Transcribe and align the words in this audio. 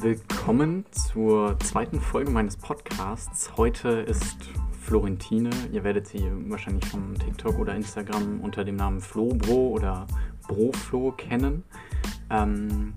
Willkommen 0.00 0.84
zur 0.92 1.58
zweiten 1.58 2.00
Folge 2.00 2.30
meines 2.30 2.56
Podcasts. 2.56 3.56
Heute 3.56 3.88
ist 3.88 4.36
Florentine. 4.80 5.50
Ihr 5.72 5.82
werdet 5.82 6.06
sie 6.06 6.22
wahrscheinlich 6.46 6.84
vom 6.84 7.18
TikTok 7.18 7.58
oder 7.58 7.74
Instagram 7.74 8.40
unter 8.40 8.62
dem 8.62 8.76
Namen 8.76 9.00
Flobro 9.00 9.70
oder 9.70 10.06
Broflo 10.46 11.10
kennen. 11.16 11.64
Ähm, 12.30 12.94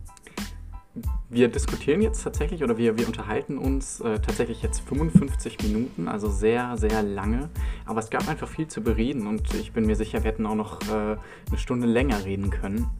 wir 1.29 1.47
diskutieren 1.47 2.03
jetzt 2.03 2.21
tatsächlich 2.21 2.63
oder 2.63 2.77
wir, 2.77 2.99
wir 2.99 3.07
unterhalten 3.07 3.57
uns 3.57 3.99
äh, 4.01 4.19
tatsächlich 4.19 4.61
jetzt 4.61 4.81
55 4.81 5.57
Minuten, 5.63 6.07
also 6.07 6.29
sehr, 6.29 6.77
sehr 6.77 7.01
lange. 7.01 7.49
Aber 7.87 7.99
es 7.99 8.11
gab 8.11 8.27
einfach 8.27 8.47
viel 8.47 8.67
zu 8.67 8.81
bereden 8.81 9.25
und 9.25 9.51
ich 9.55 9.71
bin 9.71 9.87
mir 9.87 9.95
sicher, 9.95 10.23
wir 10.23 10.31
hätten 10.31 10.45
auch 10.45 10.55
noch 10.55 10.81
äh, 10.83 11.17
eine 11.47 11.57
Stunde 11.57 11.87
länger 11.87 12.25
reden 12.25 12.51
können. 12.51 12.91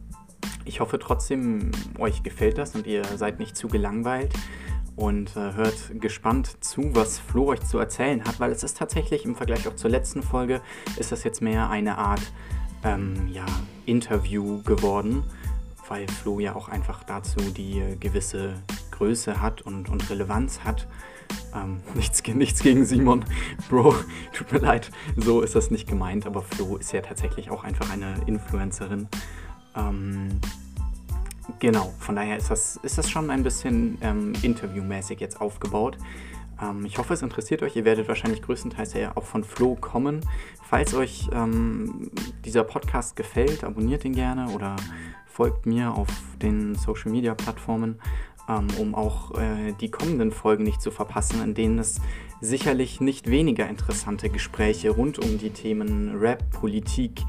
Ich 0.64 0.80
hoffe 0.80 0.98
trotzdem, 0.98 1.70
euch 1.98 2.22
gefällt 2.22 2.58
das 2.58 2.74
und 2.74 2.86
ihr 2.86 3.04
seid 3.16 3.38
nicht 3.38 3.56
zu 3.56 3.68
gelangweilt 3.68 4.32
und 4.96 5.36
äh, 5.36 5.54
hört 5.54 6.00
gespannt 6.00 6.62
zu, 6.62 6.94
was 6.94 7.18
Flo 7.18 7.46
euch 7.46 7.60
zu 7.62 7.78
erzählen 7.78 8.24
hat, 8.24 8.40
weil 8.40 8.52
es 8.52 8.62
ist 8.62 8.76
tatsächlich 8.76 9.24
im 9.24 9.34
Vergleich 9.34 9.66
auch 9.68 9.76
zur 9.76 9.90
letzten 9.90 10.22
Folge, 10.22 10.60
ist 10.98 11.12
das 11.12 11.24
jetzt 11.24 11.40
mehr 11.40 11.70
eine 11.70 11.98
Art 11.98 12.32
ähm, 12.84 13.28
ja, 13.28 13.46
Interview 13.86 14.62
geworden 14.62 15.24
weil 15.92 16.08
Flo 16.08 16.40
ja 16.40 16.54
auch 16.54 16.70
einfach 16.70 17.04
dazu 17.04 17.38
die 17.38 17.80
äh, 17.80 17.96
gewisse 17.96 18.54
Größe 18.92 19.42
hat 19.42 19.60
und, 19.60 19.90
und 19.90 20.08
Relevanz 20.08 20.60
hat. 20.64 20.88
Ähm, 21.54 21.82
nichts, 21.94 22.22
nichts 22.26 22.62
gegen 22.62 22.86
Simon, 22.86 23.26
Bro, 23.68 23.94
tut 24.32 24.52
mir 24.52 24.60
leid, 24.60 24.90
so 25.16 25.42
ist 25.42 25.54
das 25.54 25.70
nicht 25.70 25.86
gemeint, 25.86 26.26
aber 26.26 26.40
Flo 26.40 26.76
ist 26.76 26.92
ja 26.92 27.02
tatsächlich 27.02 27.50
auch 27.50 27.62
einfach 27.62 27.90
eine 27.90 28.14
Influencerin. 28.26 29.08
Ähm, 29.76 30.40
genau, 31.58 31.92
von 31.98 32.16
daher 32.16 32.36
ist 32.36 32.50
das, 32.50 32.76
ist 32.82 32.98
das 32.98 33.10
schon 33.10 33.30
ein 33.30 33.42
bisschen 33.42 33.98
ähm, 34.00 34.32
interviewmäßig 34.42 35.20
jetzt 35.20 35.40
aufgebaut. 35.40 35.96
Ähm, 36.60 36.84
ich 36.84 36.98
hoffe, 36.98 37.14
es 37.14 37.22
interessiert 37.22 37.62
euch. 37.62 37.76
Ihr 37.76 37.84
werdet 37.84 38.08
wahrscheinlich 38.08 38.42
größtenteils 38.42 38.94
ja 38.94 39.16
auch 39.16 39.24
von 39.24 39.44
Flo 39.44 39.74
kommen. 39.74 40.20
Falls 40.62 40.94
euch 40.94 41.28
ähm, 41.32 42.10
dieser 42.44 42.64
Podcast 42.64 43.16
gefällt, 43.16 43.64
abonniert 43.64 44.04
ihn 44.04 44.14
gerne 44.14 44.50
oder 44.50 44.76
folgt 45.26 45.66
mir 45.66 45.92
auf 45.92 46.08
den 46.40 46.74
Social 46.74 47.10
Media 47.10 47.34
Plattformen, 47.34 48.00
ähm, 48.48 48.66
um 48.78 48.94
auch 48.94 49.38
äh, 49.38 49.72
die 49.80 49.90
kommenden 49.90 50.30
Folgen 50.30 50.64
nicht 50.64 50.82
zu 50.82 50.90
verpassen, 50.90 51.42
in 51.42 51.54
denen 51.54 51.78
es 51.78 52.00
sicherlich 52.40 53.00
nicht 53.00 53.30
weniger 53.30 53.68
interessante 53.68 54.28
Gespräche 54.28 54.90
rund 54.90 55.18
um 55.18 55.38
die 55.38 55.50
Themen 55.50 56.16
Rap, 56.18 56.50
Politik, 56.50 57.22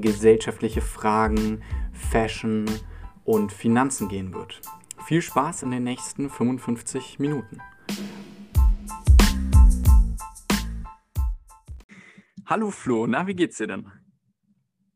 gesellschaftliche 0.00 0.80
Fragen, 0.80 1.62
Fashion 1.92 2.66
und 3.24 3.52
Finanzen 3.52 4.08
gehen 4.08 4.34
wird. 4.34 4.60
Viel 5.06 5.22
Spaß 5.22 5.62
in 5.62 5.70
den 5.70 5.84
nächsten 5.84 6.28
55 6.28 7.18
Minuten. 7.18 7.60
Hallo 12.44 12.70
Flo, 12.70 13.06
na, 13.06 13.26
wie 13.26 13.34
geht's 13.34 13.56
dir 13.56 13.66
denn? 13.66 13.90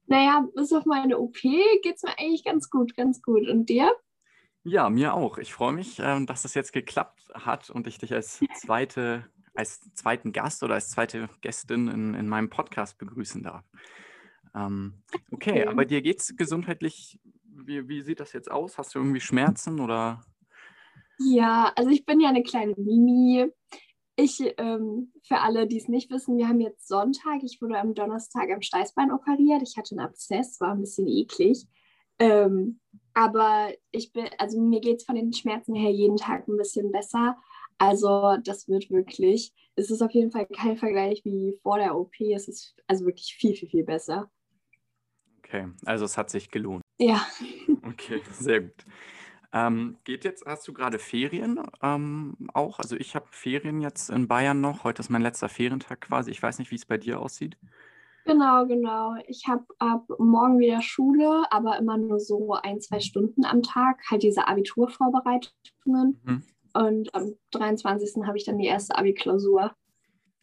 Naja, 0.07 0.47
bis 0.55 0.73
auf 0.73 0.85
meine 0.87 1.19
OP 1.19 1.41
geht 1.41 1.97
es 1.97 2.03
mir 2.03 2.19
eigentlich 2.19 2.45
ganz 2.45 2.69
gut, 2.69 2.97
ganz 2.97 3.23
gut. 3.23 3.49
Und 3.49 3.67
dir? 3.69 3.95
Ja, 4.63 4.91
mir 4.91 5.15
auch. 5.15 5.39
Ich 5.39 5.53
freue 5.53 5.73
mich, 5.73 5.99
ähm, 6.01 6.27
dass 6.27 6.43
das 6.43 6.55
jetzt 6.55 6.73
geklappt 6.73 7.29
hat 7.33 7.71
und 7.71 7.87
ich 7.87 7.99
dich 7.99 8.13
als 8.13 8.41
zweite, 8.57 9.27
als 9.55 9.81
zweiten 9.95 10.33
Gast 10.33 10.63
oder 10.63 10.75
als 10.75 10.91
zweite 10.91 11.29
Gästin 11.41 11.89
in, 11.89 12.15
in 12.15 12.29
meinem 12.29 12.51
Podcast 12.51 12.99
begrüßen 12.99 13.43
darf. 13.43 13.65
Ähm, 14.55 15.03
okay, 15.31 15.63
okay, 15.63 15.67
aber 15.67 15.85
dir 15.85 16.03
geht 16.03 16.21
es 16.21 16.37
gesundheitlich, 16.37 17.19
wie, 17.45 17.89
wie 17.89 18.03
sieht 18.03 18.21
das 18.21 18.33
jetzt 18.33 18.51
aus? 18.51 18.79
Hast 18.79 18.95
du 18.95 18.99
irgendwie 18.99 19.21
Schmerzen 19.21 19.81
oder? 19.81 20.25
Ja, 21.19 21.73
also 21.77 21.91
ich 21.91 22.07
bin 22.07 22.21
ja 22.21 22.31
eine 22.31 22.43
kleine 22.43 22.75
Mimi. 22.77 23.47
Ich, 24.17 24.41
ähm, 24.59 25.13
für 25.23 25.39
alle, 25.39 25.67
die 25.67 25.79
es 25.79 25.89
nicht 25.89 26.11
wissen, 26.11 26.37
wir 26.37 26.49
haben 26.49 26.61
jetzt 26.61 26.89
Sonntag. 26.89 27.43
Ich 27.43 27.61
wurde 27.61 27.79
am 27.79 27.95
Donnerstag 27.95 28.51
am 28.51 28.63
Steißbein 28.63 29.13
operiert. 29.13 29.63
Ich 29.63 29.77
hatte 29.77 29.93
einen 29.93 30.07
Abszess, 30.07 30.61
war 30.61 30.73
ein 30.73 30.81
bisschen 30.81 31.09
eklig. 31.09 31.67
Ähm, 32.19 32.81
aber 33.15 33.71
ich 33.91 34.13
bin, 34.13 34.27
also 34.39 34.61
mir 34.61 34.81
geht 34.81 34.99
es 34.99 35.05
von 35.05 35.15
den 35.15 35.33
Schmerzen 35.33 35.75
her 35.75 35.91
jeden 35.91 36.17
Tag 36.17 36.49
ein 36.49 36.57
bisschen 36.57 36.93
besser. 36.93 37.37
Also 37.79 38.37
das 38.45 38.69
wird 38.69 38.91
wirklich, 38.91 39.55
es 39.75 39.91
ist 39.91 40.03
auf 40.03 40.11
jeden 40.13 40.31
Fall 40.31 40.47
kein 40.47 40.77
Vergleich 40.77 41.25
wie 41.25 41.59
vor 41.63 41.79
der 41.79 41.97
OP. 41.99 42.15
Es 42.21 42.47
ist 42.47 42.77
also 42.87 43.07
wirklich 43.07 43.35
viel, 43.35 43.55
viel, 43.55 43.69
viel 43.69 43.85
besser. 43.85 44.31
Okay, 45.51 45.67
also 45.85 46.05
es 46.05 46.17
hat 46.17 46.31
sich 46.31 46.51
gelohnt. 46.51 46.83
Ja. 46.99 47.27
Okay, 47.83 48.21
sehr 48.33 48.61
gut. 48.61 48.85
Ähm, 49.53 49.97
geht 50.05 50.25
jetzt, 50.25 50.45
hast 50.47 50.69
du 50.69 50.73
gerade 50.73 50.99
Ferien 50.99 51.61
ähm, 51.83 52.37
auch? 52.53 52.79
Also 52.79 52.95
ich 52.97 53.15
habe 53.15 53.27
Ferien 53.31 53.81
jetzt 53.81 54.11
in 54.11 54.29
Bayern 54.29 54.61
noch. 54.61 54.85
Heute 54.85 55.01
ist 55.01 55.09
mein 55.09 55.23
letzter 55.23 55.49
Ferientag 55.49 56.03
quasi. 56.03 56.31
Ich 56.31 56.43
weiß 56.43 56.59
nicht, 56.59 56.71
wie 56.71 56.77
es 56.77 56.85
bei 56.87 56.99
dir 56.99 57.21
aussieht. 57.21 57.57
Genau, 58.27 58.67
genau. 58.67 59.15
Ich 59.27 59.49
habe 59.49 59.65
ab 59.79 60.07
morgen 60.19 60.59
wieder 60.59 60.83
Schule, 60.83 61.45
aber 61.51 61.79
immer 61.79 61.97
nur 61.97 62.21
so 62.21 62.53
ein, 62.53 62.81
zwei 62.81 63.01
Stunden 63.01 63.45
am 63.45 63.63
Tag, 63.63 64.03
halt 64.11 64.23
diese 64.23 64.47
Abiturvorbereitungen. 64.47 66.21
Mhm. 66.23 66.43
Und 66.75 67.15
am 67.15 67.35
23. 67.53 68.25
habe 68.25 68.37
ich 68.37 68.45
dann 68.45 68.59
die 68.59 68.67
erste 68.67 68.97
Abi-Klausur. 68.97 69.75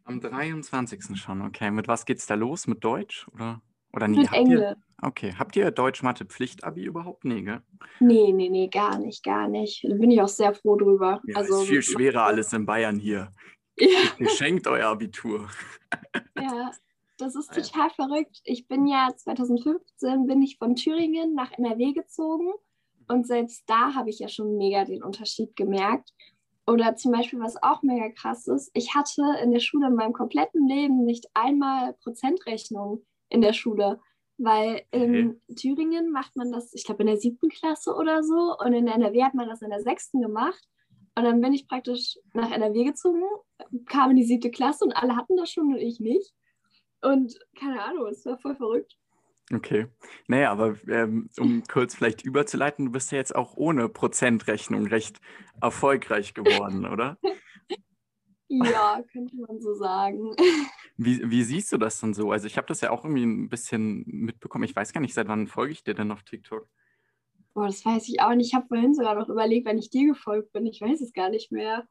Am 0.03 0.19
23. 0.19 1.17
schon, 1.17 1.41
okay. 1.41 1.71
Mit 1.71 1.87
was 1.87 2.05
geht 2.05 2.17
es 2.17 2.25
da 2.25 2.33
los? 2.33 2.67
Mit 2.67 2.83
Deutsch 2.83 3.27
oder? 3.33 3.61
Oder 3.93 4.07
nee, 4.07 4.19
Mit 4.19 4.33
Englisch. 4.33 4.59
Ihr, 4.59 4.77
okay. 5.01 5.33
Habt 5.37 5.55
ihr 5.55 5.71
Deutsch-Mathe-Pflicht-Abi 5.71 6.83
überhaupt? 6.83 7.25
Nee, 7.25 7.41
gell? 7.41 7.61
Nee, 7.99 8.31
nee, 8.33 8.49
nee, 8.49 8.67
gar 8.67 8.97
nicht, 8.99 9.23
gar 9.23 9.47
nicht. 9.47 9.83
Da 9.83 9.95
bin 9.95 10.11
ich 10.11 10.21
auch 10.21 10.27
sehr 10.27 10.53
froh 10.53 10.75
drüber. 10.75 11.21
Ja, 11.25 11.37
also, 11.37 11.61
ist 11.61 11.69
viel 11.69 11.81
schwerer 11.81 12.23
alles 12.23 12.53
in 12.53 12.65
Bayern 12.65 12.99
hier. 12.99 13.31
Ja. 13.79 13.99
Geschenkt 14.17 14.65
euer 14.65 14.87
Abitur. 14.87 15.47
Ja, 16.35 16.71
das 17.19 17.35
ist 17.35 17.53
total 17.53 17.89
verrückt. 17.91 18.41
Ich 18.43 18.67
bin 18.67 18.87
ja 18.87 19.09
2015 19.15 20.25
bin 20.25 20.41
ich 20.41 20.57
von 20.57 20.75
Thüringen 20.75 21.33
nach 21.35 21.51
NRW 21.51 21.93
gezogen 21.93 22.51
und 23.07 23.25
selbst 23.25 23.63
da 23.67 23.93
habe 23.93 24.09
ich 24.09 24.19
ja 24.19 24.27
schon 24.27 24.57
mega 24.57 24.83
den 24.85 25.03
Unterschied 25.03 25.55
gemerkt. 25.55 26.11
Oder 26.67 26.95
zum 26.95 27.13
Beispiel, 27.13 27.39
was 27.39 27.61
auch 27.63 27.81
mega 27.81 28.09
krass 28.09 28.47
ist, 28.47 28.69
ich 28.73 28.93
hatte 28.93 29.23
in 29.41 29.51
der 29.51 29.59
Schule 29.59 29.87
in 29.87 29.95
meinem 29.95 30.13
kompletten 30.13 30.67
Leben 30.67 31.05
nicht 31.05 31.25
einmal 31.33 31.93
Prozentrechnung 32.03 33.05
in 33.29 33.41
der 33.41 33.53
Schule. 33.53 33.99
Weil 34.37 34.83
in 34.91 35.29
okay. 35.29 35.55
Thüringen 35.55 36.11
macht 36.11 36.35
man 36.35 36.51
das, 36.51 36.73
ich 36.73 36.85
glaube, 36.85 37.01
in 37.01 37.07
der 37.07 37.17
siebten 37.17 37.49
Klasse 37.49 37.95
oder 37.95 38.23
so. 38.23 38.55
Und 38.59 38.73
in 38.73 38.87
NRW 38.87 39.23
hat 39.23 39.33
man 39.33 39.49
das 39.49 39.61
in 39.61 39.69
der 39.69 39.81
sechsten 39.81 40.21
gemacht. 40.21 40.63
Und 41.15 41.23
dann 41.23 41.41
bin 41.41 41.53
ich 41.53 41.67
praktisch 41.67 42.19
nach 42.33 42.51
NRW 42.51 42.83
gezogen, 42.83 43.23
kam 43.87 44.11
in 44.11 44.17
die 44.17 44.23
siebte 44.23 44.51
Klasse 44.51 44.85
und 44.85 44.93
alle 44.93 45.15
hatten 45.15 45.35
das 45.35 45.49
schon 45.49 45.73
und 45.73 45.79
ich 45.79 45.99
nicht. 45.99 46.31
Und 47.01 47.39
keine 47.59 47.83
Ahnung, 47.83 48.05
es 48.07 48.23
war 48.25 48.37
voll 48.37 48.55
verrückt. 48.55 48.95
Okay. 49.51 49.87
Naja, 50.27 50.51
aber 50.51 50.75
ähm, 50.87 51.29
um 51.39 51.63
kurz 51.71 51.95
vielleicht 51.95 52.23
überzuleiten, 52.23 52.85
du 52.85 52.91
bist 52.91 53.11
ja 53.11 53.17
jetzt 53.17 53.35
auch 53.35 53.55
ohne 53.55 53.89
Prozentrechnung 53.89 54.85
recht 54.85 55.19
erfolgreich 55.61 56.33
geworden, 56.33 56.85
oder? 56.85 57.17
Ja, 58.49 59.01
könnte 59.11 59.35
man 59.35 59.59
so 59.59 59.73
sagen. 59.73 60.35
Wie, 60.99 61.29
wie 61.29 61.43
siehst 61.43 61.71
du 61.71 61.77
das 61.77 61.99
dann 61.99 62.15
so? 62.15 62.31
Also 62.31 62.47
ich 62.47 62.57
habe 62.57 62.65
das 62.65 62.81
ja 62.81 62.89
auch 62.89 63.03
irgendwie 63.03 63.23
ein 63.23 63.49
bisschen 63.49 64.03
mitbekommen. 64.07 64.63
Ich 64.63 64.75
weiß 64.75 64.93
gar 64.93 65.01
nicht, 65.01 65.13
seit 65.13 65.27
wann 65.27 65.45
folge 65.45 65.73
ich 65.73 65.83
dir 65.83 65.93
denn 65.93 66.11
auf 66.11 66.23
TikTok? 66.23 66.67
Boah, 67.53 67.67
das 67.67 67.85
weiß 67.85 68.09
ich 68.09 68.19
auch 68.19 68.33
nicht. 68.33 68.47
Ich 68.47 68.53
habe 68.55 68.65
vorhin 68.65 68.95
sogar 68.95 69.13
noch 69.13 69.29
überlegt, 69.29 69.67
wenn 69.67 69.77
ich 69.77 69.91
dir 69.91 70.07
gefolgt 70.07 70.53
bin. 70.53 70.65
Ich 70.65 70.81
weiß 70.81 71.01
es 71.01 71.13
gar 71.13 71.29
nicht 71.29 71.51
mehr. 71.51 71.87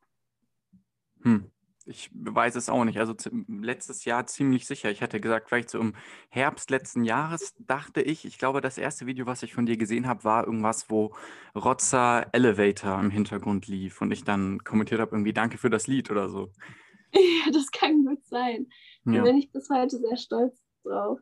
Hm. 1.23 1.53
Ich 1.87 2.11
weiß 2.13 2.57
es 2.57 2.69
auch 2.69 2.85
nicht. 2.85 2.99
Also 2.99 3.15
letztes 3.49 4.05
Jahr 4.05 4.27
ziemlich 4.27 4.67
sicher. 4.67 4.91
Ich 4.91 5.01
hätte 5.01 5.21
gesagt, 5.21 5.49
vielleicht 5.49 5.71
so 5.71 5.79
im 5.79 5.95
Herbst 6.29 6.71
letzten 6.71 7.05
Jahres 7.05 7.55
dachte 7.61 8.03
ich, 8.03 8.25
ich 8.25 8.39
glaube, 8.39 8.61
das 8.61 8.77
erste 8.77 9.07
Video, 9.07 9.27
was 9.27 9.45
ich 9.45 9.55
von 9.55 9.67
dir 9.67 9.77
gesehen 9.77 10.09
habe, 10.09 10.25
war 10.25 10.47
irgendwas, 10.47 10.91
wo 10.91 11.15
Rotzer 11.55 12.27
Elevator 12.33 12.99
im 12.99 13.11
Hintergrund 13.11 13.69
lief 13.69 14.01
und 14.01 14.11
ich 14.11 14.25
dann 14.25 14.65
kommentiert 14.65 15.01
habe, 15.01 15.15
irgendwie 15.15 15.33
Danke 15.33 15.59
für 15.59 15.71
das 15.71 15.87
Lied 15.87 16.11
oder 16.11 16.29
so. 16.29 16.51
Ja, 17.13 17.51
das 17.51 17.71
kann 17.71 18.05
gut 18.05 18.23
sein. 18.27 18.67
Ja. 19.05 19.19
Da 19.19 19.23
bin 19.23 19.39
ich 19.39 19.51
bis 19.51 19.71
heute 19.71 19.97
sehr 19.97 20.17
stolz 20.19 20.61
drauf. 20.83 21.19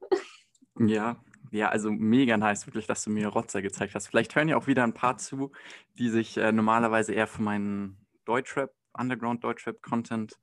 Ja, 0.78 1.22
ja, 1.54 1.68
also 1.68 1.92
mega 1.92 2.36
nice, 2.36 2.66
wirklich, 2.66 2.88
dass 2.88 3.04
du 3.04 3.10
mir 3.10 3.28
Rotzer 3.28 3.62
gezeigt 3.62 3.94
hast. 3.94 4.08
Vielleicht 4.08 4.34
hören 4.34 4.48
ja 4.48 4.56
auch 4.56 4.66
wieder 4.66 4.82
ein 4.82 4.94
paar 4.94 5.18
zu, 5.18 5.52
die 5.98 6.08
sich 6.08 6.36
äh, 6.36 6.50
normalerweise 6.50 7.12
eher 7.12 7.28
für 7.28 7.42
meinen 7.42 8.04
Deutschrap 8.24 8.72
Underground 8.94 9.44
Deutschrap 9.44 9.82
Content 9.82 10.38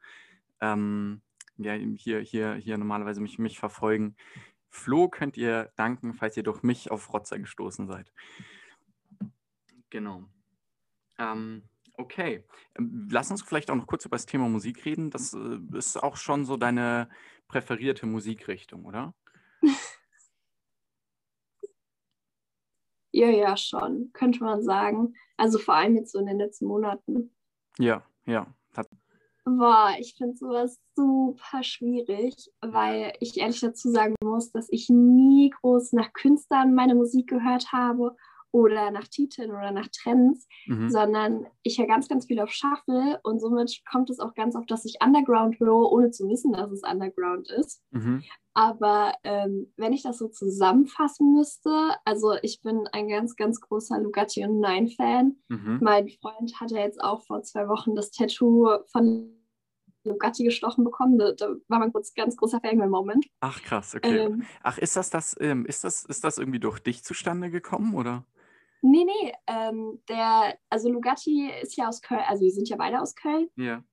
ähm, 0.62 1.22
ja, 1.58 1.74
hier, 1.74 2.20
hier, 2.20 2.56
hier 2.56 2.78
normalerweise 2.78 3.22
mich, 3.22 3.40
mich 3.40 3.60
verfolgen. 3.60 4.16
Flo 4.70 5.10
könnt 5.10 5.38
ihr 5.38 5.72
danken, 5.76 6.14
falls 6.14 6.38
ihr 6.38 6.44
durch 6.44 6.64
mich 6.64 6.92
auf 6.92 7.14
Rotzer 7.14 7.40
gestoßen 7.40 7.88
seid. 7.88 8.12
Genau. 9.90 10.24
Ähm, 11.18 11.64
okay. 11.98 12.46
Ähm, 12.78 13.10
lass 13.12 13.32
uns 13.32 13.42
vielleicht 13.42 13.70
auch 13.70 13.76
noch 13.76 13.88
kurz 13.88 14.06
über 14.06 14.16
das 14.16 14.26
Thema 14.26 14.48
Musik 14.48 14.86
reden. 14.86 15.10
Das 15.10 15.34
äh, 15.34 15.60
ist 15.74 16.02
auch 16.02 16.16
schon 16.16 16.46
so 16.46 16.58
deine 16.58 17.10
präferierte 17.48 18.06
Musikrichtung, 18.06 18.86
oder? 18.86 19.14
Ja, 23.14 23.28
ja, 23.30 23.58
schon, 23.58 24.10
könnte 24.14 24.42
man 24.42 24.64
sagen. 24.64 25.16
Also 25.36 25.60
vor 25.60 25.76
allem 25.76 25.98
jetzt 25.98 26.14
so 26.14 26.20
in 26.20 26.28
den 26.28 26.38
letzten 26.38 26.66
Monaten. 26.66 27.36
Ja, 27.78 28.06
ja. 28.26 28.48
Hat 28.76 28.88
Boah, 29.44 29.96
ich 30.00 30.16
finde 30.16 30.38
sowas 30.38 30.80
super 30.96 31.64
schwierig, 31.64 32.36
weil 32.62 33.14
ich 33.20 33.38
ehrlich 33.38 33.60
dazu 33.60 33.90
sagen 33.90 34.14
muss, 34.24 34.52
dass 34.52 34.68
ich 34.70 34.90
nie 34.90 35.50
groß 35.50 35.94
nach 35.94 36.14
Künstlern 36.14 36.76
meine 36.76 36.94
Musik 36.94 37.28
gehört 37.28 37.72
habe 37.72 38.16
oder 38.52 38.92
nach 38.92 39.08
Titeln 39.08 39.52
oder 39.52 39.72
nach 39.72 39.88
Trends, 39.88 40.48
mhm. 40.66 40.90
sondern 40.90 41.48
ich 41.64 41.80
höre 41.80 41.88
ganz, 41.88 42.08
ganz 42.08 42.26
viel 42.26 42.40
auf 42.40 42.52
Shuffle 42.52 43.20
und 43.24 43.40
somit 43.40 43.82
kommt 43.90 44.10
es 44.10 44.20
auch 44.20 44.34
ganz 44.34 44.56
oft, 44.56 44.70
dass 44.70 44.86
ich 44.86 44.98
Underground 45.04 45.60
höre, 45.60 45.92
ohne 45.92 46.12
zu 46.12 46.28
wissen, 46.30 46.54
dass 46.54 46.72
es 46.72 46.84
Underground 46.84 47.50
ist. 47.50 47.82
Mhm. 47.92 48.24
Aber 48.54 49.14
ähm, 49.24 49.72
wenn 49.78 49.94
ich 49.94 50.04
das 50.04 50.18
so 50.18 50.28
zusammenfassen 50.28 51.34
müsste, 51.34 51.92
also 52.04 52.34
ich 52.42 52.62
bin 52.62 52.88
ein 52.92 53.08
ganz, 53.08 53.36
ganz 53.38 53.62
großer 53.62 54.00
Lugatti 54.00 54.46
und 54.46 54.60
Nine-Fan. 54.60 55.38
Mhm. 55.48 55.80
Mein 55.82 56.10
Freund 56.10 56.60
hatte 56.60 56.76
jetzt 56.76 57.02
auch 57.02 57.22
vor 57.22 57.44
zwei 57.44 57.70
Wochen 57.70 57.96
das 57.96 58.12
Tattoo 58.12 58.68
von 58.92 59.38
Lugatti 60.04 60.44
gestochen 60.44 60.84
bekommen. 60.84 61.18
Da, 61.18 61.32
da 61.32 61.56
war 61.68 61.80
mein 61.80 61.94
ganz, 61.94 62.14
ganz 62.14 62.36
großer 62.36 62.60
Fan-Moment. 62.60 63.26
Ach 63.40 63.62
krass, 63.62 63.96
okay. 63.96 64.18
Ähm, 64.18 64.44
Ach, 64.64 64.78
ist 64.78 64.96
das 64.96 65.10
das, 65.10 65.36
ähm, 65.40 65.66
ist 65.66 65.84
das, 65.84 66.04
ist 66.06 66.24
das 66.24 66.38
irgendwie 66.38 66.60
durch 66.60 66.80
dich 66.80 67.04
zustande 67.04 67.52
gekommen, 67.52 67.94
oder? 67.96 68.26
Nee, 68.82 69.06
nee, 69.06 69.34
ähm, 69.48 70.02
der, 70.10 70.58
also 70.70 70.90
Lugatti 70.92 71.52
ist 71.62 71.78
ja 71.78 71.88
aus 71.88 72.02
Köln, 72.02 72.22
also 72.28 72.44
wir 72.44 72.52
sind 72.52 72.70
ja 72.70 72.78
beide 72.78 73.00
aus 73.02 73.16
Köln. 73.16 73.48
Ja. 73.56 73.84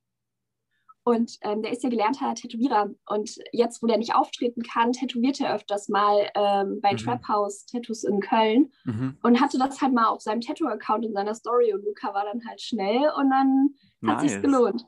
Und 1.05 1.38
ähm, 1.40 1.62
der 1.62 1.73
ist 1.73 1.82
ja 1.82 1.88
gelernter 1.88 2.35
Tätowierer. 2.35 2.90
Und 3.06 3.38
jetzt, 3.52 3.82
wo 3.82 3.87
der 3.87 3.96
nicht 3.96 4.14
auftreten 4.14 4.62
kann, 4.62 4.93
tätowiert 4.93 5.40
er 5.40 5.55
öfters 5.55 5.88
mal 5.88 6.29
ähm, 6.35 6.81
bei 6.82 6.93
Mhm. 6.93 6.96
Trap 6.99 7.29
House 7.29 7.64
Tattoos 7.64 8.05
in 8.05 8.20
Köln 8.20 8.70
Mhm. 8.85 9.17
und 9.23 9.40
hatte 9.40 9.56
das 9.58 9.81
halt 9.81 9.94
mal 9.94 10.08
auf 10.08 10.20
seinem 10.20 10.43
Tattoo-Account 10.43 11.06
in 11.06 11.14
seiner 11.14 11.35
Story. 11.35 11.73
Und 11.73 11.82
Luca 11.85 12.12
war 12.12 12.25
dann 12.25 12.46
halt 12.46 12.61
schnell 12.61 13.11
und 13.17 13.31
dann 13.31 13.70
hat 14.06 14.20
sich's 14.20 14.35
Nice. 14.35 14.43
gelohnt. 14.43 14.87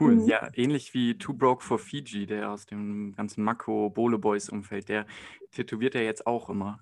Cool, 0.00 0.16
Mhm. 0.16 0.26
ja, 0.28 0.48
ähnlich 0.54 0.92
wie 0.94 1.16
Too 1.18 1.34
Broke 1.34 1.64
for 1.64 1.78
Fiji, 1.78 2.26
der 2.26 2.50
aus 2.50 2.66
dem 2.66 3.12
ganzen 3.16 3.44
Mako 3.44 3.90
Bole 3.90 4.18
Boys 4.18 4.48
Umfeld, 4.48 4.88
der 4.88 5.06
tätowiert 5.52 5.94
ja 5.94 6.00
jetzt 6.00 6.26
auch 6.26 6.48
immer 6.50 6.80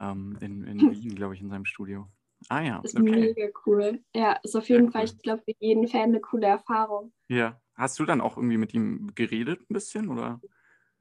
ähm, 0.00 0.36
in, 0.40 0.64
in 0.64 0.78
Wien, 0.92 1.14
glaube 1.14 1.34
ich, 1.34 1.40
in 1.40 1.50
seinem 1.50 1.64
Studio. 1.64 2.08
Ah 2.48 2.60
ja, 2.60 2.80
Ist 2.84 2.96
okay. 2.96 3.10
mega 3.10 3.48
cool. 3.66 4.00
Ja, 4.14 4.38
ist 4.44 4.56
auf 4.56 4.68
jeden 4.68 4.92
Fall, 4.92 5.02
cool. 5.02 5.10
ich 5.12 5.22
glaube, 5.22 5.42
für 5.42 5.54
jeden 5.58 5.88
Fan 5.88 6.02
eine 6.02 6.20
coole 6.20 6.46
Erfahrung. 6.46 7.12
Ja. 7.28 7.60
Hast 7.74 7.98
du 8.00 8.04
dann 8.04 8.20
auch 8.20 8.36
irgendwie 8.36 8.56
mit 8.56 8.74
ihm 8.74 9.12
geredet 9.14 9.60
ein 9.60 9.74
bisschen, 9.74 10.08
oder? 10.08 10.40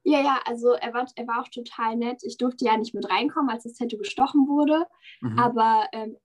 Ja, 0.03 0.21
ja, 0.21 0.39
also 0.45 0.73
er 0.73 0.93
war, 0.93 1.07
er 1.15 1.27
war 1.27 1.41
auch 1.41 1.47
total 1.49 1.95
nett. 1.95 2.21
Ich 2.23 2.37
durfte 2.37 2.65
ja 2.65 2.77
nicht 2.77 2.93
mit 2.93 3.09
reinkommen, 3.09 3.49
als 3.49 3.63
das 3.63 3.73
Tattoo 3.73 3.97
gestochen 3.97 4.47
wurde. 4.47 4.85
Mhm. 5.21 5.39
Aber 5.39 5.87
ähm, 5.91 6.17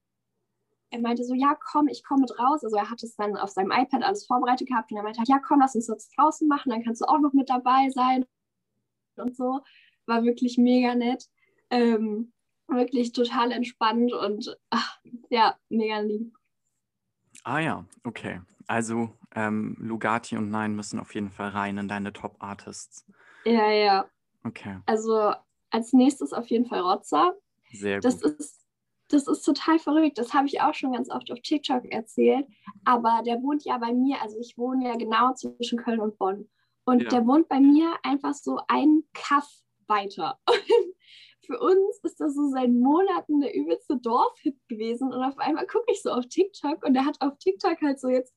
er 0.91 0.99
meinte 0.99 1.23
so, 1.23 1.33
ja, 1.33 1.57
komm, 1.59 1.87
ich 1.87 2.03
komme 2.03 2.21
mit 2.21 2.39
raus. 2.39 2.63
Also 2.63 2.75
er 2.77 2.89
hat 2.89 3.01
es 3.01 3.15
dann 3.15 3.35
auf 3.35 3.49
seinem 3.49 3.71
iPad 3.71 4.03
alles 4.03 4.27
vorbereitet 4.27 4.67
gehabt 4.67 4.91
und 4.91 4.97
er 4.97 5.03
meinte, 5.03 5.23
ja, 5.25 5.39
komm, 5.39 5.59
lass 5.59 5.75
uns 5.75 5.87
das 5.87 6.09
draußen 6.09 6.47
machen, 6.47 6.69
dann 6.69 6.83
kannst 6.83 7.01
du 7.01 7.05
auch 7.05 7.19
noch 7.19 7.33
mit 7.33 7.49
dabei 7.49 7.89
sein 7.89 8.25
und 9.15 9.35
so. 9.35 9.61
War 10.05 10.23
wirklich 10.23 10.57
mega 10.57 10.93
nett. 10.93 11.25
Ähm, 11.71 12.32
wirklich 12.67 13.11
total 13.11 13.51
entspannt 13.51 14.13
und 14.13 14.57
ach, 14.69 14.99
ja, 15.29 15.57
mega 15.69 15.99
lieb. 15.99 16.35
Ah 17.43 17.59
ja, 17.59 17.85
okay. 18.03 18.41
Also 18.67 19.09
ähm, 19.35 19.75
Lugatti 19.79 20.37
und 20.37 20.49
Nein 20.49 20.75
müssen 20.75 20.99
auf 20.99 21.13
jeden 21.15 21.29
Fall 21.31 21.49
rein 21.49 21.77
in 21.77 21.87
deine 21.87 22.13
Top-Artists. 22.13 23.05
Ja, 23.45 23.69
ja. 23.71 24.09
Okay, 24.45 24.77
Also 24.85 25.33
als 25.69 25.93
nächstes 25.93 26.33
auf 26.33 26.47
jeden 26.47 26.65
Fall 26.65 26.79
Rotzer. 26.81 27.33
sehr 27.71 27.99
Das 27.99 28.21
gut. 28.21 28.39
ist, 28.39 28.65
das 29.09 29.27
ist 29.27 29.43
total 29.43 29.79
verrückt. 29.79 30.17
Das 30.17 30.33
habe 30.33 30.47
ich 30.47 30.61
auch 30.61 30.73
schon 30.73 30.93
ganz 30.93 31.09
oft 31.09 31.31
auf 31.31 31.39
TikTok 31.41 31.85
erzählt. 31.85 32.47
Aber 32.85 33.21
der 33.25 33.41
wohnt 33.41 33.63
ja 33.65 33.77
bei 33.77 33.93
mir, 33.93 34.21
also 34.21 34.37
ich 34.39 34.57
wohne 34.57 34.85
ja 34.89 34.95
genau 34.95 35.33
zwischen 35.33 35.79
Köln 35.79 35.99
und 35.99 36.17
Bonn. 36.17 36.49
Und 36.85 37.03
Ja. 37.03 37.09
der 37.09 37.25
wohnt 37.25 37.47
bei 37.49 37.59
mir 37.59 37.95
einfach 38.03 38.33
so 38.33 38.59
ein 38.67 39.03
Kaff 39.13 39.49
weiter. 39.87 40.39
Für 41.45 41.59
uns 41.59 41.99
ist 42.03 42.19
das 42.19 42.35
so 42.35 42.49
seit 42.49 42.69
Monaten 42.69 43.41
der 43.41 43.53
übelste 43.53 43.97
Dorfhit 43.97 44.57
gewesen. 44.69 45.11
Und 45.11 45.21
auf 45.23 45.37
einmal 45.37 45.67
gucke 45.67 45.91
ich 45.91 46.01
so 46.01 46.11
auf 46.11 46.25
TikTok 46.27 46.83
und 46.85 46.93
der 46.93 47.05
hat 47.05 47.19
auf 47.21 47.37
TikTok 47.37 47.81
halt 47.81 47.99
so 47.99 48.09
jetzt 48.09 48.33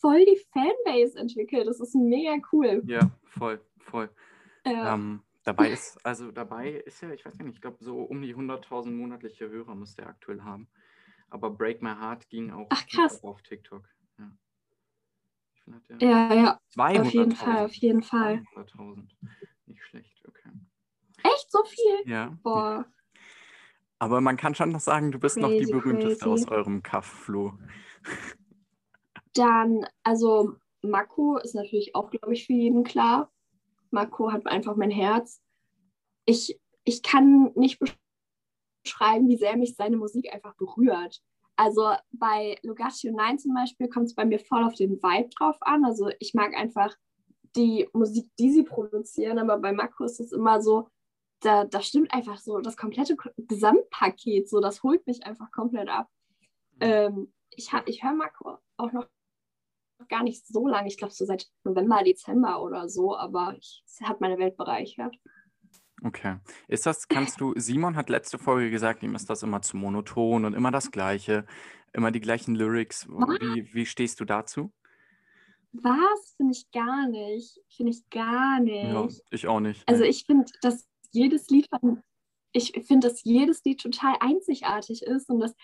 voll 0.00 0.24
die 0.24 0.40
Fanbase 0.52 1.18
entwickelt. 1.18 1.66
Das 1.66 1.80
ist 1.80 1.94
mega 1.94 2.36
cool. 2.52 2.82
Ja, 2.86 3.10
voll, 3.24 3.60
voll. 3.80 4.10
Äh, 4.64 4.72
Ähm, 4.72 5.22
dabei 5.44 5.70
ist, 5.70 6.04
also 6.04 6.30
dabei 6.32 6.70
ist 6.70 7.00
ja, 7.02 7.10
ich 7.12 7.24
weiß 7.24 7.36
gar 7.36 7.44
nicht, 7.44 7.56
ich 7.56 7.60
glaube 7.60 7.78
so 7.80 8.00
um 8.00 8.22
die 8.22 8.34
100.000 8.34 8.90
monatliche 8.92 9.48
Hörer 9.48 9.74
müsste 9.74 10.02
er 10.02 10.08
aktuell 10.08 10.42
haben. 10.42 10.68
Aber 11.30 11.50
Break 11.50 11.82
My 11.82 11.90
Heart 11.90 12.28
ging 12.30 12.50
auch 12.50 12.66
Ach, 12.70 12.84
auf 13.22 13.42
TikTok. 13.42 13.86
Ja. 14.18 14.30
Hat 15.74 15.88
der? 15.90 15.98
ja, 16.08 16.34
ja, 16.34 16.60
200.000. 16.74 17.00
auf 17.00 17.10
jeden 17.12 17.32
Fall, 17.32 17.64
auf 17.66 17.74
jeden 17.74 18.02
Fall. 18.02 18.42
200.000. 18.54 19.10
Nicht 19.66 19.84
schlecht, 19.84 20.26
okay. 20.26 20.50
Echt 21.22 21.50
so 21.50 21.64
viel? 21.64 22.10
Ja. 22.10 22.36
Boah. 22.42 22.86
Aber 23.98 24.20
man 24.20 24.36
kann 24.36 24.54
schon 24.54 24.70
noch 24.70 24.80
sagen, 24.80 25.10
du 25.10 25.18
bist 25.18 25.36
noch 25.36 25.48
die 25.48 25.58
Crazy, 25.58 25.72
berühmteste 25.72 26.24
crazy. 26.24 26.44
aus 26.44 26.48
eurem 26.48 26.82
Kaff, 26.82 27.06
Flo. 27.06 27.54
Dann, 29.34 29.84
also 30.04 30.54
Mako 30.82 31.38
ist 31.38 31.54
natürlich 31.54 31.94
auch, 31.94 32.10
glaube 32.10 32.34
ich, 32.34 32.46
für 32.46 32.52
jeden 32.52 32.84
klar. 32.84 33.32
Mako 33.90 34.32
hat 34.32 34.46
einfach 34.46 34.76
mein 34.76 34.90
Herz. 34.90 35.42
Ich, 36.26 36.60
ich 36.84 37.02
kann 37.02 37.52
nicht 37.54 37.80
beschreiben, 38.84 39.28
wie 39.28 39.36
sehr 39.36 39.56
mich 39.56 39.74
seine 39.74 39.96
Musik 39.96 40.32
einfach 40.32 40.54
berührt. 40.56 41.20
Also 41.56 41.92
bei 42.12 42.56
und 42.62 42.78
Nein 43.16 43.38
zum 43.38 43.52
Beispiel 43.54 43.88
kommt 43.88 44.06
es 44.06 44.14
bei 44.14 44.24
mir 44.24 44.38
voll 44.38 44.62
auf 44.62 44.74
den 44.74 45.02
Vibe 45.02 45.28
drauf 45.36 45.56
an. 45.60 45.84
Also 45.84 46.10
ich 46.20 46.34
mag 46.34 46.54
einfach 46.54 46.94
die 47.56 47.88
Musik, 47.92 48.30
die 48.38 48.52
sie 48.52 48.62
produzieren, 48.62 49.38
aber 49.40 49.58
bei 49.58 49.72
Mako 49.72 50.04
ist 50.04 50.20
es 50.20 50.30
immer 50.30 50.62
so, 50.62 50.88
da, 51.40 51.64
da 51.64 51.80
stimmt 51.82 52.12
einfach 52.12 52.38
so 52.38 52.60
das 52.60 52.76
komplette 52.76 53.16
Ko- 53.16 53.30
Gesamtpaket, 53.36 54.48
so 54.48 54.60
das 54.60 54.82
holt 54.82 55.06
mich 55.06 55.24
einfach 55.24 55.50
komplett 55.50 55.88
ab. 55.88 56.08
Ähm, 56.80 57.32
ich 57.50 57.70
ich 57.86 58.02
höre 58.02 58.14
Mako 58.14 58.58
auch 58.76 58.92
noch 58.92 59.06
gar 60.08 60.22
nicht 60.22 60.46
so 60.46 60.66
lange, 60.66 60.88
ich 60.88 60.96
glaube 60.96 61.12
so 61.12 61.24
seit 61.24 61.48
November, 61.64 62.02
Dezember 62.04 62.62
oder 62.62 62.88
so, 62.88 63.16
aber 63.16 63.56
ich, 63.58 63.82
es 63.86 64.00
hat 64.00 64.20
meine 64.20 64.38
Welt 64.38 64.56
bereichert. 64.56 65.16
Okay. 66.04 66.36
Ist 66.68 66.86
das, 66.86 67.08
kannst 67.08 67.40
du, 67.40 67.54
Simon 67.56 67.96
hat 67.96 68.08
letzte 68.08 68.38
Folge 68.38 68.70
gesagt, 68.70 69.02
ihm 69.02 69.16
ist 69.16 69.28
das 69.28 69.42
immer 69.42 69.62
zu 69.62 69.76
monoton 69.76 70.44
und 70.44 70.54
immer 70.54 70.70
das 70.70 70.92
Gleiche, 70.92 71.44
immer 71.92 72.12
die 72.12 72.20
gleichen 72.20 72.54
Lyrics. 72.54 73.08
Wie, 73.08 73.74
wie 73.74 73.86
stehst 73.86 74.20
du 74.20 74.24
dazu? 74.24 74.72
Was? 75.72 76.34
Finde 76.36 76.52
ich 76.52 76.70
gar 76.70 77.08
nicht. 77.08 77.60
Finde 77.68 77.90
ich 77.92 78.08
gar 78.10 78.60
Ja, 78.64 79.02
nicht. 79.02 79.22
ich 79.30 79.48
auch 79.48 79.60
nicht. 79.60 79.82
Also 79.88 80.04
ich 80.04 80.24
finde, 80.24 80.46
dass 80.62 80.88
jedes 81.10 81.48
Lied 81.48 81.68
von, 81.68 82.02
ich 82.52 82.72
finde, 82.86 83.08
dass 83.08 83.24
jedes 83.24 83.64
Lied 83.64 83.80
total 83.80 84.16
einzigartig 84.20 85.02
ist 85.02 85.28
und 85.28 85.40
dass 85.40 85.54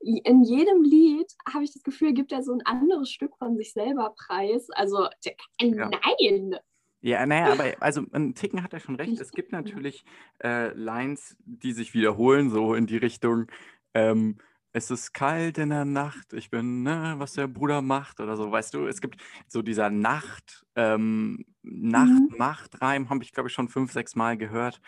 in 0.00 0.42
jedem 0.42 0.82
Lied 0.82 1.32
habe 1.50 1.64
ich 1.64 1.72
das 1.72 1.82
Gefühl, 1.82 2.12
gibt 2.12 2.32
er 2.32 2.42
so 2.42 2.52
ein 2.52 2.62
anderes 2.66 3.10
Stück 3.10 3.36
von 3.38 3.56
sich 3.56 3.72
selber 3.72 4.14
preis. 4.16 4.68
Also 4.70 5.08
der, 5.24 5.34
Ja. 5.60 5.88
nein. 5.90 6.56
Ja, 7.00 7.26
naja, 7.26 7.52
aber 7.52 7.74
also 7.80 8.02
ein 8.12 8.34
Ticken 8.34 8.62
hat 8.62 8.72
er 8.72 8.80
schon 8.80 8.96
recht. 8.96 9.20
Es 9.20 9.30
gibt 9.30 9.52
natürlich 9.52 10.04
äh, 10.42 10.72
Lines, 10.72 11.36
die 11.44 11.72
sich 11.72 11.92
wiederholen, 11.92 12.48
so 12.48 12.74
in 12.74 12.86
die 12.86 12.96
Richtung, 12.96 13.46
ähm, 13.92 14.38
es 14.74 14.90
ist 14.90 15.14
kalt 15.14 15.56
in 15.56 15.70
der 15.70 15.84
Nacht, 15.84 16.32
ich 16.32 16.50
bin, 16.50 16.82
ne, 16.82 17.14
was 17.18 17.34
der 17.34 17.46
Bruder 17.46 17.80
macht 17.80 18.18
oder 18.18 18.36
so, 18.36 18.50
weißt 18.50 18.74
du, 18.74 18.86
es 18.86 19.00
gibt 19.00 19.22
so 19.46 19.62
dieser 19.62 19.88
Nacht, 19.88 20.66
ähm, 20.74 21.46
Nacht-Macht-Reim, 21.62 23.08
habe 23.08 23.22
ich 23.22 23.32
glaube 23.32 23.48
ich 23.48 23.54
schon 23.54 23.68
fünf, 23.68 23.92
sechs 23.92 24.16
Mal 24.16 24.36
gehört. 24.36 24.80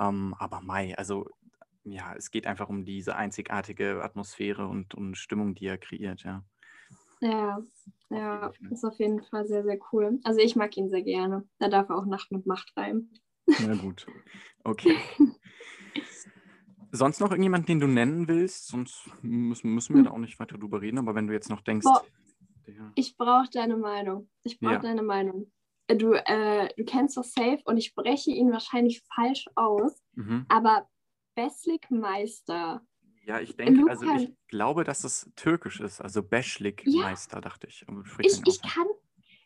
Ähm, 0.00 0.34
aber 0.38 0.60
Mai, 0.60 0.96
also 0.98 1.30
ja, 1.84 2.14
es 2.16 2.32
geht 2.32 2.48
einfach 2.48 2.68
um 2.68 2.84
diese 2.84 3.14
einzigartige 3.14 4.02
Atmosphäre 4.02 4.66
und, 4.66 4.94
und 4.96 5.16
Stimmung, 5.16 5.54
die 5.54 5.66
er 5.66 5.78
kreiert, 5.78 6.24
ja. 6.24 6.42
Ja, 7.20 7.60
ja, 8.10 8.52
ist 8.70 8.84
auf 8.84 8.98
jeden 8.98 9.22
Fall 9.22 9.46
sehr, 9.46 9.62
sehr 9.62 9.78
cool. 9.92 10.18
Also 10.24 10.40
ich 10.40 10.56
mag 10.56 10.76
ihn 10.76 10.90
sehr 10.90 11.02
gerne. 11.02 11.48
Da 11.58 11.68
darf 11.68 11.88
er 11.90 11.96
auch 11.96 12.06
Nacht 12.06 12.32
mit 12.32 12.46
Macht 12.46 12.72
reimen. 12.76 13.14
Na 13.46 13.74
gut. 13.76 14.06
Okay. 14.64 14.98
Sonst 16.90 17.20
noch 17.20 17.30
irgendjemand, 17.30 17.68
den 17.68 17.80
du 17.80 17.86
nennen 17.86 18.28
willst? 18.28 18.68
Sonst 18.68 19.08
müssen, 19.22 19.74
müssen 19.74 19.94
wir 19.96 20.04
da 20.04 20.10
auch 20.10 20.18
nicht 20.18 20.38
weiter 20.38 20.56
drüber 20.58 20.80
reden, 20.80 20.98
aber 20.98 21.14
wenn 21.14 21.26
du 21.26 21.32
jetzt 21.34 21.50
noch 21.50 21.60
denkst. 21.60 21.84
Boah. 21.84 22.02
der- 22.66 22.92
Ich 22.96 23.16
brauche 23.16 23.48
deine 23.52 23.76
Meinung. 23.76 24.28
Ich 24.42 24.58
brauche 24.58 24.74
Ja. 24.74 24.78
deine 24.80 25.02
Meinung. 25.02 25.50
Äh, 25.86 25.96
Du, 25.96 26.12
äh, 26.12 26.68
du 26.76 26.84
kennst 26.84 27.16
das 27.16 27.32
Safe 27.32 27.60
und 27.64 27.78
ich 27.78 27.86
spreche 27.86 28.30
ihn 28.30 28.50
wahrscheinlich 28.52 29.02
falsch 29.14 29.46
aus, 29.54 30.02
Mhm. 30.14 30.44
aber 30.50 30.86
Beslik 31.34 31.90
Meister. 31.90 32.82
Ja, 33.26 33.40
ich 33.40 33.56
denke, 33.56 33.88
also 33.90 34.06
ich 34.14 34.32
glaube, 34.48 34.84
dass 34.84 35.04
es 35.04 35.30
türkisch 35.36 35.80
ist, 35.80 36.00
also 36.00 36.22
Beschlik 36.22 36.82
Ja. 36.86 37.02
Meister, 37.02 37.40
dachte 37.40 37.66
ich. 37.68 37.84
Ich, 38.20 38.40
ich 38.46 38.46
aus. 38.46 38.60
kann, 38.62 38.86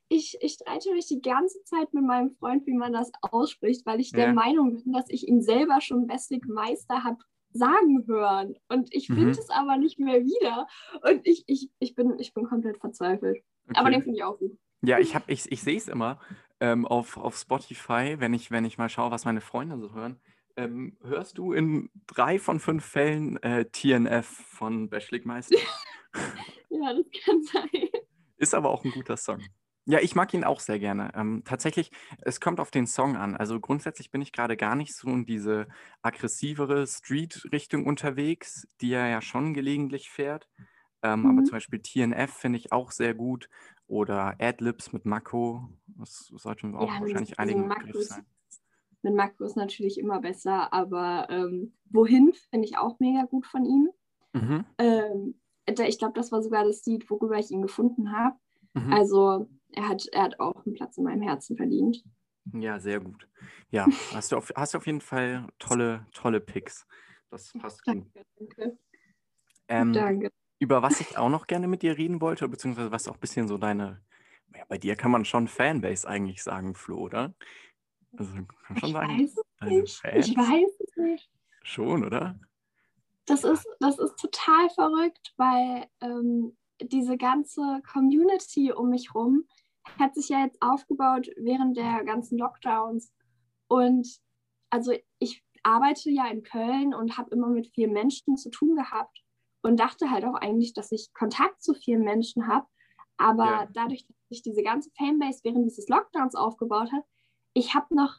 ich, 0.09 0.37
ich 0.41 0.53
streite 0.55 0.93
mich 0.93 1.07
die 1.07 1.21
ganze 1.21 1.63
Zeit 1.65 1.93
mit 1.95 2.05
meinem 2.05 2.31
Freund, 2.31 2.67
wie 2.67 2.75
man 2.77 2.93
das 2.93 3.11
ausspricht, 3.23 3.85
weil 3.87 4.01
ich 4.01 4.11
der 4.13 4.29
Ja. 4.29 4.33
Meinung 4.33 4.83
bin, 4.83 4.93
dass 4.93 5.07
ich 5.09 5.27
ihn 5.29 5.43
selber 5.43 5.81
schon 5.81 6.07
Beslik 6.07 6.47
Meister 6.49 7.05
habe 7.05 7.19
sagen 7.53 8.05
hören. 8.07 8.55
Und 8.69 8.93
ich 8.95 9.07
finde 9.07 9.25
Mhm. 9.25 9.31
es 9.31 9.51
aber 9.51 9.77
nicht 9.77 9.99
mehr 9.99 10.23
wieder. 10.25 10.67
Und 11.03 11.27
ich, 11.27 11.45
ich, 11.47 11.71
ich, 11.79 11.95
bin, 11.95 12.19
ich 12.19 12.33
bin 12.35 12.45
komplett 12.45 12.79
verzweifelt. 12.79 13.43
Aber 13.75 13.83
Okay. 13.89 13.93
den 13.93 14.03
finde 14.03 14.17
ich 14.19 14.25
auch 14.25 14.39
gut. 14.39 14.59
Ja, 14.83 14.99
ich, 14.99 15.15
hab- 15.15 15.29
ich, 15.31 15.51
ich 15.53 15.63
sehe 15.63 15.77
es 15.77 15.89
immer 15.89 16.19
ähm, 16.61 16.87
auf, 16.87 17.17
auf 17.17 17.37
Spotify, 17.37 18.17
wenn 18.19 18.35
ich, 18.35 18.51
wenn 18.51 18.65
ich 18.65 18.79
mal 18.79 18.89
schaue, 18.89 19.11
was 19.11 19.25
meine 19.25 19.41
Freunde 19.41 19.79
so 19.79 19.93
hören. 19.95 20.21
Ähm, 20.57 20.97
hörst 21.03 21.39
du 21.39 21.53
in 21.53 21.89
drei 22.07 22.39
von 22.39 22.61
fünf 22.61 22.85
Fällen 22.85 23.43
äh, 23.43 23.65
TNF 23.65 24.27
von 24.27 24.91
Bashlik 24.91 25.25
Meister? 25.27 25.57
Ja, 26.69 26.95
das 26.95 27.07
kann 27.25 27.43
sein. 27.43 27.89
Ist 28.39 28.55
aber 28.55 28.71
auch 28.71 28.85
ein 28.85 28.91
guter 28.91 29.17
Song. 29.17 29.41
Ja, 29.87 29.99
ich 30.01 30.15
mag 30.15 30.33
ihn 30.33 30.45
auch 30.45 30.61
sehr 30.61 30.79
gerne. 30.79 31.11
Ähm, 31.15 31.43
tatsächlich, 31.45 31.91
es 32.21 32.41
kommt 32.41 32.61
auf 32.61 32.71
den 32.71 32.87
Song 32.87 33.17
an. 33.17 33.37
Also 33.37 33.59
grundsätzlich 33.61 34.11
bin 34.13 34.23
ich 34.23 34.31
gerade 34.33 34.57
gar 34.57 34.77
nicht 34.77 34.95
so 34.95 35.09
in 35.09 35.27
diese 35.27 35.67
aggressivere 36.03 36.87
Street-Richtung 36.87 37.85
unterwegs, 37.87 38.69
die 38.81 38.93
er 38.93 39.09
ja 39.09 39.21
schon 39.21 39.55
gelegentlich 39.55 40.09
fährt. 40.11 40.49
Ähm, 41.03 41.27
Aber 41.27 41.43
Mhm. 41.43 41.45
zum 41.45 41.57
Beispiel 41.57 41.81
TNF 41.81 42.33
finde 42.35 42.59
ich 42.59 42.73
auch 42.73 42.93
sehr 42.93 43.15
gut. 43.15 43.49
Oder 43.87 44.37
Adlibs 44.41 44.93
mit 44.93 45.05
Mako. 45.07 45.69
Das 45.87 46.27
sollte 46.37 46.69
auch 46.75 46.95
Ja, 46.95 47.01
wahrscheinlich 47.01 47.39
mit 47.39 47.39
einigen 47.39 47.69
Begriff 47.69 48.01
sein. 48.03 48.25
Mit 49.03 49.15
Makro 49.15 49.45
ist 49.45 49.57
natürlich 49.57 49.99
immer 49.99 50.21
besser, 50.21 50.73
aber 50.73 51.27
ähm, 51.31 51.75
Wohin 51.91 52.33
finde 52.51 52.67
ich 52.67 52.79
auch 52.79 52.99
mega 53.01 53.25
gut 53.25 53.47
von 53.47 53.65
ihm. 53.65 53.91
Mhm. 54.35 54.63
Ähm, 54.79 55.41
ich 55.67 55.99
glaube, 55.99 56.15
das 56.15 56.33
war 56.33 56.43
sogar 56.43 56.65
das 56.65 56.85
Lied, 56.87 57.11
worüber 57.11 57.39
ich 57.39 57.51
ihn 57.51 57.63
gefunden 57.63 58.13
habe. 58.13 58.37
Mhm. 58.75 59.01
Also 59.01 59.49
er 59.73 59.89
hat, 59.89 60.07
er 60.13 60.23
hat 60.23 60.41
auch 60.41 60.65
einen 60.65 60.75
Platz 60.75 60.99
in 60.99 61.05
meinem 61.05 61.23
Herzen 61.23 61.57
verdient. 61.57 62.05
Ja, 62.53 62.79
sehr 62.81 63.01
gut. 63.01 63.29
Ja, 63.71 63.87
hast 64.13 64.33
du 64.33 64.37
auf, 64.37 64.53
hast 64.55 64.75
du 64.75 64.79
auf 64.79 64.87
jeden 64.87 65.01
Fall 65.01 65.47
tolle, 65.59 66.07
tolle 66.13 66.41
Picks. 66.41 66.87
Das 67.31 67.53
passt 67.59 67.85
gut. 67.85 67.95
Danke, 68.15 68.27
danke. 68.39 68.79
Ähm, 69.69 69.93
danke. 69.93 70.31
über 70.59 70.83
was 70.83 71.01
ich 71.01 71.17
auch 71.17 71.31
noch 71.31 71.47
gerne 71.47 71.69
mit 71.69 71.83
dir 71.83 71.97
reden 71.97 72.21
wollte, 72.21 72.49
beziehungsweise 72.49 72.91
was 72.91 73.09
auch 73.09 73.15
ein 73.15 73.21
bisschen 73.21 73.49
so 73.49 73.59
deine, 73.59 74.03
ja, 74.55 74.65
bei 74.69 74.77
dir 74.77 74.97
kann 74.97 75.11
man 75.11 75.25
schon 75.25 75.49
Fanbase 75.49 76.07
eigentlich 76.07 76.43
sagen, 76.43 76.75
Flo, 76.75 76.99
oder? 76.99 77.35
Also 78.17 78.35
kann 78.35 78.47
man 78.69 78.79
schon 78.79 78.89
Ich 78.89 78.93
sagen, 78.93 79.19
weiß 79.19 79.37
es. 79.83 79.97
Fans 79.97 80.29
Ich 80.29 80.37
weiß 80.37 80.81
es 80.81 80.97
nicht. 80.97 81.31
schon, 81.63 82.05
oder? 82.05 82.39
Das 83.27 83.45
ist, 83.45 83.67
das 83.79 83.99
ist 83.99 84.17
total 84.19 84.69
verrückt, 84.71 85.33
weil 85.37 85.87
ähm, 86.01 86.57
diese 86.83 87.17
ganze 87.17 87.81
Community 87.91 88.73
um 88.73 88.91
mich 88.91 89.15
rum 89.15 89.47
hat 90.01 90.15
sich 90.15 90.29
ja 90.29 90.45
jetzt 90.45 90.61
aufgebaut 90.63 91.29
während 91.37 91.77
der 91.77 92.05
ganzen 92.05 92.39
Lockdowns. 92.39 93.13
Und 93.69 94.09
also 94.71 94.93
ich 95.19 95.45
arbeite 95.63 96.11
ja 96.11 96.27
in 96.29 96.43
Köln 96.43 96.95
und 96.95 97.19
habe 97.19 97.31
immer 97.35 97.49
mit 97.49 97.69
vielen 97.69 97.93
Menschen 97.93 98.37
zu 98.37 98.51
tun 98.51 98.77
gehabt 98.77 99.23
und 99.63 99.79
dachte 99.79 100.11
halt 100.11 100.25
auch 100.25 100.35
eigentlich, 100.35 100.75
dass 100.75 100.93
ich 100.93 101.13
Kontakt 101.15 101.63
zu 101.63 101.75
vielen 101.75 102.03
Menschen 102.03 102.49
habe. 102.49 102.67
Aber 103.19 103.47
Ja. 103.47 103.69
dadurch, 103.73 104.07
dass 104.07 104.17
sich 104.31 104.43
diese 104.43 104.63
ganze 104.63 104.91
Fanbase 104.99 105.41
während 105.45 105.67
dieses 105.67 105.89
Lockdowns 105.89 106.35
aufgebaut 106.35 106.91
hat, 106.93 107.05
ich 107.55 107.75
habe 107.75 107.95
noch, 107.95 108.17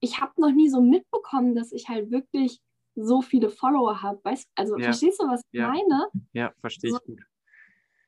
ich 0.00 0.20
habe 0.20 0.32
noch 0.38 0.52
nie 0.52 0.70
so 0.70 0.80
mitbekommen, 0.80 1.54
dass 1.54 1.72
ich 1.72 1.88
halt 1.88 2.10
wirklich 2.10 2.60
so 2.96 3.22
viele 3.22 3.50
Follower 3.50 4.02
habe. 4.02 4.20
Weißt 4.24 4.46
also 4.56 4.78
Ja. 4.78 4.84
verstehst 4.84 5.20
du, 5.22 5.26
was 5.28 5.42
ich 5.52 5.58
Ja. 5.58 5.68
meine? 5.68 6.08
Ja, 6.32 6.52
verstehe 6.60 6.90
ich 6.90 6.96
So. 6.96 7.00
gut. 7.04 7.20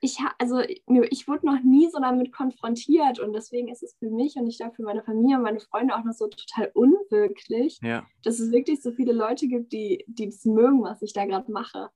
Ich 0.04 0.18
also 0.38 0.58
ich 0.58 1.28
wurde 1.28 1.46
noch 1.46 1.62
nie 1.62 1.88
so 1.88 2.00
damit 2.00 2.32
konfrontiert 2.32 3.20
und 3.20 3.32
deswegen 3.32 3.68
ist 3.68 3.84
es 3.84 3.94
für 4.00 4.10
mich 4.10 4.34
und 4.34 4.48
ich 4.48 4.58
glaube 4.58 4.74
für 4.74 4.82
meine 4.82 5.02
Familie 5.04 5.36
und 5.36 5.44
meine 5.44 5.60
Freunde 5.60 5.94
auch 5.94 6.02
noch 6.02 6.12
so 6.12 6.26
total 6.26 6.72
unwirklich, 6.74 7.80
Ja. 7.82 8.06
dass 8.24 8.40
es 8.40 8.50
wirklich 8.50 8.82
so 8.82 8.90
viele 8.90 9.12
Leute 9.12 9.46
gibt, 9.46 9.72
die, 9.72 10.04
die 10.08 10.26
das 10.26 10.44
mögen, 10.44 10.82
was 10.82 11.02
ich 11.02 11.12
da 11.12 11.24
gerade 11.24 11.52
mache. 11.52 11.90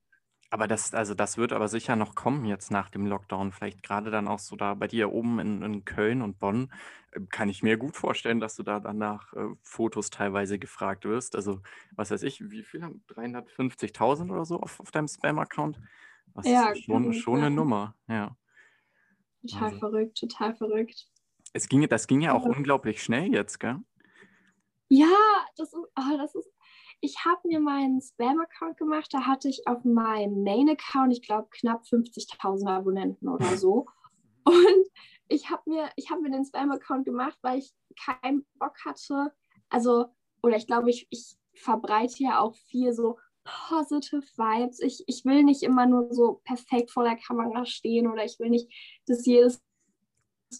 Aber 0.50 0.68
das, 0.68 0.94
also 0.94 1.14
das 1.14 1.38
wird 1.38 1.52
aber 1.52 1.66
sicher 1.68 1.96
noch 1.96 2.14
kommen 2.14 2.44
jetzt 2.46 2.70
nach 2.70 2.88
dem 2.88 3.04
Lockdown. 3.06 3.50
Vielleicht 3.52 3.82
gerade 3.82 4.10
dann 4.12 4.28
auch 4.28 4.38
so 4.38 4.54
da 4.56 4.74
bei 4.74 4.86
dir 4.86 5.12
oben 5.12 5.40
in, 5.40 5.62
in 5.62 5.84
Köln 5.84 6.22
und 6.22 6.38
Bonn. 6.38 6.72
äh, 7.12 7.20
Kann 7.30 7.48
ich 7.48 7.62
mir 7.64 7.76
gut 7.76 7.96
vorstellen, 7.96 8.38
dass 8.40 8.54
du 8.56 8.62
da 8.62 8.78
dann 8.80 8.98
nach 8.98 9.32
äh, 9.34 9.48
Fotos 9.62 10.10
teilweise 10.10 10.58
gefragt 10.60 11.04
wirst. 11.04 11.34
Also, 11.34 11.62
was 11.96 12.10
weiß 12.12 12.22
ich, 12.22 12.48
wie 12.50 12.62
viel 12.62 12.82
haben 12.84 13.02
350.000 13.08 14.30
oder 14.30 14.44
so 14.44 14.60
auf, 14.60 14.78
auf 14.80 14.90
deinem 14.92 15.08
Spam-Account? 15.08 15.80
Das 16.36 16.46
Ja, 16.46 16.70
ist 16.70 16.84
schon, 16.84 17.02
kann 17.04 17.12
schon 17.14 17.38
eine. 17.40 17.50
Nummer, 17.54 17.94
ja. 18.08 18.36
Total 19.42 19.64
Also. 19.68 19.78
verrückt, 19.78 20.18
total 20.18 20.54
verrückt. 20.54 21.06
Es 21.52 21.68
ging, 21.68 21.88
das 21.88 22.06
ging 22.06 22.20
ja 22.20 22.32
auch 22.34 22.44
Aber- 22.44 22.56
unglaublich 22.56 23.02
schnell 23.02 23.32
jetzt, 23.32 23.58
gell? 23.60 23.78
Ja, 24.88 25.06
das 25.56 25.72
ist, 25.72 25.78
oh, 25.96 26.16
das 26.16 26.34
ist. 26.34 26.50
Ich 27.00 27.24
habe 27.24 27.40
mir 27.44 27.60
meinen 27.60 28.00
Spam-Account 28.00 28.78
gemacht, 28.78 29.08
da 29.12 29.26
hatte 29.26 29.48
ich 29.48 29.66
auf 29.66 29.84
meinem 29.84 30.42
Main-Account, 30.44 31.12
ich 31.12 31.22
glaube, 31.22 31.48
knapp 31.50 31.84
50.000 31.84 32.68
Abonnenten 32.68 33.28
oder 33.28 33.56
so. 33.56 33.86
Und 34.44 34.86
ich 35.28 35.50
habe 35.50 35.62
mir, 35.66 35.90
ich 35.96 36.10
hab 36.10 36.20
mir 36.20 36.30
den 36.30 36.44
Spam-Account 36.44 37.04
gemacht, 37.04 37.38
weil 37.42 37.58
ich 37.58 37.74
keinen 38.02 38.46
Bock 38.54 38.76
hatte. 38.84 39.32
Also, 39.68 40.06
oder 40.42 40.56
ich 40.56 40.66
glaube, 40.66 40.88
ich, 40.90 41.06
ich 41.10 41.36
verbreite 41.54 42.22
ja 42.22 42.38
auch 42.40 42.54
viel 42.70 42.92
so 42.92 43.18
positive 43.46 44.22
Vibes. 44.36 44.80
Ich, 44.80 45.04
ich 45.06 45.24
will 45.24 45.44
nicht 45.44 45.62
immer 45.62 45.86
nur 45.86 46.12
so 46.12 46.40
perfekt 46.44 46.90
vor 46.90 47.04
der 47.04 47.16
Kamera 47.16 47.64
stehen 47.64 48.06
oder 48.08 48.24
ich 48.24 48.38
will 48.38 48.50
nicht, 48.50 48.70
dass 49.06 49.24
jedes 49.26 49.62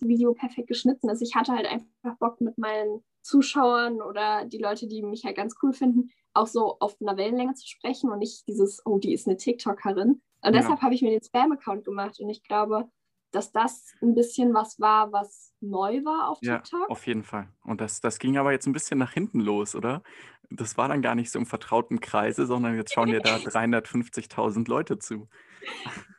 Video 0.00 0.35
perfekt 0.35 0.69
geschnitten 0.69 1.09
ist. 1.09 1.23
Ich 1.23 1.35
hatte 1.35 1.52
halt 1.52 1.66
einfach 1.66 2.19
Bock 2.19 2.40
mit 2.40 2.59
meinen 2.59 3.05
Zuschauern 3.23 4.00
oder 4.00 4.45
die 4.45 4.59
Leute, 4.59 4.87
die 4.87 5.02
mich 5.02 5.25
halt 5.25 5.37
ganz 5.37 5.57
cool 5.62 5.73
finden, 5.73 6.11
auch 6.35 6.47
so 6.47 6.76
auf 6.81 6.97
einer 7.00 7.16
Wellenlänge 7.16 7.55
zu 7.55 7.66
sprechen 7.66 8.11
und 8.11 8.19
nicht 8.19 8.47
dieses, 8.47 8.83
oh, 8.85 8.99
die 8.99 9.12
ist 9.12 9.26
eine 9.26 9.37
TikTokerin. 9.37 10.11
Und 10.11 10.23
Ja. 10.43 10.50
deshalb 10.52 10.81
habe 10.83 10.95
ich 10.95 11.02
mir 11.02 11.11
den 11.11 11.23
Spam-Account 11.23 11.85
gemacht 11.85 12.21
und 12.21 12.28
ich 12.28 12.43
glaube, 12.43 12.88
dass 13.33 13.52
das 13.52 13.97
ein 14.02 14.14
bisschen 14.14 14.54
was 14.54 14.80
war, 14.80 15.12
was 15.12 15.54
neu 15.61 16.04
war 16.04 16.30
auf 16.30 16.40
Ja, 16.40 16.68
TikTok. 16.71 16.88
auf 16.88 17.06
jeden 17.06 17.25
Fall. 17.25 17.49
Und 17.62 17.80
das, 17.80 18.00
das 18.00 18.18
ging 18.18 18.37
aber 18.37 18.52
jetzt 18.52 18.66
ein 18.66 18.73
bisschen 18.73 18.99
nach 18.99 19.12
hinten 19.12 19.40
los, 19.40 19.75
oder? 19.75 20.02
Das 20.50 20.76
war 20.76 20.88
dann 20.88 21.02
gar 21.02 21.14
nicht 21.14 21.30
so 21.30 21.38
im 21.38 21.47
vertrauten 21.47 21.99
Kreise, 22.00 22.47
sondern 22.47 22.76
jetzt 22.76 22.92
schauen 22.92 23.11
dir 23.11 23.21
da 23.21 23.38
350.000 23.40 24.68
Leute 24.68 24.99
zu. 24.99 25.28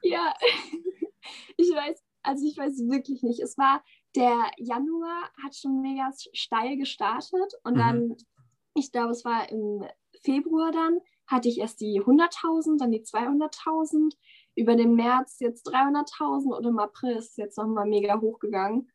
Ja, 0.02 0.34
ich 1.58 1.70
weiß, 1.70 2.04
also 2.24 2.46
ich 2.46 2.58
weiß 2.58 2.88
wirklich 2.90 3.24
nicht. 3.24 3.40
Es 3.42 3.58
war 3.58 3.84
der 4.16 4.52
Januar, 4.58 5.32
hat 5.44 5.56
schon 5.56 5.82
mega 5.82 6.10
steil 6.34 6.78
gestartet 6.78 7.54
und 7.64 7.78
Mhm. 7.78 7.78
dann, 7.78 8.16
ich 8.76 8.92
glaube, 8.92 9.12
es 9.12 9.26
war 9.26 9.50
im 9.50 9.84
Februar 10.24 10.72
dann, 10.72 11.00
hatte 11.28 11.50
ich 11.50 11.60
erst 11.60 11.82
die 11.82 12.02
100.000, 12.06 12.82
dann 12.82 12.92
die 12.92 13.04
200.000, 13.04 14.16
über 14.58 14.76
den 14.76 14.96
März 14.96 15.38
jetzt 15.40 15.68
300.000 15.68 16.54
und 16.58 16.66
im 16.66 16.80
April 16.80 17.16
ist 17.18 17.30
es 17.32 17.38
jetzt 17.38 17.58
nochmal 17.58 17.86
mega 17.88 18.20
hochgegangen. 18.20 18.90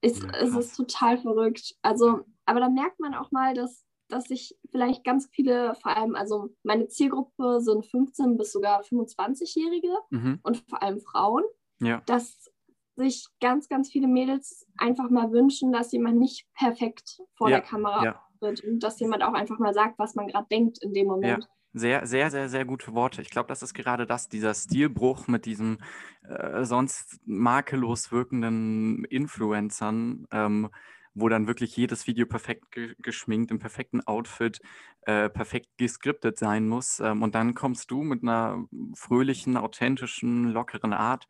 Es, 0.00 0.22
Ja, 0.22 0.28
es 0.40 0.54
ist 0.56 0.76
total 0.76 1.18
verrückt. 1.18 1.74
Also, 1.82 2.20
aber 2.46 2.60
da 2.60 2.68
merkt 2.70 3.00
man 3.00 3.14
auch 3.14 3.30
mal, 3.32 3.52
dass, 3.52 3.84
dass 4.08 4.24
sich 4.24 4.56
vielleicht 4.70 5.04
ganz 5.04 5.28
viele, 5.30 5.74
vor 5.74 5.96
allem, 5.96 6.14
also 6.14 6.48
meine 6.62 6.88
Zielgruppe 6.88 7.60
sind 7.60 7.84
15 7.86 8.36
bis 8.38 8.52
sogar 8.52 8.82
25-Jährige 8.82 9.94
Mhm. 10.10 10.40
und 10.42 10.56
vor 10.68 10.82
allem 10.82 11.00
Frauen, 11.00 11.44
Ja, 11.80 12.00
dass 12.06 12.50
sich 12.96 13.26
ganz, 13.40 13.68
ganz 13.68 13.90
viele 13.90 14.08
Mädels 14.08 14.66
einfach 14.78 15.10
mal 15.10 15.32
wünschen, 15.32 15.72
dass 15.72 15.92
jemand 15.92 16.18
nicht 16.18 16.46
perfekt 16.54 17.20
vor 17.34 17.48
Ja, 17.50 17.58
der 17.58 17.66
Kamera 17.66 18.04
ja. 18.04 18.22
wird 18.40 18.62
und 18.64 18.80
dass 18.82 19.00
jemand 19.00 19.22
auch 19.22 19.32
einfach 19.32 19.58
mal 19.58 19.74
sagt, 19.74 19.98
was 19.98 20.14
man 20.14 20.28
gerade 20.28 20.46
denkt 20.50 20.82
in 20.82 20.92
dem 20.94 21.06
Moment. 21.08 21.48
Sehr, 21.72 22.04
sehr, 22.06 22.30
sehr, 22.32 22.48
sehr 22.48 22.64
gute 22.64 22.94
Worte. 22.94 23.22
Ich 23.22 23.30
glaube, 23.30 23.48
das 23.48 23.62
ist 23.62 23.74
gerade 23.74 24.04
das, 24.04 24.28
dieser 24.28 24.54
Stilbruch 24.54 25.28
mit 25.28 25.46
diesen 25.46 25.78
äh, 26.28 26.64
sonst 26.64 27.20
makellos 27.26 28.10
wirkenden 28.10 29.04
Influencern, 29.04 30.26
ähm, 30.32 30.70
wo 31.14 31.28
dann 31.28 31.46
wirklich 31.46 31.76
jedes 31.76 32.08
Video 32.08 32.26
perfekt 32.26 32.72
ge 32.72 32.94
geschminkt, 32.98 33.52
im 33.52 33.60
perfekten 33.60 34.00
Outfit, 34.06 34.60
äh, 35.02 35.28
perfekt 35.30 35.68
geskriptet 35.78 36.38
sein 36.38 36.66
muss. 36.68 36.98
Ähm, 37.00 37.22
und 37.22 37.36
dann 37.36 37.54
kommst 37.54 37.90
du 37.92 38.02
mit 38.02 38.22
einer 38.24 38.64
fröhlichen, 38.94 39.56
authentischen, 39.56 40.48
lockeren 40.48 40.92
Art. 40.92 41.28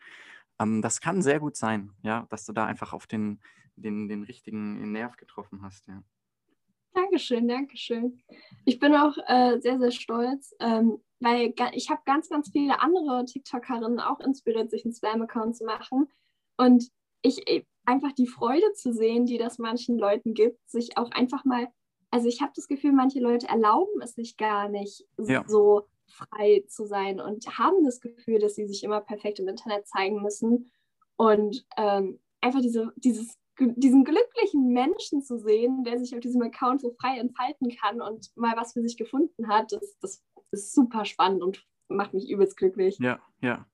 Ähm, 0.58 0.80
das 0.82 1.00
kann 1.02 1.20
sehr 1.22 1.40
gut 1.40 1.56
sein, 1.56 1.92
ja, 2.02 2.26
dass 2.30 2.46
du 2.46 2.52
da 2.54 2.64
einfach 2.66 2.94
auf 2.94 3.06
den, 3.06 3.40
den, 3.76 4.08
den 4.08 4.22
richtigen 4.22 4.90
Nerv 4.92 5.16
getroffen 5.18 5.62
hast, 5.62 5.86
ja. 5.88 6.02
Dankeschön, 6.94 7.46
Dankeschön. 7.48 8.20
Ich 8.64 8.78
bin 8.78 8.94
auch 8.94 9.16
äh, 9.26 9.60
sehr, 9.60 9.78
sehr 9.78 9.90
stolz, 9.92 10.54
ähm, 10.60 11.00
weil 11.20 11.54
ich 11.72 11.90
habe 11.90 12.00
ganz, 12.04 12.28
ganz 12.28 12.50
viele 12.50 12.80
andere 12.80 13.24
TikTokerinnen 13.24 14.00
auch 14.00 14.20
inspiriert, 14.20 14.70
sich 14.70 14.84
einen 14.84 14.94
Spam-Account 14.94 15.56
zu 15.56 15.64
machen. 15.64 16.08
Und 16.56 16.88
ich 17.22 17.46
ich- 17.48 17.66
einfach 17.86 18.12
die 18.12 18.26
Freude 18.26 18.72
zu 18.74 18.92
sehen, 18.92 19.24
die 19.26 19.38
das 19.38 19.58
manchen 19.58 19.98
Leuten 19.98 20.34
gibt, 20.34 20.58
sich 20.70 20.96
auch 20.98 21.10
einfach 21.12 21.44
mal, 21.44 21.68
also 22.10 22.28
ich 22.28 22.40
habe 22.42 22.52
das 22.54 22.68
Gefühl, 22.68 22.92
manche 22.92 23.20
Leute 23.20 23.48
erlauben 23.48 24.00
es 24.02 24.14
sich 24.14 24.36
gar 24.36 24.68
nicht, 24.68 25.04
Ja. 25.18 25.44
so 25.46 25.86
frei 26.06 26.64
zu 26.68 26.86
sein 26.86 27.20
und 27.20 27.46
haben 27.58 27.84
das 27.84 28.00
Gefühl, 28.00 28.38
dass 28.40 28.54
sie 28.56 28.66
sich 28.66 28.82
immer 28.84 29.00
perfekt 29.00 29.38
im 29.38 29.48
Internet 29.48 29.86
zeigen 29.86 30.22
müssen. 30.22 30.70
Und 31.16 31.64
ähm, 31.76 32.20
einfach 32.40 32.60
diese, 32.60 32.92
dieses 32.96 33.38
diesen 33.60 34.04
glücklichen 34.04 34.72
Menschen 34.72 35.22
zu 35.22 35.38
sehen, 35.38 35.84
der 35.84 35.98
sich 35.98 36.14
auf 36.14 36.20
diesem 36.20 36.42
Account 36.42 36.80
so 36.80 36.94
frei 37.00 37.18
entfalten 37.18 37.70
kann 37.80 38.00
und 38.00 38.30
mal 38.36 38.56
was 38.56 38.72
für 38.72 38.82
sich 38.82 38.96
gefunden 38.96 39.48
hat, 39.48 39.72
das, 39.72 39.98
das 40.00 40.22
ist 40.50 40.74
super 40.74 41.04
spannend 41.04 41.42
und 41.42 41.66
macht 41.88 42.14
mich 42.14 42.30
übelst 42.30 42.56
glücklich. 42.56 42.98
Ja, 42.98 43.20
ja. 43.40 43.66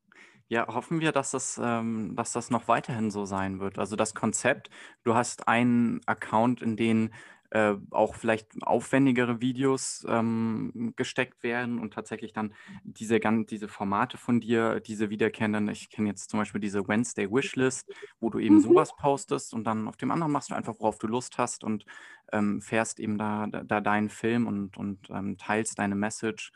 Ja, 0.49 0.73
hoffen 0.73 1.01
wir, 1.01 1.11
dass 1.11 1.33
das, 1.33 1.61
ähm, 1.61 2.15
dass 2.15 2.33
das 2.33 2.51
noch 2.51 2.69
weiterhin 2.69 3.11
so 3.11 3.25
sein 3.25 3.59
wird. 3.59 3.81
Also 3.81 3.97
das 3.97 4.15
Konzept, 4.15 4.71
du 5.03 5.15
hast 5.15 5.49
einen 5.49 6.01
Account, 6.07 6.63
in 6.63 6.77
den 6.77 7.13
äh, 7.51 7.75
auch 7.91 8.15
vielleicht 8.15 8.63
aufwendigere 8.63 9.41
Videos 9.41 10.05
ähm, 10.09 10.93
gesteckt 10.97 11.43
werden 11.43 11.79
und 11.79 11.95
tatsächlich 11.95 12.33
dann 12.33 12.55
diese, 12.85 13.19
diese 13.21 13.69
Formate 13.69 14.19
von 14.19 14.41
dir, 14.41 14.81
diese 14.81 15.11
wiederkehrenden, 15.11 15.69
ich 15.69 15.91
kenne 15.91 16.09
jetzt 16.09 16.31
zum 16.31 16.39
Beispiel 16.41 16.61
diese 16.61 16.87
Wednesday 16.89 17.31
Wishlist, 17.31 17.91
wo 18.21 18.31
du 18.31 18.39
eben 18.39 18.59
Mhm. 18.59 18.61
sowas 18.61 18.95
postest 18.97 19.55
und 19.55 19.65
dann 19.65 19.89
auf 19.89 19.97
dem 19.97 20.11
anderen 20.11 20.33
machst 20.33 20.51
du 20.51 20.55
einfach, 20.55 20.75
worauf 20.79 20.99
du 20.99 21.07
Lust 21.07 21.39
hast 21.39 21.65
und 21.65 21.85
ähm, 22.33 22.61
fährst 22.61 23.01
eben 23.01 23.19
da, 23.19 23.47
da, 23.47 23.63
da 23.63 23.81
deinen 23.81 24.09
Film 24.11 24.47
und, 24.47 24.77
und 24.77 25.09
ähm, 25.11 25.37
teilst 25.39 25.79
deine 25.79 25.95
Message 25.95 26.53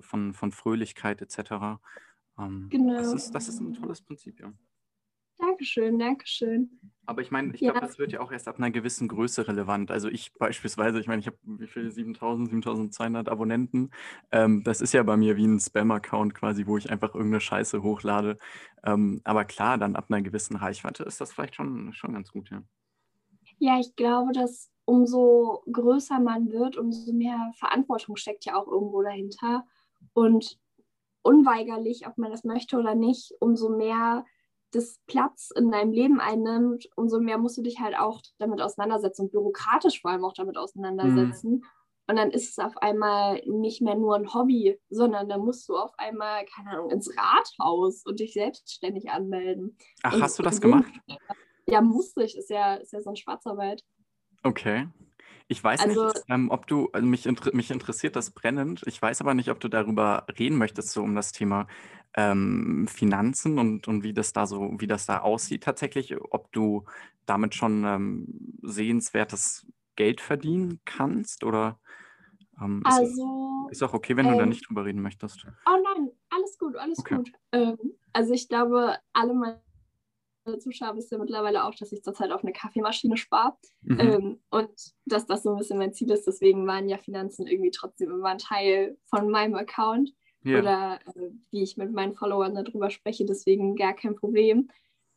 von, 0.00 0.34
von 0.34 0.52
Fröhlichkeit 0.52 1.20
etc. 1.22 1.80
Ähm, 2.38 2.76
das 2.96 3.12
Genau. 3.12 3.14
ist, 3.14 3.34
das 3.34 3.48
ist 3.48 3.60
ein 3.60 3.72
tolles 3.72 4.02
Prinzip, 4.02 4.40
ja. 4.40 4.52
Dankeschön, 5.62 5.98
Dankeschön. 5.98 6.80
Aber 7.06 7.22
ich 7.22 7.30
meine, 7.30 7.54
ich 7.54 7.60
Ja. 7.60 7.70
glaube, 7.70 7.86
das 7.86 7.98
wird 7.98 8.12
ja 8.12 8.20
auch 8.20 8.32
erst 8.32 8.48
ab 8.48 8.58
einer 8.58 8.70
gewissen 8.72 9.06
Größe 9.06 9.46
relevant. 9.46 9.92
Also 9.92 10.08
ich 10.08 10.32
beispielsweise, 10.34 10.98
ich 10.98 11.06
meine, 11.06 11.20
ich 11.20 11.26
habe 11.28 11.36
wie 11.44 11.68
viel, 11.68 11.90
7000, 11.90 12.48
7200 12.48 13.28
Abonnenten. 13.28 13.90
Ähm, 14.32 14.64
das 14.64 14.80
ist 14.80 14.92
ja 14.92 15.02
bei 15.04 15.16
mir 15.16 15.36
wie 15.36 15.46
ein 15.46 15.60
Spam-Account 15.60 16.34
quasi, 16.34 16.66
wo 16.66 16.76
ich 16.78 16.90
einfach 16.90 17.14
irgendeine 17.14 17.40
Scheiße 17.40 17.82
hochlade. 17.82 18.38
Ähm, 18.84 19.20
aber 19.24 19.44
klar, 19.44 19.78
dann 19.78 19.94
ab 19.94 20.06
einer 20.08 20.22
gewissen 20.22 20.56
Reichweite 20.56 21.04
ist 21.04 21.20
das 21.20 21.32
vielleicht 21.32 21.54
schon, 21.54 21.92
schon 21.92 22.12
ganz 22.12 22.32
gut, 22.32 22.50
ja. 22.50 22.62
Ja, 23.58 23.78
ich 23.78 23.94
glaube, 23.94 24.32
dass 24.32 24.70
umso 24.84 25.62
größer 25.70 26.18
man 26.18 26.50
wird, 26.50 26.76
umso 26.76 27.12
mehr 27.12 27.52
Verantwortung 27.56 28.16
steckt 28.16 28.44
ja 28.46 28.56
auch 28.56 28.66
irgendwo 28.66 29.02
dahinter. 29.02 29.64
Und 30.12 30.58
unweigerlich, 31.22 32.06
ob 32.06 32.18
man 32.18 32.30
das 32.32 32.42
möchte 32.44 32.76
oder 32.78 32.94
nicht, 32.96 33.32
umso 33.40 33.68
mehr 33.76 34.24
das 34.72 34.98
Platz 35.06 35.50
in 35.56 35.70
deinem 35.70 35.92
Leben 35.92 36.20
einnimmt, 36.20 36.88
umso 36.96 37.20
mehr 37.20 37.38
musst 37.38 37.58
du 37.58 37.62
dich 37.62 37.78
halt 37.80 37.96
auch 37.98 38.20
damit 38.38 38.60
auseinandersetzen 38.60 39.22
und 39.22 39.32
bürokratisch 39.32 40.00
vor 40.00 40.10
allem 40.10 40.24
auch 40.24 40.32
damit 40.34 40.56
auseinandersetzen. 40.56 41.64
Und 42.08 42.16
dann 42.16 42.30
ist 42.32 42.50
es 42.50 42.58
auf 42.58 42.76
einmal 42.78 43.40
nicht 43.46 43.80
mehr 43.80 43.94
nur 43.94 44.16
ein 44.16 44.34
Hobby, 44.34 44.78
sondern 44.90 45.28
dann 45.28 45.40
musst 45.42 45.68
du 45.68 45.76
auf 45.76 45.92
einmal, 45.98 46.44
keine 46.46 46.70
Ahnung, 46.70 46.90
ins 46.90 47.10
Rathaus 47.16 48.02
und 48.04 48.18
dich 48.18 48.32
selbstständig 48.32 49.10
anmelden. 49.10 49.76
Ach, 50.02 50.14
Und 50.14 50.22
hast 50.22 50.38
du 50.38 50.42
das 50.42 50.60
gemacht? 50.60 50.90
Ja, 51.66 51.80
musste 51.80 52.24
ich, 52.24 52.36
ist 52.36 52.50
ja, 52.50 52.74
ist 52.74 52.92
ja 52.92 53.00
so 53.00 53.10
ein 53.10 53.16
Schwarzarbeit. 53.16 53.84
Okay. 54.42 54.88
Ich 55.48 55.62
weiß 55.62 55.80
Also- 55.80 56.06
nicht, 56.06 56.24
ähm, 56.28 56.50
ob 56.50 56.66
du, 56.66 56.88
also 56.92 57.06
mich, 57.06 57.26
mich 57.52 57.70
interessiert 57.70 58.16
das 58.16 58.30
brennend. 58.32 58.82
Ich 58.86 59.00
weiß 59.00 59.20
aber 59.20 59.34
nicht, 59.34 59.50
ob 59.50 59.60
du 59.60 59.68
darüber 59.68 60.26
reden 60.38 60.56
möchtest, 60.58 60.90
so 60.90 61.02
um 61.02 61.14
das 61.14 61.30
Thema 61.32 61.68
ähm, 62.14 62.86
Finanzen 62.88 63.58
und, 63.58 63.88
und 63.88 64.02
wie 64.04 64.12
das 64.12 64.32
da 64.32 64.46
so, 64.46 64.74
wie 64.78 64.86
das 64.86 65.06
da 65.06 65.20
aussieht 65.20 65.64
tatsächlich, 65.64 66.14
ob 66.32 66.52
du 66.52 66.84
damit 67.26 67.54
schon 67.54 67.84
ähm, 67.84 68.58
sehenswertes 68.62 69.66
Geld 69.96 70.20
verdienen 70.20 70.80
kannst 70.84 71.44
oder 71.44 71.78
ähm, 72.60 72.82
ist, 72.86 72.92
Also, 72.92 73.68
ist 73.70 73.82
auch 73.82 73.94
okay, 73.94 74.16
wenn 74.16 74.28
du 74.28 74.34
da 74.36 74.42
ähm, 74.42 74.48
nicht 74.48 74.68
drüber 74.68 74.84
reden 74.84 75.02
möchtest. 75.02 75.46
oh 75.66 75.82
nein, 75.82 76.10
alles 76.30 76.58
gut, 76.58 76.76
alles 76.76 76.98
Okay. 76.98 77.16
gut. 77.16 77.32
Ähm, 77.52 77.78
also 78.12 78.32
ich 78.34 78.48
glaube, 78.48 78.96
alle 79.12 79.34
meine 79.34 79.60
Zuschauer 80.58 80.96
wissen 80.96 81.14
ja 81.14 81.18
mittlerweile 81.18 81.64
auch, 81.64 81.74
dass 81.74 81.92
ich 81.92 82.02
zurzeit 82.02 82.32
auf 82.32 82.42
eine 82.42 82.52
Kaffeemaschine 82.52 83.16
spare. 83.16 83.56
Mhm. 83.82 84.00
Ähm, 84.00 84.42
und 84.50 84.70
dass 85.06 85.26
das 85.26 85.44
so 85.44 85.50
ein 85.50 85.58
bisschen 85.58 85.78
mein 85.78 85.92
Ziel 85.94 86.10
ist. 86.10 86.26
Deswegen 86.26 86.66
waren 86.66 86.88
ja 86.88 86.98
Finanzen 86.98 87.46
irgendwie 87.46 87.70
trotzdem 87.70 88.10
immer 88.10 88.30
ein 88.30 88.38
Teil 88.38 88.98
von 89.06 89.30
meinem 89.30 89.54
Account. 89.54 90.12
Ja. 90.44 90.62
Oder 90.62 91.00
äh, 91.16 91.30
wie 91.50 91.62
ich 91.62 91.76
mit 91.76 91.92
meinen 91.92 92.14
Followern 92.14 92.54
darüber 92.54 92.90
spreche, 92.90 93.24
deswegen 93.24 93.76
gar 93.76 93.94
kein 93.94 94.16
Problem. 94.16 94.68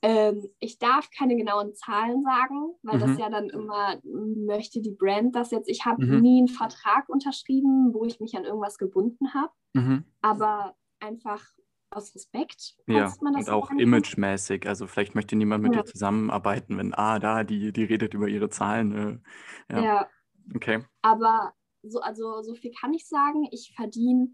Ähm, 0.02 0.50
ich 0.60 0.78
darf 0.80 1.10
keine 1.12 1.36
genauen 1.36 1.76
Zahlen 1.76 2.24
sagen, 2.24 2.76
weil 2.84 3.00
das 3.00 3.16
Mhm. 3.16 3.18
ja 3.18 3.30
dann 3.30 3.50
immer 3.50 3.96
m, 4.04 4.46
möchte 4.46 4.82
die 4.82 4.92
Brand 4.92 5.36
das 5.36 5.52
jetzt. 5.52 5.70
Ich 5.70 5.86
habe 5.86 6.02
Mhm. 6.02 6.16
nie 6.16 6.40
einen 6.40 6.48
Vertrag 6.50 7.10
unterschrieben, 7.10 7.94
wo 7.94 8.06
ich 8.06 8.20
mich 8.20 8.36
an 8.38 8.46
irgendwas 8.46 8.78
gebunden 8.78 9.34
habe, 9.34 9.52
Mhm. 9.76 10.06
aber 10.22 10.76
einfach 11.00 11.44
aus 11.92 12.16
Respekt, 12.16 12.76
Ja, 12.88 13.18
das 13.34 13.34
und 13.34 13.50
auch 13.50 13.72
imagemäßig. 13.78 14.68
Also 14.68 14.86
vielleicht 14.86 15.16
möchte 15.16 15.36
niemand 15.36 15.64
mit 15.64 15.74
Ja. 15.74 15.76
dir 15.76 15.86
zusammenarbeiten, 15.86 16.78
wenn, 16.78 16.94
ah, 16.94 17.18
da, 17.20 17.44
die, 17.44 17.72
die 17.74 17.84
redet 17.84 18.14
über 18.14 18.28
ihre 18.28 18.50
Zahlen. 18.50 19.22
Äh, 19.70 19.74
ja. 19.74 19.88
Ja, 19.88 20.10
Okay. 20.56 20.86
aber 21.04 21.54
so, 21.84 22.00
also 22.02 22.42
so 22.44 22.56
viel 22.56 22.72
kann 22.80 22.94
ich 22.94 23.08
sagen. 23.08 23.48
Ich 23.52 23.74
verdiene, 23.76 24.30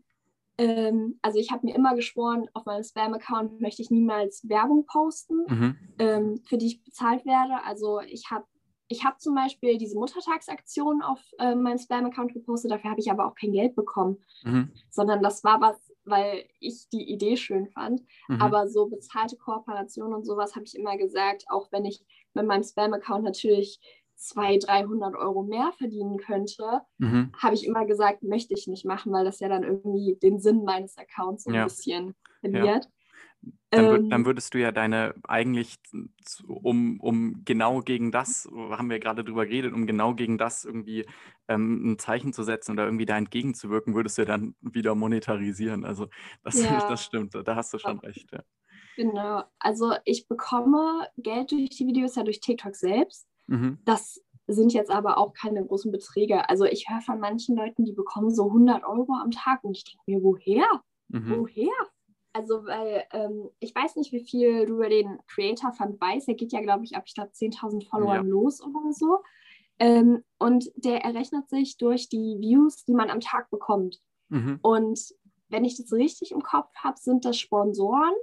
ähm, 0.62 1.18
also 1.24 1.40
ich 1.40 1.52
habe 1.52 1.66
mir 1.66 1.76
immer 1.76 1.96
geschworen, 1.96 2.48
auf 2.54 2.66
meinem 2.66 2.84
Spam-Account 2.84 3.60
möchte 3.62 3.82
ich 3.82 3.90
niemals 3.90 4.48
Werbung 4.48 4.86
posten. 4.86 5.46
Mhm. 5.48 5.78
ähm, 6.00 6.42
für 6.48 6.58
die 6.58 6.68
ich 6.68 6.84
bezahlt 6.84 7.26
werde. 7.26 7.64
Also 7.66 8.00
ich 8.02 8.30
habe 8.32 8.46
ich 8.94 9.06
hab 9.06 9.22
zum 9.22 9.36
Beispiel 9.36 9.78
diese 9.78 9.98
Muttertagsaktion 9.98 11.02
auf 11.02 11.22
äh, 11.40 11.56
meinem 11.56 11.78
Spam-Account 11.78 12.34
gepostet, 12.34 12.72
dafür 12.72 12.90
habe 12.92 13.00
ich 13.00 13.10
aber 13.10 13.26
auch 13.26 13.36
kein 13.36 13.54
Geld 13.54 13.74
bekommen, 13.74 14.18
Mhm. 14.44 14.70
sondern 14.90 15.24
das 15.24 15.44
war 15.46 15.62
was, 15.62 15.78
weil 16.04 16.44
ich 16.60 16.90
die 16.90 17.10
Idee 17.10 17.38
schön 17.38 17.68
fand. 17.68 18.02
Mhm. 18.28 18.42
Aber 18.42 18.68
so 18.68 18.88
bezahlte 18.88 19.38
Kooperationen 19.38 20.14
und 20.14 20.26
sowas 20.26 20.56
habe 20.56 20.66
ich 20.66 20.76
immer 20.78 20.98
gesagt, 20.98 21.46
auch 21.50 21.72
wenn 21.72 21.86
ich 21.86 22.04
mit 22.34 22.46
meinem 22.46 22.64
Spam-Account 22.64 23.24
natürlich 23.24 23.80
200, 24.22 24.68
300 24.68 25.16
Euro 25.16 25.44
mehr 25.44 25.72
verdienen 25.78 26.18
könnte, 26.18 26.82
Mhm. 27.00 27.32
habe 27.38 27.56
ich 27.56 27.66
immer 27.66 27.86
gesagt, 27.86 28.24
möchte 28.24 28.54
ich 28.54 28.68
nicht 28.68 28.86
machen, 28.86 29.12
weil 29.14 29.26
das 29.26 29.40
ja 29.40 29.50
dann 29.50 29.64
irgendwie 29.64 30.18
den 30.22 30.40
Sinn 30.40 30.64
meines 30.66 30.98
Accounts 30.98 31.44
so 31.46 31.52
ein 31.52 31.62
Ja. 31.62 31.64
bisschen 31.64 32.16
verliert. 32.42 32.90
Dann, 33.74 33.90
würd, 33.90 34.04
Ähm, 34.04 34.12
dann 34.12 34.26
würdest 34.26 34.54
du 34.54 34.60
ja 34.60 34.72
deine 34.74 35.16
eigentlich, 35.24 35.78
um, 36.46 37.00
um 37.00 37.44
genau 37.46 37.80
gegen 37.80 38.12
das, 38.12 38.46
haben 38.54 38.90
wir 38.90 39.00
gerade 39.00 39.24
drüber 39.24 39.46
geredet, 39.46 39.74
um 39.74 39.88
genau 39.88 40.14
gegen 40.14 40.38
das 40.38 40.66
irgendwie 40.66 41.06
ähm, 41.48 41.94
ein 41.94 41.98
Zeichen 42.00 42.34
zu 42.34 42.44
setzen 42.44 42.74
oder 42.74 42.84
irgendwie 42.86 43.06
da 43.06 43.18
entgegenzuwirken, 43.18 43.96
würdest 43.96 44.18
du 44.18 44.24
ja 44.24 44.26
dann 44.26 44.56
wieder 44.60 44.94
monetarisieren. 44.96 45.86
Also 45.86 46.10
das, 46.44 46.60
Ja. 46.60 46.68
das 46.86 47.04
stimmt, 47.04 47.34
da 47.34 47.56
hast 47.56 47.74
du 47.74 47.80
schon 47.80 48.00
recht. 48.00 48.32
Ja. 48.34 48.44
Genau, 48.98 49.44
also 49.60 49.94
ich 50.06 50.28
bekomme 50.28 51.08
Geld 51.18 51.52
durch 51.52 51.70
die 51.72 51.88
Videos 51.88 52.16
ja 52.16 52.24
durch 52.24 52.40
TikTok 52.42 52.76
selbst. 52.76 53.28
Mhm. 53.52 53.80
Das 53.86 54.22
sind 54.48 54.74
jetzt 54.74 54.92
aber 54.92 55.18
auch 55.18 55.34
keine 55.34 55.66
großen 55.66 55.92
Beträge. 55.92 56.50
Also 56.50 56.66
ich 56.66 56.90
höre 56.90 57.02
von 57.02 57.20
manchen 57.20 57.56
Leuten, 57.56 57.86
die 57.86 57.94
bekommen 57.94 58.34
so 58.34 58.48
100 58.48 58.84
Euro 58.84 59.14
am 59.14 59.32
Tag 59.32 59.64
und 59.64 59.78
ich 59.78 59.84
denke 59.84 60.04
mir, 60.08 60.24
woher? 60.24 60.66
Mhm. 61.10 61.38
Woher? 61.38 61.72
Also, 62.34 62.66
weil 62.66 63.04
ähm, 63.12 63.50
ich 63.60 63.76
weiß 63.76 63.98
nicht, 63.98 64.14
wie 64.14 64.24
viel 64.24 64.66
du 64.66 64.76
über 64.76 64.88
den 64.88 65.20
Creator 65.28 65.74
Fund 65.74 66.00
weißt. 66.00 66.30
Der 66.30 66.36
geht 66.36 66.54
ja, 66.54 66.62
glaube 66.62 66.86
ich, 66.86 66.96
ab, 66.96 67.04
ich 67.06 67.14
glaube, 67.14 67.32
10.000 67.32 67.90
Followern 67.90 68.26
los 68.26 68.62
oder 68.62 68.94
so. 68.94 69.20
Ähm, 69.80 70.24
und 70.40 70.72
der 70.76 71.04
errechnet 71.04 71.50
sich 71.50 71.78
durch 71.78 72.08
die 72.08 72.38
Views, 72.40 72.86
die 72.86 72.94
man 72.94 73.10
am 73.10 73.20
Tag 73.20 73.50
bekommt. 73.50 74.00
Mhm. 74.30 74.60
Und 74.62 75.00
wenn 75.50 75.66
ich 75.66 75.76
das 75.76 75.92
richtig 75.92 76.32
im 76.32 76.42
Kopf 76.42 76.74
habe, 76.76 76.98
sind 76.98 77.26
das 77.26 77.38
Sponsoren, 77.38 78.14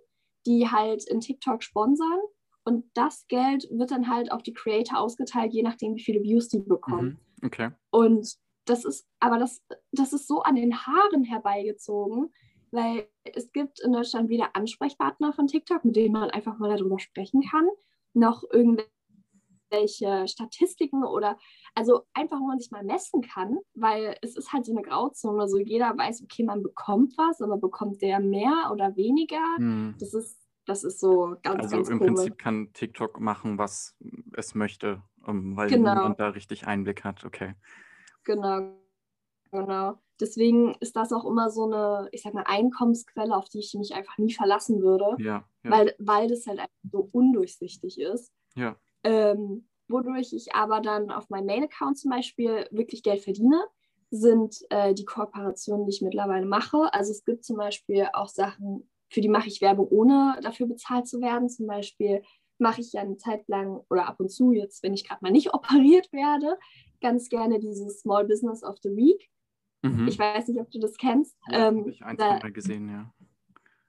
die 0.47 0.71
halt 0.71 1.05
in 1.05 1.21
TikTok 1.21 1.63
sponsern. 1.63 2.19
Und 2.69 2.85
das 2.93 3.27
Geld 3.29 3.67
wird 3.71 3.91
dann 3.91 4.09
halt 4.09 4.31
auf 4.31 4.43
die 4.43 4.53
Creator 4.53 4.99
ausgeteilt, 4.99 5.55
je 5.55 5.63
nachdem, 5.63 5.97
wie 5.97 6.03
viele 6.03 6.23
Views 6.23 6.49
die 6.49 6.59
bekommen. 6.59 7.19
Mhm. 7.41 7.47
Okay. 7.47 7.71
Und 7.89 8.37
das 8.67 8.85
ist, 8.85 9.09
aber 9.21 9.39
das, 9.39 9.65
das 9.91 10.13
ist 10.13 10.29
so 10.29 10.43
an 10.43 10.55
den 10.55 10.77
Haaren 10.77 11.25
herbeigezogen, 11.25 12.31
weil 12.71 13.09
es 13.25 13.51
gibt 13.53 13.81
in 13.81 13.93
Deutschland 13.93 14.29
weder 14.29 14.55
Ansprechpartner 14.55 15.33
von 15.33 15.47
TikTok, 15.47 15.83
mit 15.87 15.97
denen 15.97 16.13
man 16.13 16.29
einfach 16.29 16.59
mal 16.59 16.77
darüber 16.77 16.99
sprechen 16.99 17.41
kann, 17.41 17.67
noch 18.13 18.45
irgendwelche 18.53 20.29
Statistiken 20.29 21.07
oder 21.07 21.39
also 21.75 22.03
einfach, 22.13 22.39
wo 22.39 22.49
man 22.49 22.59
sich 22.59 22.71
mal 22.71 22.85
messen 22.85 23.23
kann, 23.23 23.57
weil 23.73 24.15
es 24.21 24.37
ist 24.37 24.53
halt 24.53 24.67
so 24.67 24.73
eine 24.73 24.83
Grauzone. 24.83 25.49
So 25.49 25.57
jeder 25.57 25.97
weiß, 25.97 26.23
okay, 26.23 26.45
man 26.45 26.63
bekommt 26.63 27.15
was, 27.17 27.41
aber 27.41 27.57
bekommt 27.57 28.03
der 28.03 28.21
mehr 28.21 28.69
oder 28.71 28.95
weniger? 28.95 29.41
Mhm. 29.59 29.95
Das 29.99 30.13
ist, 30.13 30.38
das 30.69 30.85
ist 30.85 31.01
so 31.01 31.37
ganz, 31.43 31.61
Also 31.63 31.77
ganz 31.77 31.89
im 31.89 31.99
komisch. 31.99 32.15
Prinzip 32.15 32.39
kann 32.39 32.73
TikTok 32.73 33.21
machen, 33.21 33.59
was 33.59 33.97
es 34.37 34.55
möchte, 34.55 35.03
ähm, 35.27 35.57
weil 35.57 35.69
Genau. 35.69 35.95
niemand 35.95 36.21
da 36.21 36.29
richtig 36.29 36.67
Einblick 36.67 37.05
hat. 37.05 37.25
Okay. 37.25 37.55
Genau, 38.25 38.75
genau. 39.51 39.99
Deswegen 40.21 40.75
ist 40.81 40.97
das 40.97 41.13
auch 41.13 41.25
immer 41.25 41.49
so 41.51 41.65
eine, 41.65 42.09
ich 42.13 42.23
sag 42.23 42.35
mal, 42.35 42.45
Einkommensquelle, 42.47 43.35
auf 43.37 43.49
die 43.49 43.61
ich 43.61 43.75
mich 43.75 43.95
einfach 43.95 44.19
nie 44.19 44.33
verlassen 44.35 44.83
würde, 44.83 45.15
Ja. 45.23 45.45
Ja. 45.65 45.71
weil, 45.71 45.95
weil 45.99 46.29
das 46.29 46.47
halt 46.47 46.59
einfach 46.59 46.75
so 46.91 47.09
undurchsichtig 47.13 47.99
ist. 48.01 48.33
ja. 48.55 48.77
Ähm, 49.05 49.69
wodurch 49.91 50.33
ich 50.35 50.55
aber 50.55 50.81
dann 50.81 51.11
auf 51.11 51.31
meinem 51.31 51.47
Mail-Account 51.47 51.97
zum 51.99 52.11
Beispiel 52.11 52.67
wirklich 52.73 53.03
Geld 53.03 53.23
verdiene, 53.23 53.65
sind 54.11 54.59
äh, 54.71 54.93
die 54.93 55.05
Kooperationen, 55.05 55.87
die 55.87 55.91
ich 55.93 56.03
mittlerweile 56.03 56.45
mache. 56.47 56.93
Also 56.93 57.13
es 57.13 57.25
gibt 57.25 57.45
zum 57.45 57.57
Beispiel 57.57 58.09
auch 58.13 58.29
Sachen, 58.29 58.91
für 59.09 59.21
die 59.21 59.29
mache 59.29 59.49
ich 59.49 59.61
Werbung, 59.61 59.89
ohne 59.89 60.39
dafür 60.43 60.67
bezahlt 60.67 61.07
zu 61.07 61.21
werden. 61.21 61.49
Zum 61.49 61.67
Beispiel 61.67 62.23
mache 62.59 62.81
ich 62.81 62.93
ja 62.93 63.03
eine 63.03 63.17
Zeit 63.17 63.47
lang 63.49 63.81
oder 63.89 64.07
ab 64.07 64.21
und 64.21 64.31
zu, 64.31 64.53
jetzt 64.53 64.83
wenn 64.83 64.95
ich 64.95 65.07
gerade 65.07 65.23
mal 65.23 65.33
nicht 65.33 65.53
operiert 65.55 66.13
werde, 66.13 66.59
ganz 67.01 67.29
gerne 67.29 67.59
dieses 67.59 68.01
Small 68.01 68.27
Business 68.27 68.63
of 68.63 68.77
the 68.83 68.91
Week. 68.91 69.31
Mhm. 69.83 70.09
Ich 70.09 70.19
weiß 70.19 70.49
nicht, 70.49 70.61
ob 70.61 70.71
du 70.71 70.81
das 70.81 70.97
kennst. 70.97 71.37
Ja, 71.51 71.69
ähm, 71.69 71.79
habe 71.79 71.91
ich 71.91 72.05
ein, 72.05 72.19
zwei 72.19 72.39
Mal 72.41 72.53
gesehen, 72.53 72.89
ja. 72.89 73.13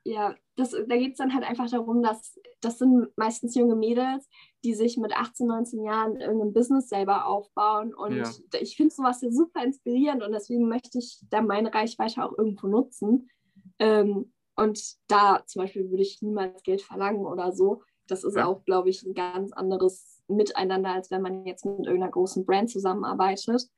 Ja, 0.06 0.36
das, 0.56 0.72
da 0.72 0.98
geht 0.98 1.12
es 1.12 1.18
dann 1.18 1.34
halt 1.34 1.44
einfach 1.44 1.70
darum, 1.70 2.02
dass 2.02 2.40
das 2.62 2.80
sind 2.80 3.16
meistens 3.18 3.54
junge 3.56 3.76
Mädels, 3.76 4.28
die 4.64 4.74
sich 4.74 4.98
mit 4.98 5.14
18, 5.16 5.46
19 5.46 5.84
Jahren 5.84 6.16
irgendein 6.16 6.54
Business 6.54 6.90
selber 6.90 7.26
aufbauen. 7.26 7.94
Und 7.94 8.16
ja. 8.16 8.30
ich 8.60 8.76
finde 8.76 8.94
sowas 8.94 9.22
ja 9.22 9.30
super 9.30 9.64
inspirierend 9.64 10.24
und 10.24 10.32
deswegen 10.32 10.68
möchte 10.68 10.98
ich 10.98 11.20
da 11.30 11.42
meine 11.42 11.74
Reichweite 11.74 12.24
auch 12.24 12.38
irgendwo 12.38 12.68
nutzen. 12.68 13.30
Ähm, 13.78 14.32
und 14.60 14.98
da 15.08 15.42
zum 15.46 15.62
Beispiel 15.62 15.90
würde 15.90 16.04
ich 16.04 16.22
niemals 16.22 16.64
Geld 16.64 16.82
verlangen 16.82 17.26
oder 17.26 17.54
so. 17.54 17.82
Das 18.08 18.26
ist 18.26 18.36
ja. 18.36 18.46
auch, 18.46 18.66
glaube 18.66 18.90
ich, 18.90 19.04
ein 19.04 19.14
ganz 19.14 19.54
anderes 19.54 20.22
Miteinander, 20.28 20.92
als 20.92 21.10
wenn 21.12 21.22
man 21.22 21.46
jetzt 21.46 21.66
mit 21.66 21.86
irgendeiner 21.86 22.12
großen 22.12 22.46
Brand 22.46 22.70
zusammenarbeitet. 22.70 23.70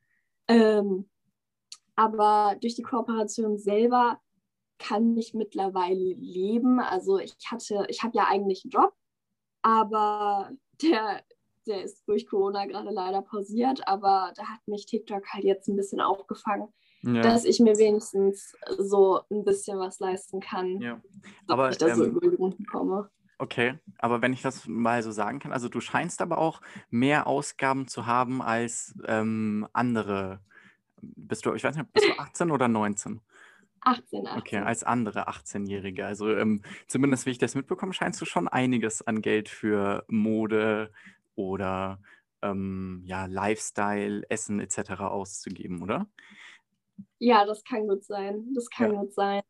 Ähm, 0.47 1.07
aber 1.95 2.55
durch 2.59 2.73
die 2.73 2.81
Kooperation 2.81 3.59
selber 3.59 4.19
kann 4.79 5.15
ich 5.17 5.35
mittlerweile 5.35 6.13
leben. 6.13 6.79
Also 6.79 7.19
ich 7.19 7.35
hatte, 7.45 7.85
ich 7.87 8.01
habe 8.01 8.17
ja 8.17 8.25
eigentlich 8.27 8.65
einen 8.65 8.71
Job, 8.71 8.91
aber 9.61 10.49
der, 10.81 11.21
der 11.67 11.83
ist 11.83 12.07
durch 12.07 12.25
Corona 12.25 12.65
gerade 12.65 12.89
leider 12.89 13.21
pausiert, 13.21 13.87
aber 13.87 14.33
da 14.35 14.45
hat 14.45 14.67
mich 14.67 14.87
TikTok 14.87 15.27
halt 15.27 15.43
jetzt 15.43 15.67
ein 15.67 15.75
bisschen 15.75 16.01
aufgefangen, 16.01 16.73
ja. 17.03 17.21
dass 17.21 17.45
ich 17.45 17.59
mir 17.59 17.77
wenigstens 17.77 18.55
so 18.77 19.21
ein 19.29 19.43
bisschen 19.43 19.79
was 19.79 19.99
leisten 19.99 20.39
kann, 20.39 20.79
ja. 20.79 21.01
aber 21.47 21.69
ich 21.69 21.77
da 21.77 21.87
ähm, 21.87 21.95
so 21.95 22.05
über 22.05 22.21
die 22.21 22.35
Runden 22.35 22.65
komme. 22.65 23.09
Okay, 23.37 23.79
aber 23.97 24.21
wenn 24.21 24.33
ich 24.33 24.43
das 24.43 24.67
mal 24.67 25.01
so 25.01 25.11
sagen 25.11 25.39
kann, 25.39 25.51
also 25.51 25.67
du 25.67 25.79
scheinst 25.81 26.21
aber 26.21 26.37
auch 26.37 26.61
mehr 26.91 27.25
Ausgaben 27.25 27.87
zu 27.87 28.05
haben 28.05 28.41
als 28.41 28.93
ähm, 29.07 29.67
andere. 29.73 30.41
Bist 31.01 31.45
du, 31.45 31.53
ich 31.55 31.63
weiß 31.63 31.75
nicht, 31.75 31.91
bist 31.91 32.07
du 32.07 32.11
18 32.19 32.51
oder 32.51 32.67
19? 32.67 33.19
18, 33.81 34.27
18. 34.27 34.39
Okay, 34.39 34.57
als 34.57 34.83
andere 34.83 35.27
18-Jährige. 35.27 36.05
Also 36.05 36.29
ähm, 36.35 36.61
zumindest 36.87 37.25
wie 37.25 37.31
ich 37.31 37.39
das 37.39 37.55
mitbekomme, 37.55 37.93
scheinst 37.93 38.21
du 38.21 38.25
schon 38.25 38.47
einiges 38.47 39.01
an 39.01 39.23
Geld 39.23 39.49
für 39.49 40.05
Mode 40.07 40.91
oder 41.33 41.99
ähm, 42.43 43.01
ja, 43.05 43.25
Lifestyle, 43.25 44.23
Essen 44.29 44.59
etc. 44.59 44.91
auszugeben, 44.99 45.81
oder? 45.81 46.07
Ja, 47.19 47.45
das 47.45 47.63
kann 47.63 47.87
gut 47.87 48.03
sein. 48.03 48.51
Das 48.53 48.69
kann 48.69 48.93
ja. 48.93 48.99
gut 48.99 49.13
sein. 49.13 49.41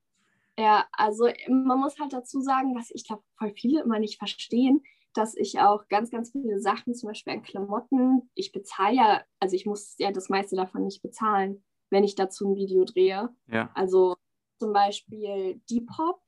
Ja, 0.57 0.85
also 0.91 1.27
man 1.47 1.79
muss 1.79 1.99
halt 1.99 2.13
dazu 2.13 2.41
sagen, 2.41 2.75
was 2.75 2.91
ich 2.91 3.07
glaube, 3.07 3.23
voll 3.37 3.51
viele 3.51 3.81
immer 3.81 3.99
nicht 3.99 4.17
verstehen, 4.17 4.83
dass 5.13 5.35
ich 5.35 5.59
auch 5.59 5.87
ganz, 5.87 6.11
ganz 6.11 6.31
viele 6.31 6.59
Sachen, 6.59 6.93
zum 6.93 7.09
Beispiel 7.09 7.33
an 7.33 7.41
Klamotten, 7.41 8.29
ich 8.35 8.51
bezahle 8.51 8.95
ja, 8.95 9.23
also 9.39 9.55
ich 9.55 9.65
muss 9.65 9.95
ja 9.97 10.11
das 10.11 10.29
meiste 10.29 10.55
davon 10.55 10.83
nicht 10.83 11.01
bezahlen, 11.01 11.63
wenn 11.89 12.03
ich 12.03 12.15
dazu 12.15 12.49
ein 12.49 12.55
Video 12.55 12.85
drehe. 12.85 13.29
Ja. 13.47 13.71
Also 13.73 14.15
zum 14.59 14.73
Beispiel 14.73 15.61
Depop. 15.69 16.21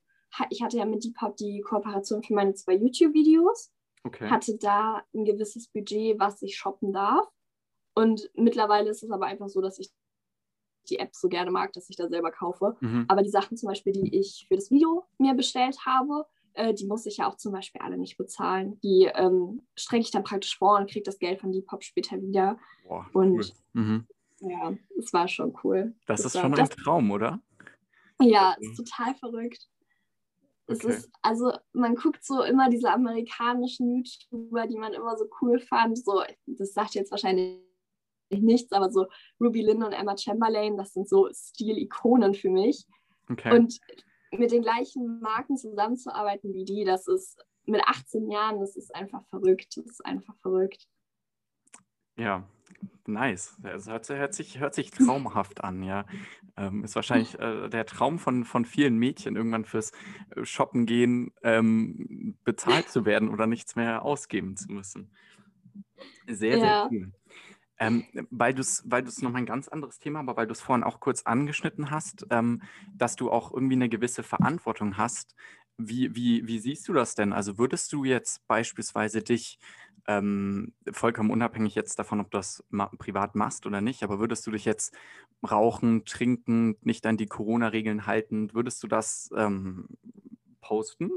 Ich 0.49 0.63
hatte 0.63 0.77
ja 0.77 0.85
mit 0.85 1.03
Depop 1.03 1.37
die 1.37 1.61
Kooperation 1.61 2.23
für 2.23 2.33
meine 2.33 2.55
zwei 2.55 2.73
YouTube-Videos. 2.73 3.71
Okay. 4.03 4.29
Hatte 4.29 4.57
da 4.57 5.03
ein 5.13 5.23
gewisses 5.23 5.69
Budget, 5.69 6.19
was 6.19 6.41
ich 6.41 6.57
shoppen 6.57 6.91
darf. 6.91 7.27
Und 7.95 8.29
mittlerweile 8.33 8.89
ist 8.89 9.03
es 9.03 9.11
aber 9.11 9.27
einfach 9.27 9.47
so, 9.47 9.61
dass 9.61 9.79
ich 9.79 9.91
die 10.89 10.99
App 10.99 11.15
so 11.15 11.29
gerne 11.29 11.51
mag, 11.51 11.73
dass 11.73 11.89
ich 11.89 11.95
da 11.95 12.07
selber 12.07 12.31
kaufe. 12.31 12.75
Mhm. 12.79 13.05
Aber 13.07 13.21
die 13.21 13.29
Sachen 13.29 13.57
zum 13.57 13.67
Beispiel, 13.67 13.93
die 13.93 14.19
ich 14.19 14.45
für 14.47 14.55
das 14.55 14.71
Video 14.71 15.05
mir 15.17 15.33
bestellt 15.33 15.77
habe, 15.85 16.25
äh, 16.53 16.73
die 16.73 16.85
muss 16.85 17.05
ich 17.05 17.17
ja 17.17 17.27
auch 17.27 17.37
zum 17.37 17.51
Beispiel 17.51 17.81
alle 17.81 17.97
nicht 17.97 18.17
bezahlen. 18.17 18.79
Die 18.81 19.09
ähm, 19.13 19.61
strecke 19.75 20.03
ich 20.03 20.11
dann 20.11 20.23
praktisch 20.23 20.57
vor 20.57 20.77
und 20.77 20.89
kriege 20.89 21.03
das 21.03 21.19
Geld 21.19 21.41
von 21.41 21.51
Depop 21.51 21.83
später 21.83 22.21
wieder. 22.21 22.57
Boah, 22.87 23.05
und 23.13 23.39
cool. 23.39 23.45
mhm. 23.73 24.07
ja, 24.39 24.73
es 24.97 25.11
war 25.13 25.27
schon 25.27 25.55
cool. 25.63 25.95
Das, 26.05 26.21
das 26.21 26.35
ist 26.35 26.41
schon 26.41 26.53
ein 26.53 26.69
Traum, 26.69 27.11
oder? 27.11 27.41
Ja, 28.21 28.55
ist 28.59 28.77
total 28.77 29.15
verrückt. 29.15 29.67
Es 30.67 30.83
okay. 30.83 30.93
ist, 30.93 31.09
also 31.21 31.51
man 31.73 31.95
guckt 31.95 32.23
so 32.23 32.41
immer 32.43 32.69
diese 32.69 32.89
amerikanischen 32.89 33.97
YouTuber, 33.97 34.67
die 34.67 34.77
man 34.77 34.93
immer 34.93 35.17
so 35.17 35.25
cool 35.41 35.59
fand. 35.59 35.97
So, 35.97 36.23
das 36.45 36.73
sagt 36.73 36.95
jetzt 36.95 37.11
wahrscheinlich 37.11 37.59
nichts, 38.29 38.71
aber 38.71 38.91
so 38.91 39.07
Ruby 39.39 39.61
Lynn 39.61 39.83
und 39.83 39.93
Emma 39.93 40.17
Chamberlain, 40.17 40.77
das 40.77 40.93
sind 40.93 41.07
so 41.07 41.29
Stilikonen 41.31 42.33
für 42.33 42.49
mich. 42.49 42.85
Okay. 43.29 43.55
Und 43.55 43.79
mit 44.31 44.51
den 44.51 44.63
gleichen 44.63 45.19
Marken 45.19 45.57
zusammenzuarbeiten 45.57 46.53
wie 46.53 46.65
die, 46.65 46.83
das 46.83 47.07
ist 47.07 47.37
mit 47.65 47.81
18 47.85 48.29
Jahren, 48.29 48.59
das 48.59 48.75
ist 48.75 48.93
einfach 48.93 49.23
verrückt. 49.29 49.77
Das 49.77 49.85
ist 49.85 50.05
einfach 50.05 50.35
verrückt. 50.41 50.87
Ja, 52.17 52.47
nice. 53.07 53.57
Das 53.61 53.87
hört, 53.87 54.07
hört, 54.09 54.33
sich, 54.33 54.59
hört 54.59 54.75
sich 54.75 54.91
traumhaft 54.91 55.63
an, 55.63 55.83
ja. 55.83 56.05
Ähm, 56.57 56.83
ist 56.83 56.95
wahrscheinlich 56.95 57.39
äh, 57.39 57.69
der 57.69 57.85
Traum 57.85 58.19
von, 58.19 58.43
von 58.43 58.65
vielen 58.65 58.97
Mädchen, 58.97 59.35
irgendwann 59.35 59.65
fürs 59.65 59.91
äh, 60.35 60.45
Shoppen 60.45 60.85
gehen 60.85 61.31
ähm, 61.41 62.37
bezahlt 62.43 62.89
zu 62.89 63.05
werden 63.05 63.29
oder 63.29 63.47
nichts 63.47 63.75
mehr 63.75 64.03
ausgeben 64.03 64.55
zu 64.55 64.71
müssen. 64.71 65.11
Sehr, 66.27 66.57
ja. 66.57 66.57
sehr 66.59 66.89
cool. 66.91 67.11
Ähm, 67.83 68.05
weil 68.29 68.53
du 68.53 68.61
es 68.61 68.83
weil 68.85 69.03
nochmal 69.03 69.41
ein 69.41 69.45
ganz 69.45 69.67
anderes 69.67 69.99
Thema, 69.99 70.19
aber 70.19 70.37
weil 70.37 70.47
du 70.47 70.53
es 70.53 70.61
vorhin 70.61 70.83
auch 70.83 71.01
kurz 71.01 71.23
angeschnitten 71.23 71.91
hast, 71.91 72.25
ähm, 72.29 72.61
dass 72.95 73.15
du 73.17 73.29
auch 73.29 73.53
irgendwie 73.53 73.75
eine 73.75 73.89
gewisse 73.89 74.23
Verantwortung 74.23 74.97
hast. 74.97 75.35
Wie, 75.77 76.15
wie, 76.15 76.47
wie 76.47 76.59
siehst 76.59 76.87
du 76.87 76.93
das 76.93 77.15
denn? 77.15 77.33
Also 77.33 77.57
würdest 77.57 77.91
du 77.91 78.05
jetzt 78.05 78.47
beispielsweise 78.47 79.21
dich 79.21 79.59
ähm, 80.07 80.73
vollkommen 80.91 81.29
unabhängig 81.29 81.75
jetzt 81.75 81.99
davon, 81.99 82.21
ob 82.21 82.31
du 82.31 82.37
das 82.37 82.63
ma 82.69 82.85
privat 82.85 83.35
machst 83.35 83.65
oder 83.65 83.81
nicht, 83.81 84.03
aber 84.03 84.19
würdest 84.19 84.47
du 84.47 84.51
dich 84.51 84.65
jetzt 84.65 84.95
rauchen, 85.49 86.05
trinken, 86.05 86.77
nicht 86.81 87.05
an 87.05 87.17
die 87.17 87.25
Corona-Regeln 87.25 88.05
halten, 88.05 88.53
würdest 88.53 88.81
du 88.83 88.87
das 88.87 89.29
ähm, 89.35 89.89
posten? 90.61 91.11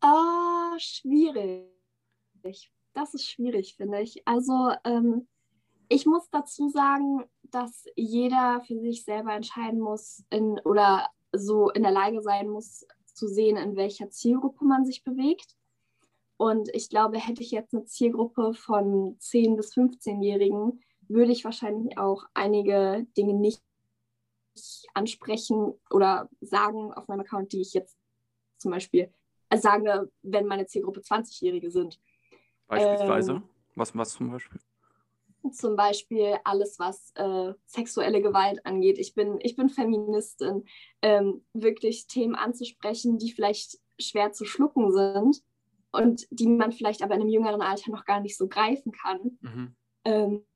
Oh, 0.00 0.78
schwierig. 0.78 1.70
Das 2.94 3.14
ist 3.14 3.28
schwierig, 3.28 3.76
finde 3.76 4.00
ich. 4.00 4.26
Also 4.26 4.72
ähm, 4.84 5.26
ich 5.88 6.06
muss 6.06 6.28
dazu 6.30 6.68
sagen, 6.68 7.24
dass 7.42 7.84
jeder 7.96 8.62
für 8.66 8.78
sich 8.80 9.04
selber 9.04 9.34
entscheiden 9.34 9.80
muss 9.80 10.24
in, 10.30 10.58
oder 10.60 11.08
so 11.32 11.70
in 11.70 11.82
der 11.82 11.92
Lage 11.92 12.22
sein 12.22 12.48
muss, 12.48 12.86
zu 13.06 13.28
sehen, 13.28 13.56
in 13.56 13.76
welcher 13.76 14.10
Zielgruppe 14.10 14.64
man 14.64 14.84
sich 14.84 15.04
bewegt. 15.04 15.56
Und 16.36 16.74
ich 16.74 16.88
glaube, 16.88 17.18
hätte 17.18 17.42
ich 17.42 17.50
jetzt 17.50 17.74
eine 17.74 17.84
Zielgruppe 17.84 18.54
von 18.54 19.16
10- 19.18 19.56
bis 19.56 19.74
15-Jährigen, 19.74 20.80
würde 21.08 21.32
ich 21.32 21.44
wahrscheinlich 21.44 21.98
auch 21.98 22.24
einige 22.34 23.06
Dinge 23.16 23.34
nicht 23.34 23.62
ansprechen 24.94 25.74
oder 25.90 26.28
sagen 26.40 26.92
auf 26.92 27.08
meinem 27.08 27.20
Account, 27.20 27.52
die 27.52 27.60
ich 27.60 27.74
jetzt 27.74 27.96
zum 28.58 28.70
Beispiel 28.70 29.12
sage, 29.54 30.10
wenn 30.22 30.46
meine 30.46 30.66
Zielgruppe 30.66 31.00
20-Jährige 31.00 31.70
sind. 31.70 32.00
Beispielsweise? 32.68 33.32
Ähm, 33.32 33.42
was, 33.74 33.96
was 33.96 34.12
zum 34.12 34.30
Beispiel? 34.30 34.60
Zum 35.50 35.76
Beispiel 35.76 36.36
alles, 36.44 36.78
was 36.78 37.12
äh, 37.16 37.52
sexuelle 37.66 38.22
Gewalt 38.22 38.64
angeht. 38.64 38.98
Ich 38.98 39.14
bin, 39.14 39.38
ich 39.40 39.56
bin 39.56 39.68
Feministin. 39.68 40.64
Ähm, 41.02 41.44
wirklich 41.52 42.06
Themen 42.06 42.36
anzusprechen, 42.36 43.18
die 43.18 43.32
vielleicht 43.32 43.78
schwer 43.98 44.32
zu 44.32 44.44
schlucken 44.44 44.92
sind, 44.92 45.42
und 45.92 46.26
die 46.30 46.48
man 46.48 46.72
vielleicht 46.72 47.02
aber 47.02 47.14
in 47.14 47.20
einem 47.20 47.30
jüngeren 47.30 47.62
Alter 47.62 47.90
noch 47.90 48.04
gar 48.04 48.20
nicht 48.20 48.36
so 48.36 48.48
greifen 48.48 48.92
kann. 48.92 49.38
Mhm. 49.40 49.76
Ähm, 50.04 50.46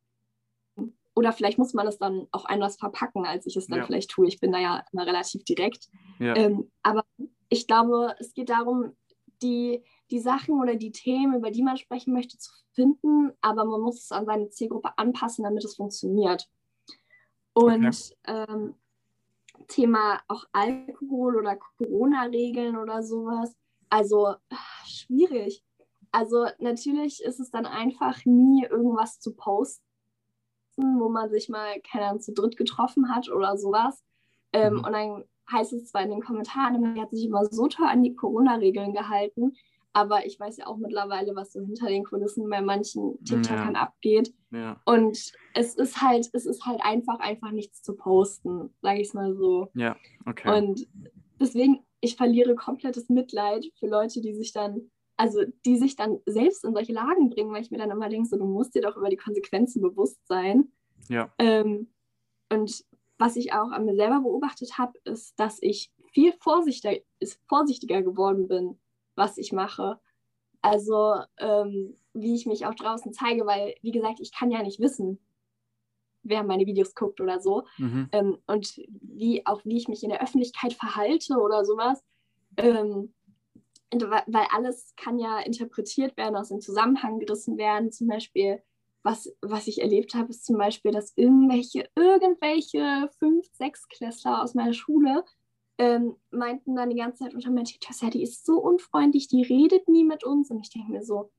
oder 1.14 1.33
vielleicht 1.33 1.59
muss 1.59 1.75
man 1.75 1.87
es 1.87 1.99
dann 1.99 2.27
auch 2.33 2.47
anders 2.47 2.77
verpacken, 2.77 3.25
als 3.25 3.47
ich 3.47 3.57
es 3.57 3.69
dann 3.69 3.79
ja. 3.81 3.87
vielleicht 3.87 4.11
tue. 4.11 4.27
Ich 4.29 4.40
bin 4.40 4.53
da 4.53 4.59
ja 4.59 4.85
immer 4.92 5.07
relativ 5.07 5.45
direkt. 5.45 5.88
Ja. 6.19 6.35
Ähm, 6.35 6.71
aber 6.83 7.05
ich 7.49 7.66
glaube, 7.66 8.14
es 8.19 8.35
geht 8.35 8.51
darum, 8.51 8.97
die, 9.42 9.83
die 10.11 10.21
Sachen 10.21 10.61
oder 10.61 10.77
die 10.77 10.92
Themen, 10.92 11.37
über 11.37 11.51
die 11.51 11.62
man 11.62 11.77
sprechen 11.77 12.12
möchte, 12.12 12.38
zu 12.38 12.51
finden, 12.73 13.33
aber 13.40 13.64
man 13.64 13.81
muss 13.81 14.05
es 14.05 14.12
an 14.12 14.27
seine 14.27 14.49
Zielgruppe 14.51 14.97
anpassen, 14.97 15.45
damit 15.45 15.64
es 15.64 15.77
funktioniert. 15.77 16.49
Und 17.53 17.87
okay. 17.87 18.14
ähm, 18.27 18.75
Thema 19.69 20.21
auch 20.29 20.45
Alkohol 20.53 21.37
oder 21.37 21.57
Corona-Regeln 21.57 22.77
oder 22.77 23.03
sowas. 23.03 23.57
Also 23.88 24.35
schwierig. 24.85 25.64
Also 26.12 26.47
natürlich 26.59 27.23
ist 27.23 27.40
es 27.40 27.51
dann 27.51 27.66
einfach 27.66 28.25
nie 28.25 28.64
irgendwas 28.64 29.21
zu 29.21 29.35
posten, 29.35 29.83
wo 30.77 31.09
man 31.09 31.31
sich 31.31 31.49
mal, 31.49 31.81
keine 31.81 32.07
Ahnung, 32.07 32.21
zu 32.21 32.33
dritt 32.33 32.57
getroffen 32.57 33.14
hat 33.14 33.29
oder 33.31 33.57
sowas. 33.57 34.03
Ähm, 34.53 34.75
mhm. 34.75 34.85
Und 34.85 34.92
dann 34.92 35.25
heißt 35.51 35.73
es 35.73 35.90
zwar 35.90 36.03
in 36.03 36.11
den 36.11 36.23
Kommentaren, 36.23 36.81
man 36.81 37.01
hat 37.01 37.11
sich 37.11 37.25
immer 37.25 37.45
so 37.47 37.69
toll 37.69 37.87
an 37.87 38.03
die 38.03 38.14
Corona-Regeln 38.14 38.92
gehalten, 38.92 39.57
aber 39.97 40.27
ich 40.27 40.39
weiß 40.39 40.59
ja 40.59 40.67
auch 40.67 40.77
mittlerweile, 40.77 41.35
was 41.35 41.55
so 41.55 41.61
hinter 41.63 41.87
den 41.87 42.05
Kulissen 42.05 42.47
bei 42.51 42.61
manchen 42.61 43.19
TikTokern 43.25 43.73
ja. 43.73 43.81
abgeht. 43.81 44.35
Ja. 44.51 44.79
Und 44.85 45.33
es 45.55 45.75
ist 45.75 46.03
halt, 46.03 46.29
es 46.35 46.45
ist 46.45 46.67
halt 46.67 46.81
einfach, 46.83 47.19
einfach 47.19 47.51
nichts 47.51 47.83
zu 47.83 47.97
posten, 47.97 48.69
sage 48.83 49.01
ich 49.01 49.09
es 49.09 49.15
mal 49.15 49.35
so. 49.35 49.71
Ja, 49.73 49.97
okay. 50.27 50.55
Und 50.55 50.87
deswegen, 51.41 51.79
ich 52.03 52.17
verliere 52.17 52.55
komplettes 52.57 53.09
Mitleid 53.09 53.65
für 53.79 53.87
Leute, 53.87 54.21
die 54.21 54.35
sich 54.35 54.53
dann 54.53 54.91
also 55.17 55.45
die 55.65 55.79
sich 55.79 55.97
dann 55.97 56.19
selbst 56.27 56.63
in 56.67 56.75
solche 56.75 56.93
Lagen 56.93 57.31
bringen, 57.31 57.51
weil 57.51 57.63
ich 57.63 57.71
mir 57.71 57.79
dann 57.79 57.91
immer 57.91 58.11
denke, 58.11 58.29
so, 58.29 58.37
du 58.37 58.45
musst 58.45 58.75
dir 58.75 58.83
doch 58.83 58.99
über 58.99 59.09
die 59.09 59.17
Konsequenzen 59.17 59.81
bewusst 59.81 60.21
sein. 60.27 60.71
Ja. 61.09 61.33
Ähm, 61.39 61.89
und 62.53 62.85
was 63.17 63.37
ich 63.37 63.55
auch 63.55 63.71
an 63.71 63.87
mir 63.87 63.97
selber 63.97 64.21
beobachtet 64.21 64.77
habe, 64.77 64.93
ist, 65.05 65.41
dass 65.41 65.57
ich 65.63 65.91
viel 66.13 66.35
vorsichtiger, 66.39 67.01
vorsichtiger 67.49 68.03
geworden 68.03 68.47
bin, 68.47 68.79
was 69.17 69.39
ich 69.39 69.53
mache. 69.53 69.99
Also 70.63 71.17
ähm, 71.39 71.97
wie 72.13 72.35
ich 72.35 72.47
mich 72.47 72.67
auch 72.67 72.75
draußen 72.75 73.13
zeige, 73.13 73.47
weil, 73.47 73.75
wie 73.83 73.93
gesagt, 73.93 74.21
ich 74.21 74.33
kann 74.33 74.51
ja 74.51 74.63
nicht 74.63 74.81
wissen, 74.81 75.21
wer 76.23 76.43
meine 76.43 76.67
Videos 76.67 76.95
guckt 76.95 77.21
oder 77.21 77.41
so. 77.41 77.65
Mhm. 77.79 78.09
Ähm, 78.13 78.39
und 78.47 78.81
wie 79.01 79.47
auch 79.47 79.65
wie 79.65 79.77
ich 79.77 79.89
mich 79.89 80.03
in 80.03 80.11
der 80.11 80.23
Öffentlichkeit 80.23 80.73
verhalte 80.73 81.35
oder 81.35 81.65
sowas. 81.65 82.03
Ähm, 82.57 83.13
weil 83.93 84.47
alles 84.53 84.95
kann 84.97 85.19
ja 85.19 85.39
interpretiert 85.39 86.17
werden, 86.17 86.37
aus 86.37 86.49
dem 86.49 86.61
Zusammenhang 86.61 87.19
gerissen 87.21 87.57
werden. 87.57 87.93
Zum 87.93 88.09
Beispiel, 88.09 88.61
was, 89.03 89.33
was 89.41 89.69
ich 89.69 89.81
erlebt 89.81 90.15
habe, 90.15 90.31
ist 90.31 90.45
zum 90.45 90.59
Beispiel, 90.59 90.91
dass 90.91 91.13
irgendwelche, 91.17 91.89
irgendwelche 91.95 93.09
fünf, 93.19 93.47
sechs 93.53 93.89
Klässler 93.89 94.43
aus 94.43 94.55
meiner 94.55 94.73
Schule 94.73 95.25
ähm, 95.79 96.17
meinten 96.31 96.75
dann 96.75 96.91
die 96.91 96.97
ganze 96.97 97.25
Zeit 97.25 97.35
unter 97.35 97.51
meinem 97.51 97.65
TikTok, 97.65 98.03
ja, 98.03 98.11
die 98.11 98.23
ist 98.23 98.47
so 98.47 98.59
unfreundlich, 98.59 99.29
die 99.29 99.43
redet 99.43 99.89
nie 99.89 100.05
mit 100.05 100.25
uns. 100.25 100.51
Und 100.51 100.61
ich 100.61 100.71
denke 100.71 100.91
mir 100.91 101.03
so, 101.03 101.31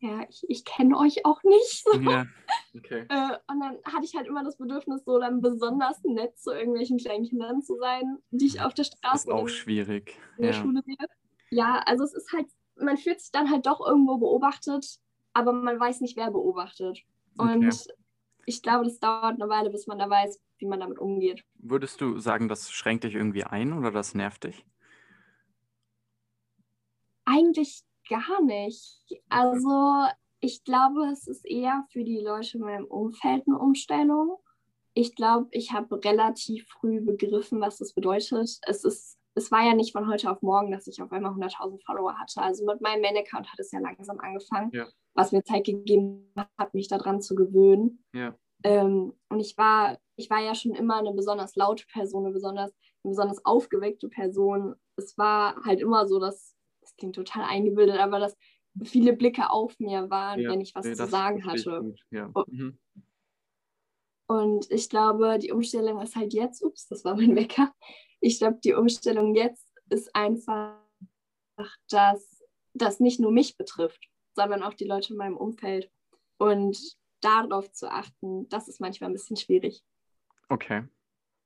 ja, 0.00 0.26
ich, 0.28 0.44
ich 0.48 0.64
kenne 0.64 0.98
euch 0.98 1.24
auch 1.24 1.42
nicht. 1.42 1.84
So. 1.84 1.98
Ja, 2.00 2.26
okay. 2.76 3.06
Äh, 3.08 3.38
und 3.50 3.60
dann 3.60 3.78
hatte 3.84 4.04
ich 4.04 4.14
halt 4.14 4.26
immer 4.26 4.44
das 4.44 4.58
Bedürfnis, 4.58 5.04
so 5.04 5.18
dann 5.18 5.40
besonders 5.40 6.02
nett 6.04 6.38
zu 6.38 6.52
irgendwelchen 6.52 6.98
kleinen 6.98 7.24
Kindern 7.24 7.62
zu 7.62 7.76
sein, 7.78 8.18
die 8.30 8.46
ich 8.46 8.60
auf 8.60 8.74
der 8.74 8.84
Straße. 8.84 9.00
Das 9.12 9.24
ist 9.24 9.30
auch 9.30 9.48
schwierig. 9.48 10.18
In 10.36 10.44
der 10.44 10.52
ja. 10.52 10.60
Schule 10.60 10.82
sehe. 10.84 10.96
Ja, 11.50 11.82
also 11.86 12.04
es 12.04 12.12
ist 12.12 12.32
halt, 12.32 12.46
man 12.76 12.98
fühlt 12.98 13.20
sich 13.20 13.30
dann 13.32 13.50
halt 13.50 13.66
doch 13.66 13.86
irgendwo 13.86 14.18
beobachtet, 14.18 14.98
aber 15.32 15.52
man 15.52 15.80
weiß 15.80 16.02
nicht, 16.02 16.16
wer 16.16 16.30
beobachtet. 16.30 17.00
Und 17.38 17.66
okay. 17.66 17.92
ich 18.44 18.62
glaube, 18.62 18.84
das 18.84 18.98
dauert 18.98 19.40
eine 19.40 19.48
Weile, 19.48 19.70
bis 19.70 19.86
man 19.86 19.98
da 19.98 20.10
weiß, 20.10 20.40
wie 20.58 20.66
man 20.66 20.80
damit 20.80 20.98
umgeht. 20.98 21.44
Würdest 21.54 22.00
du 22.00 22.18
sagen, 22.18 22.48
das 22.48 22.70
schränkt 22.70 23.04
dich 23.04 23.14
irgendwie 23.14 23.44
ein 23.44 23.72
oder 23.72 23.90
das 23.90 24.14
nervt 24.14 24.44
dich? 24.44 24.64
Eigentlich 27.24 27.82
gar 28.08 28.42
nicht. 28.42 29.02
Also 29.28 30.06
ich 30.40 30.64
glaube, 30.64 31.08
es 31.12 31.26
ist 31.26 31.44
eher 31.44 31.84
für 31.90 32.04
die 32.04 32.20
Leute 32.20 32.58
in 32.58 32.64
meinem 32.64 32.86
Umfeld 32.86 33.44
eine 33.46 33.58
Umstellung. 33.58 34.38
Ich 34.94 35.14
glaube, 35.14 35.48
ich 35.50 35.72
habe 35.72 36.02
relativ 36.04 36.68
früh 36.68 37.00
begriffen, 37.00 37.60
was 37.60 37.78
das 37.78 37.92
bedeutet. 37.92 38.58
Es 38.62 38.84
ist 38.84 39.18
es 39.36 39.52
war 39.52 39.64
ja 39.64 39.74
nicht 39.74 39.92
von 39.92 40.08
heute 40.08 40.30
auf 40.30 40.40
morgen, 40.40 40.70
dass 40.72 40.86
ich 40.86 41.00
auf 41.02 41.12
einmal 41.12 41.32
100.000 41.32 41.84
Follower 41.84 42.18
hatte. 42.18 42.40
Also 42.40 42.64
mit 42.64 42.80
meinem 42.80 43.02
Main-Account 43.02 43.52
hat 43.52 43.60
es 43.60 43.70
ja 43.70 43.78
langsam 43.80 44.18
angefangen, 44.18 44.70
ja. 44.72 44.86
was 45.14 45.30
mir 45.30 45.44
Zeit 45.44 45.64
gegeben 45.64 46.32
hat, 46.58 46.72
mich 46.72 46.88
daran 46.88 47.20
zu 47.20 47.34
gewöhnen. 47.34 48.02
Ja. 48.14 48.34
Ähm, 48.64 49.12
und 49.28 49.40
ich 49.40 49.56
war, 49.56 49.98
ich 50.16 50.30
war 50.30 50.40
ja 50.40 50.54
schon 50.54 50.74
immer 50.74 50.96
eine 50.96 51.12
besonders 51.12 51.56
laute 51.56 51.86
Person, 51.86 52.24
eine 52.24 52.32
besonders, 52.32 52.72
eine 53.04 53.10
besonders 53.10 53.44
aufgeweckte 53.44 54.08
Person. 54.08 54.74
Es 54.96 55.16
war 55.18 55.56
halt 55.64 55.80
immer 55.80 56.06
so, 56.06 56.18
dass, 56.18 56.56
das 56.80 56.96
klingt 56.96 57.14
total 57.14 57.44
eingebildet, 57.44 57.98
aber 57.98 58.18
dass 58.18 58.36
viele 58.84 59.12
Blicke 59.14 59.50
auf 59.50 59.78
mir 59.78 60.10
waren, 60.10 60.40
ja. 60.40 60.50
wenn 60.50 60.60
ich 60.60 60.74
was 60.74 60.86
nee, 60.86 60.94
zu 60.94 61.06
sagen 61.06 61.44
hatte. 61.44 61.94
Ja. 62.10 62.30
Mhm. 62.46 62.78
Und 64.28 64.70
ich 64.70 64.88
glaube, 64.88 65.38
die 65.38 65.52
Umstellung 65.52 66.00
ist 66.00 66.16
halt 66.16 66.34
jetzt, 66.34 66.62
ups, 66.62 66.88
das 66.88 67.04
war 67.04 67.14
mein 67.16 67.36
Wecker, 67.36 67.72
ich 68.20 68.38
glaube, 68.38 68.58
die 68.64 68.74
Umstellung 68.74 69.34
jetzt 69.34 69.66
ist 69.88 70.14
einfach, 70.14 70.80
dass 71.90 72.42
das 72.74 73.00
nicht 73.00 73.20
nur 73.20 73.30
mich 73.30 73.56
betrifft, 73.56 74.08
sondern 74.34 74.62
auch 74.62 74.74
die 74.74 74.84
Leute 74.84 75.12
in 75.12 75.18
meinem 75.18 75.36
Umfeld. 75.36 75.90
Und 76.38 76.96
darauf 77.20 77.70
zu 77.72 77.90
achten, 77.90 78.48
das 78.48 78.68
ist 78.68 78.80
manchmal 78.80 79.10
ein 79.10 79.14
bisschen 79.14 79.36
schwierig. 79.36 79.82
Okay. 80.48 80.84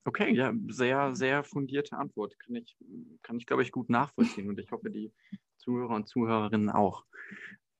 Okay, 0.05 0.35
ja, 0.35 0.53
sehr, 0.69 1.15
sehr 1.15 1.45
fundierte 1.45 1.97
Antwort. 1.97 2.39
Kann 2.39 2.57
ich, 2.57 2.77
kann 3.23 3.37
ich 3.37 3.47
glaube 3.47 3.63
ich, 3.63 3.71
gut 3.71 3.91
nachvollziehen 3.91 4.49
und 4.49 4.59
ich 4.59 4.71
hoffe, 4.73 4.91
die 4.91 5.13
Zuhörer 5.59 5.95
und 5.95 6.09
Zuhörerinnen 6.09 6.71
auch. 6.71 7.05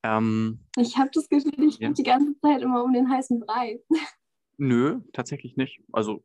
Ähm, 0.03 0.61
ich 0.77 0.97
habe 0.99 1.11
das 1.13 1.29
Gefühl, 1.29 1.65
ich 1.65 1.79
ja. 1.79 1.91
die 1.91 2.03
ganze 2.03 2.39
Zeit 2.41 2.63
immer 2.63 2.85
um 2.85 2.93
den 2.93 3.11
heißen 3.11 3.41
Brei. 3.41 3.81
Nö, 4.63 5.01
tatsächlich 5.15 5.57
nicht. 5.57 5.81
Also 5.91 6.23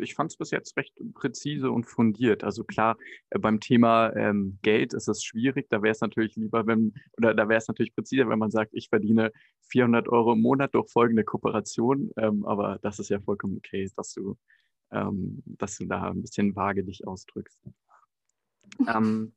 ich 0.00 0.14
fand 0.14 0.30
es 0.30 0.36
bis 0.36 0.50
jetzt 0.50 0.76
recht 0.76 0.94
präzise 1.14 1.70
und 1.70 1.84
fundiert. 1.84 2.44
Also 2.44 2.62
klar, 2.62 2.98
äh, 3.30 3.38
beim 3.38 3.58
Thema 3.58 4.14
ähm, 4.14 4.58
Geld 4.60 4.92
ist 4.92 5.08
es 5.08 5.24
schwierig. 5.24 5.66
Da 5.70 5.80
wäre 5.80 5.92
es 5.92 6.02
natürlich 6.02 6.36
lieber, 6.36 6.66
wenn, 6.66 6.92
oder 7.16 7.32
da 7.32 7.48
wäre 7.48 7.56
es 7.56 7.68
natürlich 7.68 7.94
präziser, 7.94 8.28
wenn 8.28 8.38
man 8.38 8.50
sagt, 8.50 8.74
ich 8.74 8.90
verdiene 8.90 9.32
400 9.70 10.10
Euro 10.10 10.34
im 10.34 10.42
Monat 10.42 10.74
durch 10.74 10.92
folgende 10.92 11.24
Kooperation. 11.24 12.10
Ähm, 12.18 12.44
aber 12.44 12.78
das 12.82 12.98
ist 12.98 13.08
ja 13.08 13.18
vollkommen 13.18 13.56
okay, 13.56 13.90
dass 13.96 14.12
du, 14.12 14.36
ähm, 14.92 15.42
dass 15.46 15.78
du 15.78 15.86
da 15.86 16.10
ein 16.10 16.20
bisschen 16.20 16.54
vage 16.54 16.84
dich 16.84 17.06
ausdrückst. 17.06 17.62
Ähm, 18.94 19.32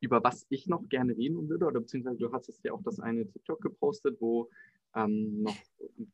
über 0.00 0.24
was 0.24 0.46
ich 0.48 0.66
noch 0.66 0.88
gerne 0.88 1.14
reden 1.14 1.46
würde, 1.46 1.66
oder 1.66 1.80
beziehungsweise 1.80 2.16
du 2.16 2.32
hast 2.32 2.50
ja 2.64 2.72
auch 2.72 2.82
das 2.84 3.00
eine 3.00 3.30
TikTok 3.30 3.60
gepostet, 3.60 4.16
wo 4.18 4.48
ähm, 4.94 5.42
noch 5.42 5.56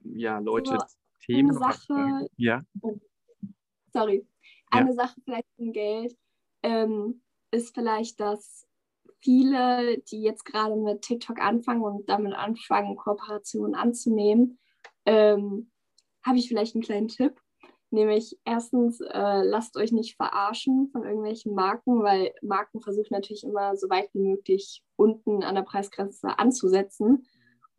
ja, 0.03 0.41
Leute 0.41 0.77
Themen. 1.20 1.50
Eine 1.50 1.59
Sache, 1.59 2.28
ja. 2.37 2.62
Oh, 2.81 2.96
sorry. 3.92 4.26
Eine 4.70 4.90
ja. 4.90 4.94
Sache 4.94 5.20
vielleicht 5.24 5.48
zum 5.57 5.72
Geld 5.72 6.16
ähm, 6.62 7.22
ist 7.50 7.74
vielleicht, 7.74 8.20
dass 8.20 8.66
viele, 9.20 9.98
die 10.11 10.22
jetzt 10.22 10.44
gerade 10.44 10.76
mit 10.76 11.02
TikTok 11.02 11.40
anfangen 11.40 11.83
und 11.83 12.09
damit 12.09 12.35
anfangen, 12.35 12.96
Kooperationen 12.96 13.74
anzunehmen, 13.74 14.59
ähm, 15.07 15.70
habe 16.24 16.38
ich 16.38 16.48
vielleicht 16.48 16.74
einen 16.74 16.85
kleinen 16.85 17.09
Tipp. 17.09 17.40
Nämlich 17.90 18.38
erstens, 18.44 19.00
äh, 19.00 19.42
lasst 19.42 19.76
euch 19.78 19.92
nicht 19.92 20.16
verarschen 20.16 20.90
von 20.92 21.04
irgendwelchen 21.04 21.54
Marken, 21.54 22.02
weil 22.02 22.35
Marken 22.42 22.83
versuchen 22.83 23.09
natürlich 23.12 23.44
immer 23.44 23.76
so 23.76 23.88
weit 23.88 24.11
wie 24.12 24.20
möglich 24.20 24.85
unten 24.96 25.42
an 25.42 25.54
der 25.54 25.62
Preisgrenze 25.62 26.38
anzusetzen. 26.38 27.26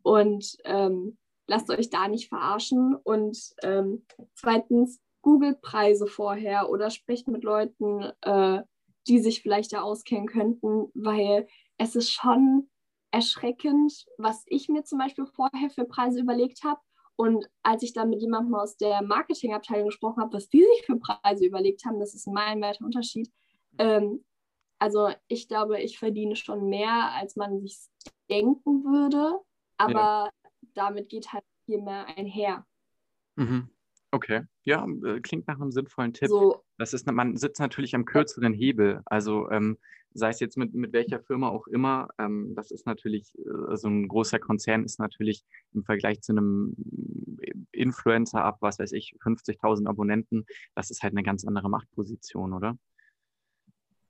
Und 0.02 0.56
ähm, 0.64 1.16
lasst 1.50 1.68
euch 1.68 1.90
da 1.90 2.06
nicht 2.06 2.28
verarschen. 2.28 2.94
Und 2.94 3.36
ähm, 3.62 4.06
zweitens, 4.34 5.00
googelt 5.20 5.60
Preise 5.60 6.06
vorher 6.06 6.70
oder 6.70 6.90
sprecht 6.90 7.28
mit 7.28 7.42
Leuten, 7.42 8.10
äh, 8.22 8.62
die 9.08 9.18
sich 9.18 9.42
vielleicht 9.42 9.72
da 9.72 9.82
auskennen 9.82 10.28
könnten, 10.28 10.90
weil 10.94 11.48
es 11.76 11.96
ist 11.96 12.10
schon 12.10 12.70
erschreckend, 13.10 14.06
was 14.16 14.44
ich 14.46 14.68
mir 14.68 14.84
zum 14.84 15.00
Beispiel 15.00 15.26
vorher 15.26 15.70
für 15.70 15.84
Preise 15.84 16.20
überlegt 16.20 16.62
habe. 16.62 16.80
Und 17.16 17.44
als 17.62 17.82
ich 17.82 17.92
dann 17.92 18.10
mit 18.10 18.22
jemandem 18.22 18.54
aus 18.54 18.76
der 18.76 19.02
Marketingabteilung 19.02 19.86
gesprochen 19.86 20.22
habe, 20.22 20.34
was 20.34 20.48
die 20.48 20.62
sich 20.62 20.86
für 20.86 20.96
Preise 20.96 21.44
überlegt 21.44 21.84
haben, 21.84 21.98
das 21.98 22.14
ist 22.14 22.28
ein 22.28 22.32
meilenweiter 22.32 22.84
Unterschied. 22.84 23.30
Ähm, 23.76 24.24
also 24.78 25.10
ich 25.26 25.48
glaube, 25.48 25.80
ich 25.80 25.98
verdiene 25.98 26.36
schon 26.36 26.68
mehr, 26.68 27.10
als 27.12 27.34
man 27.34 27.60
sich 27.60 27.76
denken 28.30 28.84
würde. 28.84 29.40
Aber 29.76 29.98
ja 29.98 30.30
damit 30.74 31.08
geht 31.08 31.32
halt 31.32 31.44
viel 31.64 31.80
mehr 31.80 32.06
einher. 32.06 32.66
Mhm. 33.36 33.68
Okay, 34.12 34.42
ja, 34.64 34.84
äh, 35.04 35.20
klingt 35.20 35.46
nach 35.46 35.60
einem 35.60 35.70
sinnvollen 35.70 36.12
Tipp. 36.12 36.28
So, 36.28 36.64
das 36.78 36.92
ist, 36.92 37.10
man 37.10 37.36
sitzt 37.36 37.60
natürlich 37.60 37.94
am 37.94 38.04
kürzeren 38.04 38.52
Hebel. 38.52 39.02
Also 39.04 39.48
ähm, 39.50 39.78
sei 40.14 40.30
es 40.30 40.40
jetzt 40.40 40.56
mit, 40.56 40.74
mit 40.74 40.92
welcher 40.92 41.20
Firma 41.20 41.48
auch 41.48 41.68
immer, 41.68 42.08
ähm, 42.18 42.54
das 42.56 42.72
ist 42.72 42.86
natürlich, 42.86 43.38
äh, 43.38 43.76
so 43.76 43.88
ein 43.88 44.08
großer 44.08 44.40
Konzern 44.40 44.84
ist 44.84 44.98
natürlich 44.98 45.44
im 45.72 45.84
Vergleich 45.84 46.20
zu 46.22 46.32
einem 46.32 46.74
Influencer 47.70 48.44
ab, 48.44 48.58
was 48.60 48.80
weiß 48.80 48.92
ich, 48.92 49.14
50.000 49.22 49.88
Abonnenten, 49.88 50.44
das 50.74 50.90
ist 50.90 51.02
halt 51.02 51.12
eine 51.12 51.22
ganz 51.22 51.46
andere 51.46 51.70
Machtposition, 51.70 52.52
oder? 52.52 52.76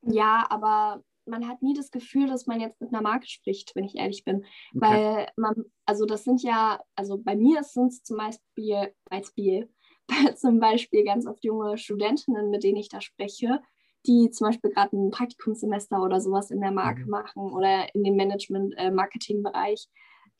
Ja, 0.03 0.47
aber 0.49 1.05
man 1.27 1.49
hat 1.49 1.63
nie 1.63 1.75
das 1.75 1.91
Gefühl, 1.91 2.27
dass 2.29 2.47
man 2.47 2.61
jetzt 2.61 2.81
mit 2.81 2.93
einer 2.93 3.03
Marke 3.03 3.27
spricht, 3.29 3.75
wenn 3.75 3.85
ich 3.85 3.97
ehrlich 3.97 4.25
bin. 4.25 4.39
Okay. 4.39 4.47
Weil 4.73 5.29
man, 5.37 5.65
also 5.87 6.07
das 6.07 6.25
sind 6.25 6.43
ja, 6.43 6.81
also 6.95 7.19
bei 7.19 7.37
mir 7.37 7.63
sind 7.63 7.89
es 7.89 8.03
zum 8.03 8.17
Beispiel, 8.17 8.95
Beispiel, 9.05 9.71
zum 10.37 10.61
Beispiel 10.61 11.05
ganz 11.05 11.27
oft 11.27 11.45
junge 11.45 11.79
Studentinnen, 11.79 12.51
mit 12.51 12.65
denen 12.65 12.79
ich 12.79 12.89
da 12.89 13.01
spreche, 13.01 13.61
die 14.07 14.31
zum 14.31 14.49
Beispiel 14.49 14.71
gerade 14.71 14.97
ein 14.97 15.11
Praktikumssemester 15.11 16.03
oder 16.03 16.21
sowas 16.21 16.51
in 16.51 16.61
der 16.61 16.73
Marke 16.73 17.03
mhm. 17.03 17.11
machen 17.11 17.53
oder 17.53 17.95
in 17.95 18.05
dem 18.05 18.17
Management-Marketing-Bereich. 18.17 19.89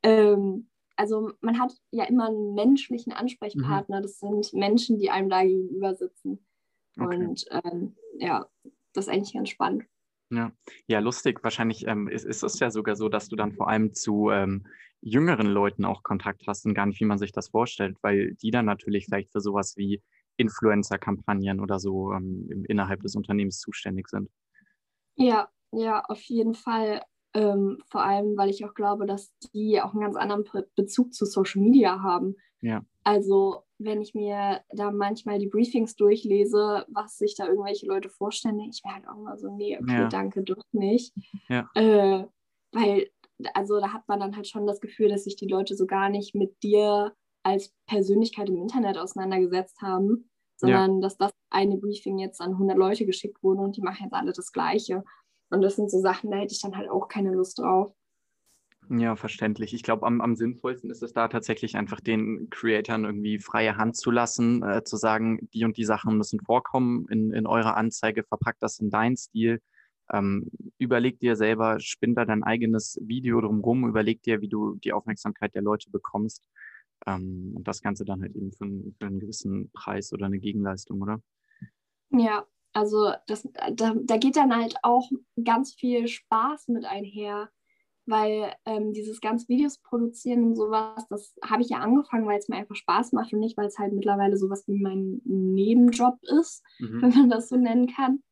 Äh, 0.03 0.33
ähm, 0.33 0.69
also 0.97 1.33
man 1.41 1.59
hat 1.59 1.73
ja 1.91 2.05
immer 2.05 2.29
einen 2.29 2.55
menschlichen 2.55 3.13
Ansprechpartner. 3.13 3.99
Mhm. 3.99 4.03
Das 4.03 4.19
sind 4.19 4.53
Menschen, 4.53 4.99
die 4.99 5.11
einem 5.11 5.31
da 5.31 5.43
gegenüber 5.43 5.95
sitzen. 5.95 6.45
Okay. 6.99 7.17
Und 7.17 7.45
ähm, 7.51 7.97
ja, 8.19 8.47
das 8.93 9.07
ist 9.07 9.13
eigentlich 9.13 9.35
ganz 9.35 9.49
spannend. 9.49 9.85
Ja, 10.31 10.53
ja 10.87 11.01
lustig. 11.01 11.43
Wahrscheinlich 11.43 11.87
ähm, 11.87 12.09
ist, 12.09 12.25
ist 12.25 12.43
es 12.43 12.59
ja 12.61 12.71
sogar 12.71 12.97
so, 12.97 13.09
dass 13.09 13.29
du 13.29 13.37
dann 13.37 13.53
vor 13.53 13.69
allem 13.69 13.93
zu 13.93 14.31
ähm, 14.31 14.67
jüngeren 15.01 15.47
Leuten 15.47 15.85
auch 15.85 16.03
Kontakt 16.03 16.47
hast 16.47 16.67
und 16.67 16.75
gar 16.75 16.87
nicht, 16.87 17.01
wie 17.01 17.07
man 17.07 17.19
sich 17.19 17.33
das 17.33 17.49
vorstellt, 17.49 17.97
weil 18.03 18.35
die 18.35 18.51
dann 18.51 18.67
natürlich 18.67 19.07
vielleicht 19.07 19.33
für 19.33 19.41
sowas 19.41 19.77
wie 19.77 20.03
Influencer-Kampagnen 20.37 21.61
oder 21.61 21.79
so 21.79 22.13
ähm, 22.13 22.65
innerhalb 22.69 23.03
des 23.03 23.17
Unternehmens 23.17 23.59
zuständig 23.59 24.09
sind. 24.09 24.31
Ja, 25.17 25.49
ja, 25.73 26.03
auf 26.05 26.23
jeden 26.23 26.55
Fall. 26.55 27.03
Ähm, 27.33 27.79
vor 27.89 28.03
allem, 28.03 28.37
weil 28.37 28.51
ich 28.51 28.65
auch 28.65 28.75
glaube, 28.75 29.07
dass 29.07 29.33
die 29.55 29.81
auch 29.81 29.93
einen 29.93 30.01
ganz 30.01 30.17
anderen 30.17 30.45
Bezug 30.75 31.15
zu 31.15 31.27
Social 31.27 31.63
Media 31.63 32.03
haben. 32.03 32.37
Ja. 32.61 32.85
Also 33.05 33.63
wenn 33.79 34.03
ich 34.03 34.15
mir 34.15 34.61
da 34.71 34.91
manchmal 34.91 35.39
die 35.39 35.49
Briefings 35.49 35.97
durchlese, 35.97 36.85
was 36.89 37.17
sich 37.17 37.35
da 37.35 37.47
irgendwelche 37.47 37.87
Leute 37.87 38.11
vorstellen, 38.11 38.59
denke 38.59 38.73
ich 38.75 38.85
mir 38.85 38.95
halt 38.95 39.09
auch 39.09 39.17
mal 39.17 39.39
so, 39.39 39.55
nee, 39.57 39.79
okay, 39.79 40.03
Ja. 40.03 40.09
danke, 40.09 40.43
doch 40.43 40.63
nicht. 40.73 41.15
Ja. 41.49 41.71
Äh, 41.75 42.27
weil, 42.73 43.11
also 43.55 43.81
da 43.81 43.93
hat 43.93 44.07
man 44.07 44.21
dann 44.21 44.37
halt 44.37 44.47
schon 44.47 44.67
das 44.67 44.81
Gefühl, 44.81 45.09
dass 45.09 45.25
sich 45.25 45.37
die 45.37 45.49
Leute 45.49 45.75
so 45.75 45.87
gar 45.87 46.11
nicht 46.11 46.35
mit 46.35 46.63
dir 46.63 47.15
als 47.43 47.73
Persönlichkeit 47.87 48.51
im 48.51 48.57
Internet 48.57 48.99
auseinandergesetzt 48.99 49.81
haben, 49.81 50.31
sondern 50.57 51.01
dass 51.01 51.17
das 51.17 51.33
eine 51.49 51.79
Briefing 51.79 52.19
jetzt 52.19 52.41
an 52.43 52.53
100 52.53 52.77
Leute 52.77 53.07
geschickt 53.07 53.43
wurde 53.43 53.63
und 53.63 53.77
die 53.79 53.81
machen 53.81 54.05
jetzt 54.05 54.13
alle 54.15 54.33
das 54.33 54.53
Gleiche. 54.53 55.03
Und 55.49 55.63
das 55.63 55.77
sind 55.77 55.91
so 55.91 55.99
Sachen, 56.01 56.31
da 56.31 56.37
hätte 56.37 56.53
ich 56.53 56.61
dann 56.61 56.77
halt 56.77 56.91
auch 56.91 57.09
keine 57.09 57.33
Lust 57.33 57.59
drauf. 57.59 57.93
Ja, 58.93 59.15
verständlich. 59.15 59.73
Ich 59.73 59.85
glaube, 59.85 60.05
am, 60.05 60.21
am 60.21 60.35
sinnvollsten 60.35 60.91
ist 60.91 61.03
es 61.05 61.13
da 61.13 61.29
tatsächlich 61.29 61.77
einfach 61.77 62.01
den 62.01 62.51
Creatoren 62.51 63.05
irgendwie 63.05 63.39
freie 63.39 63.77
Hand 63.77 63.97
zu 63.97 64.11
lassen, 64.11 64.65
äh, 64.65 64.83
zu 64.83 64.97
sagen, 64.97 65.49
die 65.55 65.65
und 65.65 65.77
die 65.77 65.85
Sachen 65.85 66.17
müssen 66.17 66.41
vorkommen 66.41 67.07
in, 67.09 67.33
in 67.33 67.47
eurer 67.47 67.77
Anzeige, 67.77 68.25
verpack 68.25 68.57
das 68.59 68.81
in 68.81 68.91
deinen 68.91 69.17
Stil. 69.17 69.63
Ähm, 70.13 70.51
überleg 70.79 71.21
dir 71.21 71.37
selber, 71.37 71.79
spinn 71.79 72.17
da 72.17 72.25
dein 72.25 72.43
eigenes 72.43 72.99
Video 73.01 73.41
drumrum, 73.41 73.87
überleg 73.89 74.23
dir, 74.25 74.41
wie 74.41 74.49
du 74.49 74.75
die 74.75 74.93
Aufmerksamkeit 74.93 75.55
der 75.55 75.63
Leute 75.63 75.89
bekommst. 75.91 76.43
Ähm, 77.07 77.53
und 77.55 77.69
das 77.69 77.83
Ganze 77.83 78.05
dann 78.05 78.23
halt 78.23 78.35
eben 78.35 78.51
für, 78.51 78.65
einen- 78.65 78.97
für 78.99 79.07
einen 79.07 79.21
gewissen 79.21 79.71
Preis 79.73 80.13
oder 80.13 80.27
eine 80.27 80.41
Gegenleistung, 80.41 81.01
oder? 81.01 81.23
Ja, 82.11 82.45
also 82.73 83.13
das, 83.29 83.49
da, 83.75 83.95
da 84.03 84.17
geht 84.17 84.35
dann 84.35 84.53
halt 84.53 84.75
auch 84.83 85.09
ganz 85.45 85.75
viel 85.75 86.09
Spaß 86.09 86.67
mit 86.69 86.85
einher, 86.87 87.51
weil 88.07 88.53
ähm, 88.65 88.93
dieses 88.93 89.21
ganze 89.21 89.49
Videos 89.49 89.79
produzieren 89.79 90.45
und 90.45 90.57
sowas, 90.57 91.07
das 91.09 91.35
habe 91.45 91.63
ich 91.63 91.69
ja 91.69 91.79
angefangen, 91.79 92.27
weil 92.27 92.39
es 92.39 92.49
mir 92.49 92.57
einfach 92.57 92.75
Spaß 92.75 93.13
macht 93.13 93.33
und 93.33 93.41
nicht, 93.41 93.57
weil 93.57 93.67
es 93.67 93.79
halt 93.79 93.93
mittlerweile 93.93 94.37
sowas 94.37 94.67
wie 94.67 94.81
mein 94.81 95.21
Nebenjob 95.25 96.19
ist, 96.23 96.65
Mhm. 96.79 97.03
wenn 97.03 97.11
man 97.11 97.31
das 97.31 97.49
so 97.49 97.57
nennen 97.57 97.87
kann. 97.87 98.23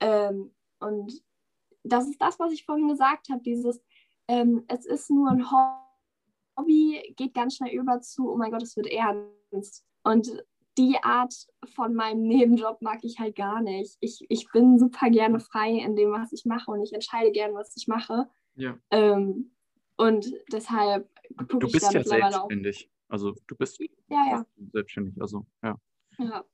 Ähm, 0.00 0.52
und 0.80 1.22
das 1.84 2.08
ist 2.08 2.20
das, 2.20 2.38
was 2.38 2.52
ich 2.52 2.64
vorhin 2.64 2.88
gesagt 2.88 3.28
habe, 3.30 3.42
dieses, 3.42 3.80
ähm, 4.28 4.64
es 4.68 4.84
ist 4.86 5.10
nur 5.10 5.30
ein 5.30 5.44
Hobby, 6.56 7.14
geht 7.16 7.34
ganz 7.34 7.56
schnell 7.56 7.72
über 7.74 8.00
zu, 8.00 8.30
oh 8.30 8.36
mein 8.36 8.50
Gott, 8.50 8.62
es 8.62 8.76
wird 8.76 8.86
ernst. 8.88 9.84
Und 10.04 10.44
die 10.78 10.96
Art 11.02 11.34
von 11.74 11.94
meinem 11.94 12.22
Nebenjob 12.22 12.80
mag 12.82 13.00
ich 13.02 13.18
halt 13.18 13.36
gar 13.36 13.60
nicht. 13.60 13.96
Ich, 14.00 14.24
ich 14.28 14.50
bin 14.52 14.78
super 14.78 15.10
gerne 15.10 15.38
frei 15.38 15.72
in 15.72 15.96
dem, 15.96 16.12
was 16.12 16.32
ich 16.32 16.44
mache 16.46 16.70
und 16.70 16.82
ich 16.82 16.92
entscheide 16.92 17.30
gerne, 17.30 17.54
was 17.54 17.76
ich 17.76 17.88
mache. 17.88 18.28
Ja. 18.54 18.78
Ähm, 18.90 19.50
und 19.96 20.32
deshalb 20.52 21.08
gucke 21.36 21.58
Du 21.58 21.66
ich 21.66 21.72
bist 21.72 21.86
da 21.86 21.98
ja 21.98 22.04
selbstständig. 22.04 22.90
Also 23.08 23.34
du 23.46 23.56
bist 23.56 23.78
Ja, 24.08 24.24
ja, 24.30 24.46
selbstständig, 24.72 25.20
also 25.20 25.46
ja. 25.62 25.78
ja. 26.18 26.44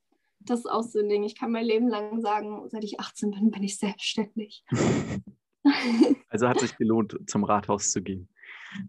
Das 0.41 0.61
ist 0.61 0.67
auch 0.67 0.83
so 0.83 1.01
ein 1.01 1.09
Ding. 1.09 1.25
Ich 1.25 1.37
kann 1.37 1.53
mein 1.53 1.65
Leben 1.65 1.89
lang 1.89 2.21
sagen, 2.21 2.69
seit 2.69 2.85
ich 2.85 3.01
18 3.01 3.31
bin, 3.31 3.51
bin 3.51 3.63
ich 3.63 3.79
selbstständig. 3.79 4.65
Also 6.31 6.49
hat 6.49 6.61
sich 6.61 6.77
gelohnt, 6.79 7.19
zum 7.27 7.45
Rathaus 7.45 7.91
zu 7.91 8.01
gehen. 8.01 8.29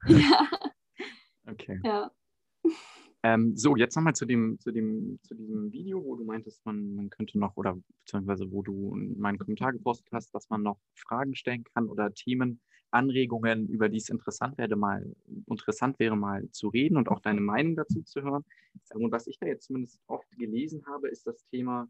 ja, 0.07 0.47
Okay. 1.47 1.79
ja. 1.83 2.11
Ähm, 3.23 3.57
so, 3.57 3.75
jetzt 3.75 3.95
nochmal 3.95 4.15
zu 4.15 4.25
dem, 4.25 4.59
zu 4.59 4.71
dem, 4.71 5.19
zu 5.23 5.35
diesem 5.35 5.71
Video, 5.73 6.03
wo 6.03 6.15
du 6.15 6.23
meintest, 6.23 6.65
man, 6.65 6.95
man 6.95 7.09
könnte 7.09 7.37
noch, 7.37 7.57
oder 7.57 7.77
beziehungsweise 8.05 8.49
wo 8.49 8.61
du 8.61 8.95
meinen 9.17 9.37
Kommentar 9.37 9.73
gepostet 9.73 10.07
hast, 10.13 10.33
dass 10.33 10.49
man 10.49 10.63
noch 10.63 10.79
Fragen 10.95 11.35
stellen 11.35 11.65
kann 11.73 11.89
oder 11.89 12.13
Themen, 12.13 12.61
Anregungen, 12.91 13.67
über 13.67 13.89
die 13.89 13.97
es 13.97 14.09
interessant 14.09 14.57
wäre, 14.57 14.75
mal 14.75 15.15
interessant 15.47 15.99
wäre, 15.99 16.15
mal 16.15 16.49
zu 16.51 16.69
reden 16.69 16.97
und 16.97 17.09
auch 17.09 17.19
deine 17.19 17.41
Meinung 17.41 17.75
dazu 17.75 18.01
zu 18.03 18.21
hören. 18.21 18.43
Und 18.93 19.11
was 19.11 19.27
ich 19.27 19.37
da 19.39 19.47
jetzt 19.47 19.67
zumindest 19.67 19.99
oft 20.07 20.29
gelesen 20.37 20.85
habe, 20.87 21.09
ist 21.09 21.27
das 21.27 21.45
Thema 21.51 21.87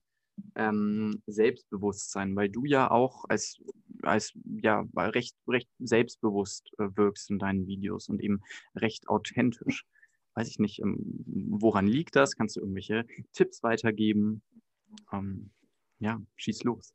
ähm, 0.56 1.22
Selbstbewusstsein, 1.28 2.36
weil 2.36 2.50
du 2.50 2.66
ja 2.66 2.90
auch 2.92 3.26
als, 3.28 3.62
als 4.04 4.34
ja, 4.62 4.86
recht, 4.96 5.36
recht 5.48 5.70
selbstbewusst 5.80 6.72
äh, 6.78 6.88
wirkst 6.96 7.30
in 7.30 7.40
deinen 7.40 7.68
Videos 7.68 8.10
und 8.10 8.22
eben 8.22 8.42
recht 8.76 9.10
authentisch 9.10 9.86
weiß 10.40 10.48
ich 10.48 10.60
nicht, 10.60 10.80
ähm, 10.80 10.98
woran 11.60 11.86
liegt 11.86 12.16
das? 12.16 12.36
Kannst 12.36 12.56
du 12.56 12.62
irgendwelche 12.62 13.06
Tipps 13.34 13.62
weitergeben? 13.62 14.42
Ähm, 15.12 15.52
ja, 16.00 16.22
schieß 16.38 16.64
los. 16.64 16.94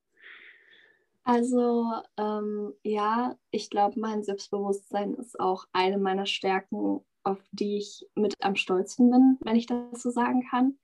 Also 1.24 1.90
ähm, 2.18 2.74
ja, 2.82 3.36
ich 3.50 3.70
glaube, 3.70 3.98
mein 3.98 4.22
Selbstbewusstsein 4.22 5.14
ist 5.14 5.40
auch 5.40 5.64
eine 5.72 5.98
meiner 5.98 6.26
Stärken, 6.26 7.00
auf 7.22 7.38
die 7.50 7.78
ich 7.78 8.06
mit 8.14 8.34
am 8.40 8.56
stolzen 8.56 9.10
bin, 9.10 9.38
wenn 9.40 9.56
ich 9.56 9.66
das 9.66 10.02
so 10.02 10.10
sagen 10.10 10.46
kann. 10.50 10.78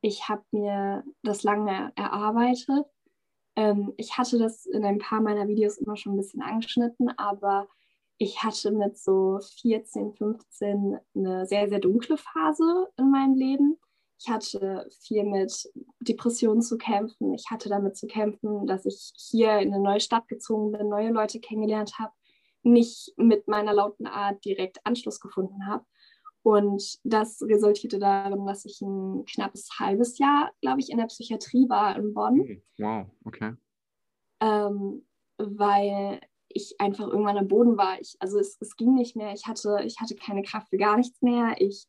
Ich 0.00 0.28
habe 0.28 0.42
mir 0.50 1.04
das 1.22 1.42
lange 1.42 1.92
erarbeitet. 1.94 2.86
Ähm, 3.54 3.92
ich 3.98 4.16
hatte 4.16 4.38
das 4.38 4.64
in 4.64 4.84
ein 4.84 4.98
paar 4.98 5.20
meiner 5.20 5.46
Videos 5.46 5.76
immer 5.76 5.96
schon 5.96 6.14
ein 6.14 6.16
bisschen 6.16 6.42
angeschnitten, 6.42 7.10
aber 7.18 7.68
ich 8.16 8.42
hatte 8.42 8.70
mit 8.70 8.96
so 8.96 9.40
14, 9.60 10.14
15 10.14 10.98
eine 11.14 11.46
sehr, 11.46 11.68
sehr 11.68 11.80
dunkle 11.80 12.16
Phase 12.16 12.88
in 12.96 13.10
meinem 13.10 13.34
Leben. 13.34 13.78
Ich 14.18 14.28
hatte 14.30 14.88
viel 15.02 15.24
mit 15.24 15.70
Depressionen 16.04 16.62
zu 16.62 16.78
kämpfen. 16.78 17.34
Ich 17.34 17.50
hatte 17.50 17.68
damit 17.68 17.96
zu 17.96 18.06
kämpfen, 18.06 18.66
dass 18.66 18.86
ich 18.86 19.12
hier 19.16 19.58
in 19.58 19.72
eine 19.72 19.82
neue 19.82 20.00
Stadt 20.00 20.28
gezogen 20.28 20.72
bin, 20.72 20.88
neue 20.88 21.10
Leute 21.10 21.40
kennengelernt 21.40 21.98
habe, 21.98 22.12
nicht 22.62 23.12
mit 23.16 23.48
meiner 23.48 23.72
lauten 23.72 24.06
Art 24.06 24.44
direkt 24.44 24.84
Anschluss 24.84 25.20
gefunden 25.20 25.66
habe. 25.66 25.84
Und 26.42 26.98
das 27.04 27.40
resultierte 27.42 27.98
darin, 27.98 28.46
dass 28.46 28.64
ich 28.64 28.80
ein 28.80 29.24
knappes 29.26 29.68
halbes 29.78 30.18
Jahr, 30.18 30.50
glaube 30.60 30.80
ich, 30.80 30.90
in 30.90 30.98
der 30.98 31.06
Psychiatrie 31.06 31.68
war 31.68 31.96
in 31.96 32.14
Bonn, 32.14 32.62
Wow, 32.78 33.06
okay. 33.24 33.54
ähm, 34.40 35.06
weil 35.38 36.20
ich 36.48 36.74
einfach 36.80 37.06
irgendwann 37.06 37.38
am 37.38 37.48
Boden 37.48 37.76
war. 37.76 38.00
Ich, 38.00 38.16
also 38.18 38.38
es, 38.38 38.58
es 38.60 38.76
ging 38.76 38.94
nicht 38.94 39.16
mehr. 39.16 39.32
Ich 39.32 39.46
hatte, 39.46 39.78
ich 39.84 40.00
hatte 40.00 40.16
keine 40.16 40.42
Kraft 40.42 40.68
für 40.68 40.78
gar 40.78 40.96
nichts 40.96 41.22
mehr. 41.22 41.54
Ich, 41.58 41.86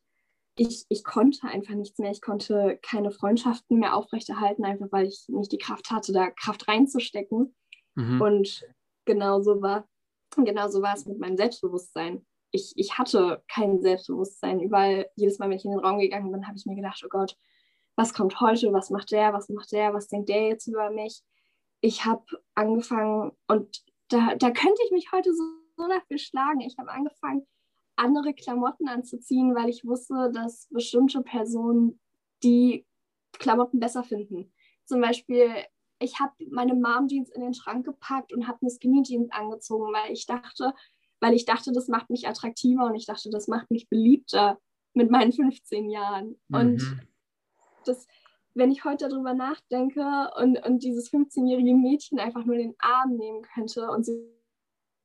ich, 0.56 0.86
ich 0.88 1.04
konnte 1.04 1.46
einfach 1.48 1.74
nichts 1.74 1.98
mehr. 1.98 2.10
Ich 2.10 2.20
konnte 2.20 2.78
keine 2.82 3.10
Freundschaften 3.10 3.78
mehr 3.78 3.96
aufrechterhalten, 3.96 4.64
einfach 4.64 4.86
weil 4.90 5.06
ich 5.06 5.24
nicht 5.28 5.52
die 5.52 5.58
Kraft 5.58 5.90
hatte, 5.90 6.12
da 6.12 6.30
Kraft 6.30 6.68
reinzustecken. 6.68 7.54
Mhm. 7.94 8.20
Und 8.20 8.64
genauso 9.04 9.60
war, 9.62 9.88
genauso 10.36 10.80
war 10.82 10.94
es 10.94 11.06
mit 11.06 11.18
meinem 11.18 11.36
Selbstbewusstsein. 11.36 12.24
Ich, 12.52 12.72
ich 12.76 12.98
hatte 12.98 13.42
kein 13.48 13.82
Selbstbewusstsein. 13.82 14.60
Überall, 14.60 15.10
jedes 15.16 15.38
Mal, 15.38 15.50
wenn 15.50 15.56
ich 15.56 15.64
in 15.64 15.72
den 15.72 15.80
Raum 15.80 15.98
gegangen 15.98 16.30
bin, 16.30 16.46
habe 16.46 16.56
ich 16.56 16.66
mir 16.66 16.76
gedacht, 16.76 17.02
oh 17.04 17.08
Gott, 17.08 17.36
was 17.96 18.14
kommt 18.14 18.40
heute, 18.40 18.72
was 18.72 18.90
macht 18.90 19.10
der, 19.10 19.32
was 19.32 19.48
macht 19.48 19.72
der, 19.72 19.92
was 19.92 20.08
denkt 20.08 20.28
der 20.28 20.48
jetzt 20.48 20.68
über 20.68 20.90
mich? 20.90 21.22
Ich 21.80 22.04
habe 22.04 22.24
angefangen 22.54 23.32
und 23.48 23.84
da, 24.08 24.34
da 24.36 24.50
könnte 24.50 24.80
ich 24.84 24.92
mich 24.92 25.10
heute 25.12 25.32
so, 25.34 25.42
so 25.76 25.88
dafür 25.88 26.18
schlagen. 26.18 26.60
Ich 26.60 26.78
habe 26.78 26.90
angefangen, 26.90 27.46
andere 27.96 28.34
Klamotten 28.34 28.88
anzuziehen, 28.88 29.54
weil 29.54 29.68
ich 29.68 29.84
wusste, 29.84 30.30
dass 30.32 30.68
bestimmte 30.70 31.22
Personen 31.22 32.00
die 32.42 32.86
Klamotten 33.32 33.80
besser 33.80 34.02
finden. 34.04 34.52
Zum 34.84 35.00
Beispiel, 35.00 35.50
ich 35.98 36.18
habe 36.20 36.32
meine 36.50 36.74
Mom-Jeans 36.74 37.30
in 37.30 37.40
den 37.40 37.54
Schrank 37.54 37.86
gepackt 37.86 38.32
und 38.32 38.46
habe 38.46 38.58
eine 38.60 38.70
Skinny-Jeans 38.70 39.30
angezogen, 39.32 39.92
weil 39.92 40.12
ich 40.12 40.26
dachte, 40.26 40.74
weil 41.20 41.34
ich 41.34 41.44
dachte, 41.44 41.72
das 41.72 41.88
macht 41.88 42.10
mich 42.10 42.28
attraktiver 42.28 42.86
und 42.86 42.94
ich 42.94 43.06
dachte, 43.06 43.30
das 43.30 43.48
macht 43.48 43.70
mich 43.70 43.88
beliebter 43.88 44.58
mit 44.92 45.10
meinen 45.10 45.32
15 45.32 45.88
Jahren. 45.88 46.38
Und 46.52 46.82
Mhm. 46.82 47.00
das, 47.86 48.06
wenn 48.54 48.70
ich 48.70 48.84
heute 48.84 49.08
darüber 49.08 49.34
nachdenke 49.34 50.30
und, 50.36 50.64
und 50.66 50.82
dieses 50.82 51.10
15-jährige 51.10 51.74
Mädchen 51.74 52.18
einfach 52.18 52.44
nur 52.44 52.56
den 52.56 52.74
Arm 52.78 53.16
nehmen 53.16 53.42
könnte 53.42 53.88
und 53.90 54.04
sie 54.04 54.33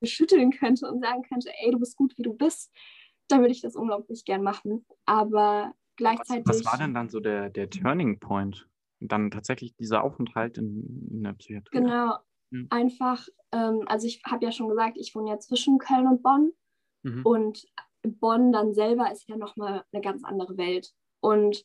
schütteln 0.03 0.51
könnte 0.51 0.87
und 0.89 1.01
sagen 1.01 1.23
könnte, 1.23 1.51
ey, 1.61 1.71
du 1.71 1.79
bist 1.79 1.95
gut, 1.97 2.17
wie 2.17 2.23
du 2.23 2.33
bist, 2.33 2.71
dann 3.27 3.41
würde 3.41 3.51
ich 3.51 3.61
das 3.61 3.75
unglaublich 3.75 4.25
gern 4.25 4.43
machen. 4.43 4.85
Aber 5.05 5.73
Was, 5.73 5.75
gleichzeitig. 5.97 6.45
was 6.47 6.65
war 6.65 6.77
denn 6.77 6.93
dann 6.93 7.09
so 7.09 7.19
der, 7.19 7.49
der 7.49 7.69
Turning 7.69 8.19
Point? 8.19 8.67
Dann 9.01 9.31
tatsächlich 9.31 9.75
dieser 9.75 10.03
Aufenthalt 10.03 10.57
in, 10.57 11.07
in 11.11 11.23
der 11.23 11.33
Psychiatrie? 11.33 11.77
Genau, 11.79 12.17
Mhm. 12.51 12.67
einfach, 12.71 13.27
ähm, 13.51 13.83
also 13.85 14.07
ich 14.07 14.21
habe 14.25 14.43
ja 14.43 14.51
schon 14.51 14.69
gesagt, 14.69 14.97
ich 14.97 15.13
wohne 15.13 15.29
ja 15.29 15.39
zwischen 15.39 15.77
Köln 15.77 16.07
und 16.07 16.23
Bonn 16.23 16.51
Mhm. 17.03 17.23
und 17.23 17.63
Bonn 18.03 18.51
dann 18.51 18.73
selber 18.73 19.11
ist 19.11 19.29
ja 19.29 19.37
nochmal 19.37 19.83
eine 19.91 20.01
ganz 20.01 20.23
andere 20.23 20.57
Welt. 20.57 20.91
Und 21.21 21.63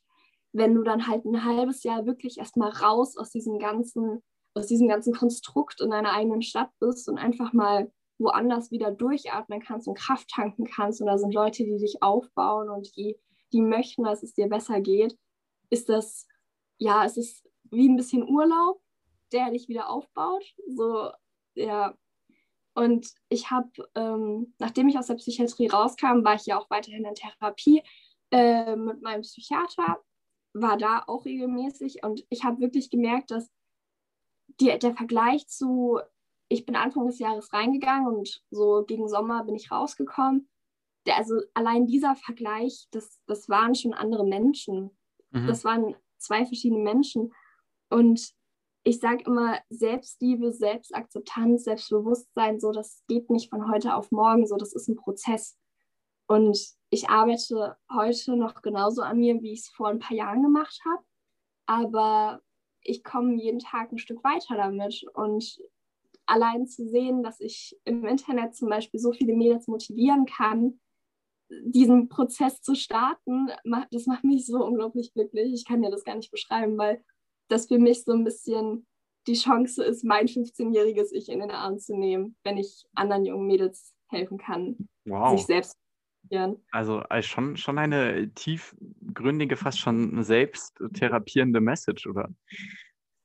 wenn 0.53 0.75
du 0.75 0.83
dann 0.83 1.07
halt 1.09 1.25
ein 1.25 1.45
halbes 1.45 1.83
Jahr 1.85 2.05
wirklich 2.07 2.39
erstmal 2.39 2.71
raus 2.71 3.17
aus 3.17 3.31
diesem 3.31 3.59
ganzen, 3.59 4.23
aus 4.55 4.67
diesem 4.67 4.89
ganzen 4.89 5.15
Konstrukt 5.15 5.81
in 5.81 5.91
deiner 5.91 6.13
eigenen 6.13 6.43
Stadt 6.43 6.71
bist 6.81 7.09
und 7.09 7.17
einfach 7.19 7.53
mal 7.55 7.91
woanders 8.19 8.71
wieder 8.71 8.91
durchatmen 8.91 9.61
kannst 9.61 9.89
und 9.89 9.99
Kraft 9.99 10.29
tanken 10.29 10.65
kannst 10.65 11.01
und 11.01 11.07
da 11.07 11.19
sind 11.19 11.35
Leute, 11.35 11.65
die 11.65 11.79
dich 11.79 12.03
aufbauen 12.03 12.69
und 12.69 12.95
die, 12.97 13.17
die 13.53 13.61
möchten, 13.61 14.05
dass 14.05 14.23
es 14.23 14.35
dir 14.35 14.49
besser 14.49 14.81
geht, 14.81 15.19
ist 15.71 15.89
das, 15.89 16.27
ja, 16.79 17.05
es 17.05 17.17
ist 17.17 17.47
wie 17.71 17.89
ein 17.89 17.97
bisschen 17.97 18.23
Urlaub, 18.29 18.81
der 19.33 19.51
dich 19.51 19.69
wieder 19.69 19.91
aufbaut. 19.91 20.45
So, 20.69 21.11
ja. 21.55 21.95
Und 22.75 23.09
ich 23.29 23.51
habe, 23.51 23.71
ähm, 23.95 24.55
nachdem 24.59 24.89
ich 24.89 24.99
aus 24.99 25.07
der 25.07 25.15
Psychiatrie 25.15 25.69
rauskam, 25.69 26.25
war 26.25 26.35
ich 26.35 26.47
ja 26.47 26.59
auch 26.59 26.71
weiterhin 26.71 27.05
in 27.05 27.15
Therapie, 27.15 27.83
äh, 28.31 28.75
mit 28.75 29.01
meinem 29.01 29.23
Psychiater, 29.23 30.01
war 30.55 30.77
da 30.77 31.05
auch 31.07 31.25
regelmäßig 31.25 32.03
und 32.05 32.25
ich 32.31 32.45
habe 32.45 32.61
wirklich 32.61 32.91
gemerkt, 32.91 33.31
dass 33.31 33.51
die, 34.61 34.77
der 34.79 34.95
Vergleich 34.95 35.47
zu, 35.49 36.01
ich 36.49 36.67
bin 36.67 36.77
Anfang 36.77 37.07
des 37.07 37.19
Jahres 37.19 37.53
reingegangen 37.53 38.07
und 38.07 38.43
so 38.51 38.85
gegen 38.87 39.09
Sommer 39.09 39.45
bin 39.45 39.55
ich 39.55 39.71
rausgekommen. 39.71 40.49
Der, 41.07 41.17
also 41.17 41.41
allein 41.53 41.87
dieser 41.87 42.17
Vergleich, 42.17 42.87
das, 42.91 43.21
das 43.27 43.49
waren 43.49 43.75
schon 43.75 43.93
andere 43.93 44.25
Menschen. 44.27 44.91
Mhm. 45.31 45.47
Das 45.47 45.65
waren 45.65 45.95
zwei 46.19 46.47
verschiedene 46.47 46.83
Menschen. 46.83 47.33
Und 47.91 48.33
ich 48.85 49.01
sage 49.01 49.25
immer, 49.25 49.59
Selbstliebe, 49.71 50.53
Selbstakzeptanz, 50.53 51.65
Selbstbewusstsein, 51.65 52.61
so, 52.61 52.73
das 52.73 53.03
geht 53.09 53.31
nicht 53.31 53.51
von 53.51 53.71
heute 53.71 53.95
auf 53.95 54.11
morgen, 54.11 54.47
so, 54.47 54.57
das 54.57 54.75
ist 54.75 54.89
ein 54.89 54.97
Prozess. 54.97 55.59
Und 56.27 56.59
ich 56.91 57.09
arbeite 57.09 57.77
heute 57.93 58.37
noch 58.37 58.63
genauso 58.63 59.03
an 59.03 59.19
mir, 59.19 59.43
wie 59.43 59.53
ich 59.53 59.61
es 59.61 59.69
vor 59.69 59.89
ein 59.89 59.99
paar 59.99 60.17
Jahren 60.17 60.43
gemacht 60.43 60.79
habe. 60.87 61.03
Aber 61.67 62.41
ich 62.81 63.03
komme 63.03 63.35
jeden 63.35 63.59
Tag 63.59 63.93
ein 63.93 63.99
Stück 63.99 64.23
weiter 64.25 64.57
damit. 64.57 65.05
Und 65.15 65.59
allein 66.27 66.67
zu 66.67 66.89
sehen, 66.89 67.23
dass 67.23 67.41
ich 67.41 67.77
im 67.85 68.05
Internet 68.07 68.55
zum 68.55 68.69
Beispiel 68.69 69.01
so 69.01 69.13
viele 69.13 69.35
Mädels 69.35 69.67
motivieren 69.67 70.27
kann, 70.27 70.81
diesen 71.51 72.09
Prozess 72.09 72.63
zu 72.63 72.75
starten, 72.75 73.49
das 73.91 74.07
macht 74.07 74.25
mich 74.25 74.47
so 74.47 74.65
unglaublich 74.65 75.13
glücklich. 75.13 75.53
Ich 75.53 75.65
kann 75.65 75.83
dir 75.83 75.91
das 75.91 76.05
gar 76.05 76.17
nicht 76.17 76.31
beschreiben, 76.31 76.79
weil 76.79 77.05
das 77.49 77.67
für 77.67 77.79
mich 77.79 78.05
so 78.05 78.13
ein 78.13 78.25
bisschen 78.25 78.87
die 79.27 79.35
Chance 79.35 79.85
ist, 79.85 80.05
mein 80.05 80.27
15-jähriges 80.27 81.13
Ich 81.13 81.29
in 81.29 81.41
den 81.41 81.51
Arm 81.51 81.79
zu 81.79 81.97
nehmen, 81.97 82.37
wenn 82.45 82.57
ich 82.57 82.85
anderen 82.95 83.25
jungen 83.25 83.47
Mädels 83.47 83.95
helfen 84.09 84.39
kann, 84.39 84.89
wow. 85.05 85.37
sich 85.37 85.47
selbst 85.47 85.73
zu 85.73 85.85
also, 86.71 86.99
also 87.01 87.29
schon, 87.29 87.57
schon 87.57 87.79
eine 87.79 88.33
tiefgründige, 88.35 89.57
fast 89.57 89.79
schon 89.79 90.23
selbsttherapierende 90.23 91.61
Message, 91.61 92.07
oder? 92.07 92.31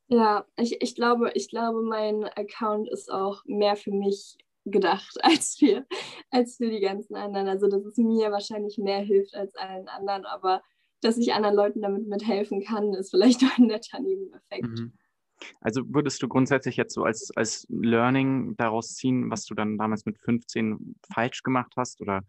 Ja, 0.09 0.45
ich, 0.57 0.81
ich, 0.81 0.95
glaube, 0.95 1.31
ich 1.35 1.49
glaube, 1.49 1.83
mein 1.83 2.25
Account 2.25 2.89
ist 2.89 3.11
auch 3.11 3.45
mehr 3.45 3.75
für 3.75 3.91
mich 3.91 4.37
gedacht 4.65 5.17
als 5.23 5.55
für, 5.55 5.85
als 6.31 6.57
für 6.57 6.69
die 6.69 6.79
ganzen 6.79 7.15
anderen. 7.15 7.47
Also, 7.47 7.67
dass 7.67 7.85
es 7.85 7.97
mir 7.97 8.31
wahrscheinlich 8.31 8.77
mehr 8.77 8.99
hilft 8.99 9.35
als 9.35 9.55
allen 9.55 9.87
anderen, 9.87 10.25
aber 10.25 10.61
dass 11.01 11.17
ich 11.17 11.33
anderen 11.33 11.55
Leuten 11.55 11.81
damit 11.81 12.07
mithelfen 12.07 12.61
kann, 12.61 12.93
ist 12.93 13.11
vielleicht 13.11 13.41
auch 13.43 13.57
ein 13.57 13.67
netter 13.67 13.99
Nebeneffekt. 13.99 14.67
Mhm. 14.67 14.93
Also 15.61 15.83
würdest 15.87 16.21
du 16.21 16.27
grundsätzlich 16.27 16.75
jetzt 16.75 16.93
so 16.93 17.03
als, 17.03 17.31
als 17.35 17.65
Learning 17.69 18.57
daraus 18.57 18.95
ziehen, 18.95 19.31
was 19.31 19.45
du 19.45 19.53
dann 19.53 19.77
damals 19.77 20.05
mit 20.05 20.19
15 20.19 20.95
falsch 21.13 21.43
gemacht 21.43 21.73
hast 21.77 22.01
oder 22.01 22.23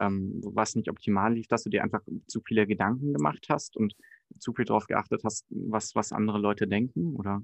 ähm, 0.00 0.40
was 0.42 0.74
nicht 0.74 0.90
optimal 0.90 1.34
lief, 1.34 1.46
dass 1.46 1.62
du 1.62 1.70
dir 1.70 1.84
einfach 1.84 2.02
zu 2.26 2.40
viele 2.40 2.66
Gedanken 2.66 3.12
gemacht 3.12 3.46
hast 3.48 3.76
und 3.76 3.94
zu 4.38 4.52
viel 4.52 4.64
darauf 4.64 4.86
geachtet 4.86 5.22
hast, 5.24 5.46
was, 5.50 5.94
was 5.94 6.12
andere 6.12 6.38
Leute 6.38 6.66
denken, 6.66 7.16
oder? 7.16 7.42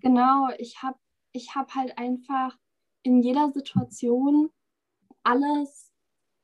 Genau, 0.00 0.48
ich 0.58 0.82
habe 0.82 0.98
ich 1.32 1.54
hab 1.54 1.74
halt 1.74 1.96
einfach 1.98 2.56
in 3.02 3.22
jeder 3.22 3.50
Situation 3.52 4.50
alles 5.22 5.92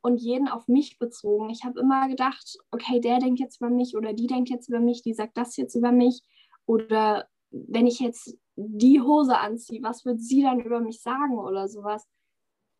und 0.00 0.18
jeden 0.18 0.48
auf 0.48 0.68
mich 0.68 0.98
bezogen. 0.98 1.50
Ich 1.50 1.64
habe 1.64 1.80
immer 1.80 2.08
gedacht, 2.08 2.56
okay, 2.70 3.00
der 3.00 3.18
denkt 3.18 3.40
jetzt 3.40 3.60
über 3.60 3.70
mich 3.70 3.96
oder 3.96 4.12
die 4.12 4.26
denkt 4.26 4.48
jetzt 4.48 4.68
über 4.68 4.80
mich, 4.80 5.02
die 5.02 5.14
sagt 5.14 5.36
das 5.36 5.56
jetzt 5.56 5.74
über 5.74 5.92
mich. 5.92 6.22
Oder 6.66 7.28
wenn 7.50 7.86
ich 7.86 8.00
jetzt 8.00 8.36
die 8.56 9.00
Hose 9.00 9.38
anziehe, 9.38 9.82
was 9.82 10.04
wird 10.04 10.20
sie 10.20 10.42
dann 10.42 10.60
über 10.60 10.80
mich 10.80 11.02
sagen 11.02 11.38
oder 11.38 11.68
sowas? 11.68 12.06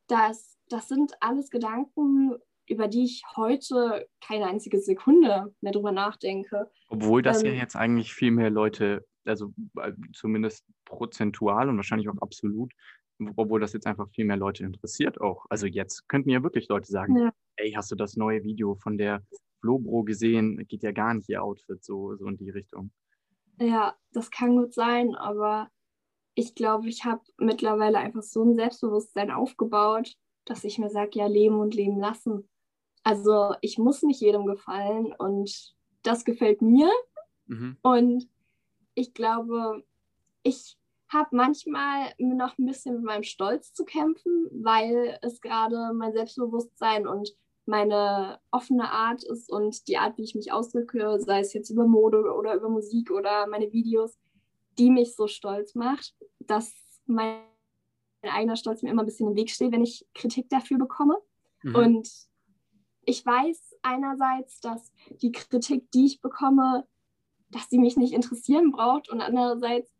Das, 0.06 0.58
das 0.68 0.88
sind 0.88 1.12
alles 1.20 1.50
Gedanken, 1.50 2.36
über 2.68 2.88
die 2.88 3.04
ich 3.04 3.22
heute 3.36 4.06
keine 4.20 4.46
einzige 4.46 4.80
Sekunde 4.80 5.54
mehr 5.60 5.72
drüber 5.72 5.92
nachdenke. 5.92 6.70
Obwohl 6.88 7.22
das 7.22 7.42
ähm, 7.42 7.52
ja 7.52 7.60
jetzt 7.60 7.76
eigentlich 7.76 8.12
viel 8.12 8.30
mehr 8.30 8.50
Leute, 8.50 9.06
also 9.24 9.52
äh, 9.80 9.92
zumindest 10.12 10.64
prozentual 10.84 11.68
und 11.68 11.76
wahrscheinlich 11.76 12.08
auch 12.08 12.18
absolut, 12.20 12.72
obwohl 13.36 13.60
das 13.60 13.72
jetzt 13.72 13.86
einfach 13.86 14.08
viel 14.10 14.24
mehr 14.24 14.36
Leute 14.36 14.64
interessiert 14.64 15.20
auch. 15.20 15.46
Also 15.48 15.66
jetzt 15.66 16.08
könnten 16.08 16.30
ja 16.30 16.42
wirklich 16.42 16.68
Leute 16.68 16.90
sagen, 16.90 17.16
ja. 17.16 17.32
ey, 17.56 17.72
hast 17.72 17.90
du 17.90 17.96
das 17.96 18.16
neue 18.16 18.42
Video 18.44 18.74
von 18.76 18.98
der 18.98 19.22
Flobro 19.60 20.04
gesehen? 20.04 20.64
Geht 20.68 20.82
ja 20.82 20.92
gar 20.92 21.14
nicht 21.14 21.28
ihr 21.28 21.42
Outfit 21.42 21.82
so, 21.82 22.16
so 22.16 22.26
in 22.26 22.36
die 22.36 22.50
Richtung. 22.50 22.90
Ja, 23.60 23.96
das 24.12 24.30
kann 24.30 24.56
gut 24.56 24.72
sein, 24.72 25.16
aber 25.16 25.68
ich 26.34 26.54
glaube, 26.54 26.88
ich 26.88 27.04
habe 27.04 27.22
mittlerweile 27.38 27.98
einfach 27.98 28.22
so 28.22 28.44
ein 28.44 28.54
Selbstbewusstsein 28.54 29.32
aufgebaut, 29.32 30.14
dass 30.44 30.62
ich 30.62 30.78
mir 30.78 30.90
sage, 30.90 31.10
ja, 31.14 31.26
leben 31.26 31.58
und 31.58 31.74
leben 31.74 31.98
lassen. 31.98 32.48
Also 33.08 33.54
ich 33.62 33.78
muss 33.78 34.02
nicht 34.02 34.20
jedem 34.20 34.44
gefallen 34.44 35.14
und 35.16 35.74
das 36.02 36.26
gefällt 36.26 36.60
mir. 36.60 36.90
Mhm. 37.46 37.78
Und 37.80 38.28
ich 38.94 39.14
glaube, 39.14 39.82
ich 40.42 40.76
habe 41.08 41.34
manchmal 41.34 42.12
noch 42.18 42.58
ein 42.58 42.66
bisschen 42.66 42.96
mit 42.96 43.04
meinem 43.04 43.22
Stolz 43.22 43.72
zu 43.72 43.86
kämpfen, 43.86 44.50
weil 44.52 45.18
es 45.22 45.40
gerade 45.40 45.94
mein 45.94 46.12
Selbstbewusstsein 46.12 47.06
und 47.06 47.34
meine 47.64 48.40
offene 48.50 48.90
Art 48.90 49.24
ist 49.24 49.50
und 49.50 49.88
die 49.88 49.96
Art, 49.96 50.18
wie 50.18 50.24
ich 50.24 50.34
mich 50.34 50.52
ausdrücke, 50.52 51.18
sei 51.18 51.40
es 51.40 51.54
jetzt 51.54 51.70
über 51.70 51.86
Mode 51.86 52.34
oder 52.34 52.56
über 52.56 52.68
Musik 52.68 53.10
oder 53.10 53.46
meine 53.46 53.72
Videos, 53.72 54.18
die 54.78 54.90
mich 54.90 55.16
so 55.16 55.28
stolz 55.28 55.74
macht, 55.74 56.14
dass 56.40 56.74
mein 57.06 57.40
eigener 58.20 58.56
Stolz 58.56 58.82
mir 58.82 58.90
immer 58.90 59.02
ein 59.02 59.06
bisschen 59.06 59.30
im 59.30 59.36
Weg 59.36 59.48
steht, 59.48 59.72
wenn 59.72 59.82
ich 59.82 60.06
Kritik 60.12 60.50
dafür 60.50 60.76
bekomme. 60.76 61.16
Mhm. 61.62 61.74
Und 61.74 62.27
ich 63.08 63.24
weiß 63.24 63.78
einerseits, 63.80 64.60
dass 64.60 64.92
die 65.22 65.32
Kritik, 65.32 65.90
die 65.92 66.04
ich 66.04 66.20
bekomme, 66.20 66.86
dass 67.50 67.70
sie 67.70 67.78
mich 67.78 67.96
nicht 67.96 68.12
interessieren 68.12 68.70
braucht 68.70 69.08
und 69.08 69.22
andererseits 69.22 69.90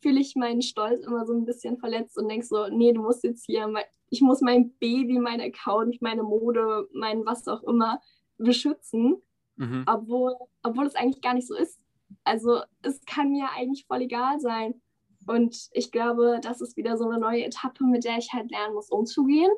fühle 0.00 0.18
ich 0.18 0.34
meinen 0.34 0.62
Stolz 0.62 1.04
immer 1.04 1.26
so 1.26 1.34
ein 1.34 1.44
bisschen 1.44 1.76
verletzt 1.76 2.16
und 2.16 2.28
denke 2.28 2.46
so, 2.46 2.68
nee, 2.68 2.94
du 2.94 3.02
musst 3.02 3.22
jetzt 3.22 3.44
hier, 3.44 3.70
ich 4.08 4.22
muss 4.22 4.40
mein 4.40 4.72
Baby, 4.78 5.18
mein 5.18 5.42
Account, 5.42 6.00
meine 6.00 6.22
Mode, 6.22 6.88
mein 6.94 7.26
was 7.26 7.46
auch 7.48 7.62
immer 7.64 8.00
beschützen, 8.38 9.16
mhm. 9.56 9.84
obwohl, 9.86 10.34
obwohl 10.62 10.86
es 10.86 10.94
eigentlich 10.94 11.20
gar 11.20 11.34
nicht 11.34 11.46
so 11.46 11.54
ist. 11.54 11.78
Also 12.24 12.62
es 12.80 13.04
kann 13.04 13.30
mir 13.30 13.48
eigentlich 13.54 13.84
voll 13.86 14.00
egal 14.00 14.40
sein. 14.40 14.80
Und 15.26 15.68
ich 15.72 15.92
glaube, 15.92 16.38
das 16.42 16.62
ist 16.62 16.78
wieder 16.78 16.96
so 16.96 17.04
eine 17.08 17.18
neue 17.18 17.44
Etappe, 17.44 17.84
mit 17.84 18.04
der 18.04 18.16
ich 18.16 18.32
halt 18.32 18.50
lernen 18.50 18.74
muss, 18.74 18.90
umzugehen. 18.90 19.50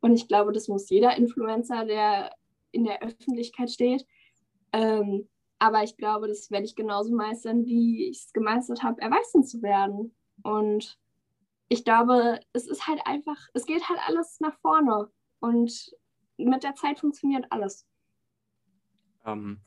Und 0.00 0.14
ich 0.14 0.26
glaube, 0.26 0.52
das 0.52 0.66
muss 0.66 0.90
jeder 0.90 1.16
Influencer, 1.16 1.84
der 1.84 2.32
in 2.72 2.84
der 2.84 3.02
Öffentlichkeit 3.02 3.70
steht. 3.70 4.06
Ähm, 4.72 5.28
aber 5.58 5.82
ich 5.82 5.96
glaube, 5.96 6.28
das 6.28 6.50
werde 6.50 6.66
ich 6.66 6.76
genauso 6.76 7.14
meistern, 7.14 7.64
wie 7.66 8.08
ich 8.08 8.24
es 8.26 8.32
gemeistert 8.32 8.82
habe, 8.82 9.00
erwachsen 9.00 9.44
zu 9.44 9.62
werden. 9.62 10.14
Und 10.42 10.98
ich 11.68 11.84
glaube, 11.84 12.40
es 12.52 12.66
ist 12.66 12.86
halt 12.86 13.00
einfach, 13.04 13.36
es 13.54 13.66
geht 13.66 13.88
halt 13.88 14.00
alles 14.06 14.40
nach 14.40 14.56
vorne. 14.60 15.10
Und 15.40 15.94
mit 16.36 16.62
der 16.62 16.74
Zeit 16.74 17.00
funktioniert 17.00 17.46
alles. 17.50 17.86
Ähm, 19.24 19.60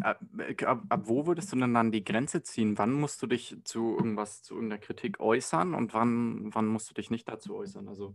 ab, 0.00 0.20
ab, 0.66 0.82
ab, 0.88 1.00
wo 1.04 1.26
würdest 1.26 1.52
du 1.52 1.56
denn 1.56 1.74
dann 1.74 1.92
die 1.92 2.04
Grenze 2.04 2.42
ziehen? 2.42 2.76
Wann 2.78 2.92
musst 2.92 3.22
du 3.22 3.26
dich 3.26 3.56
zu 3.64 3.96
irgendwas, 3.96 4.42
zu 4.42 4.54
irgendeiner 4.54 4.80
Kritik 4.80 5.18
äußern 5.18 5.74
und 5.74 5.94
wann, 5.94 6.54
wann 6.54 6.66
musst 6.66 6.90
du 6.90 6.94
dich 6.94 7.10
nicht 7.10 7.28
dazu 7.28 7.54
äußern? 7.56 7.88
Also 7.88 8.14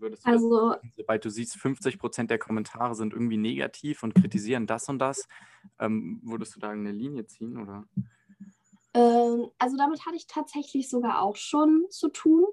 würdest 0.00 0.26
du, 0.26 0.30
also, 0.30 0.70
das, 0.70 0.80
sobald 0.96 1.24
du 1.24 1.30
siehst, 1.30 1.56
50 1.56 1.98
Prozent 1.98 2.30
der 2.30 2.38
Kommentare 2.38 2.94
sind 2.94 3.12
irgendwie 3.12 3.36
negativ 3.36 4.02
und 4.02 4.14
kritisieren 4.14 4.66
das 4.66 4.88
und 4.88 4.98
das, 4.98 5.28
ähm, 5.78 6.20
würdest 6.22 6.56
du 6.56 6.60
da 6.60 6.70
eine 6.70 6.92
Linie 6.92 7.26
ziehen 7.26 7.56
oder? 7.58 7.84
Ähm, 8.94 9.50
also 9.58 9.76
damit 9.76 10.06
hatte 10.06 10.16
ich 10.16 10.26
tatsächlich 10.26 10.88
sogar 10.88 11.22
auch 11.22 11.36
schon 11.36 11.86
zu 11.90 12.08
tun, 12.08 12.44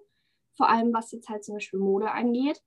vor 0.56 0.70
allem 0.70 0.94
was 0.94 1.12
jetzt 1.12 1.30
halt 1.30 1.44
zum 1.44 1.56
Beispiel 1.56 1.80
Mode 1.80 2.12
angeht. 2.12 2.62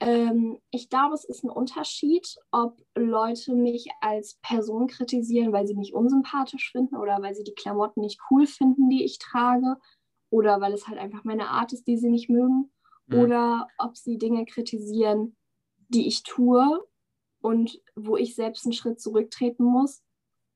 Ähm, 0.00 0.58
ich 0.70 0.88
glaube, 0.90 1.14
es 1.14 1.24
ist 1.24 1.44
ein 1.44 1.50
Unterschied, 1.50 2.36
ob 2.50 2.82
Leute 2.96 3.54
mich 3.54 3.88
als 4.00 4.38
Person 4.42 4.88
kritisieren, 4.88 5.52
weil 5.52 5.66
sie 5.66 5.76
mich 5.76 5.94
unsympathisch 5.94 6.72
finden 6.72 6.96
oder 6.96 7.22
weil 7.22 7.34
sie 7.34 7.44
die 7.44 7.54
Klamotten 7.54 8.00
nicht 8.00 8.20
cool 8.30 8.46
finden, 8.46 8.88
die 8.88 9.04
ich 9.04 9.18
trage 9.18 9.76
oder 10.30 10.60
weil 10.60 10.72
es 10.72 10.88
halt 10.88 10.98
einfach 10.98 11.22
meine 11.24 11.48
Art 11.48 11.72
ist, 11.72 11.86
die 11.86 11.98
sie 11.98 12.08
nicht 12.08 12.28
mögen 12.28 12.72
mhm. 13.06 13.18
oder 13.18 13.68
ob 13.78 13.96
sie 13.96 14.18
Dinge 14.18 14.44
kritisieren, 14.44 15.36
die 15.88 16.06
ich 16.06 16.22
tue 16.22 16.86
und 17.40 17.80
wo 17.94 18.16
ich 18.16 18.34
selbst 18.34 18.64
einen 18.64 18.72
Schritt 18.72 19.00
zurücktreten 19.00 19.64
muss 19.64 20.02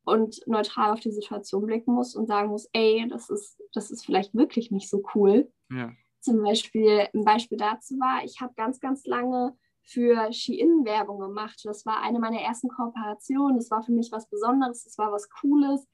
und 0.05 0.40
neutral 0.47 0.92
auf 0.92 1.01
die 1.01 1.11
Situation 1.11 1.66
blicken 1.66 1.92
muss 1.92 2.14
und 2.14 2.26
sagen 2.26 2.49
muss, 2.49 2.68
ey, 2.72 3.07
das 3.09 3.28
ist, 3.28 3.61
das 3.72 3.90
ist 3.90 4.05
vielleicht 4.05 4.34
wirklich 4.34 4.70
nicht 4.70 4.88
so 4.88 5.03
cool. 5.14 5.53
Ja. 5.70 5.92
Zum 6.20 6.42
Beispiel, 6.42 7.09
ein 7.12 7.24
Beispiel 7.24 7.59
dazu 7.59 7.99
war, 7.99 8.24
ich 8.24 8.40
habe 8.40 8.55
ganz, 8.57 8.80
ganz 8.80 9.05
lange 9.05 9.57
für 9.82 10.32
Shein 10.32 10.84
Werbung 10.84 11.20
gemacht. 11.20 11.61
Das 11.64 11.86
war 11.86 12.03
eine 12.03 12.18
meiner 12.18 12.40
ersten 12.40 12.68
Kooperationen. 12.68 13.57
Das 13.57 13.70
war 13.70 13.82
für 13.82 13.92
mich 13.92 14.11
was 14.11 14.28
Besonderes, 14.28 14.84
das 14.84 14.99
war 14.99 15.12
was 15.12 15.28
Cooles. 15.28 15.86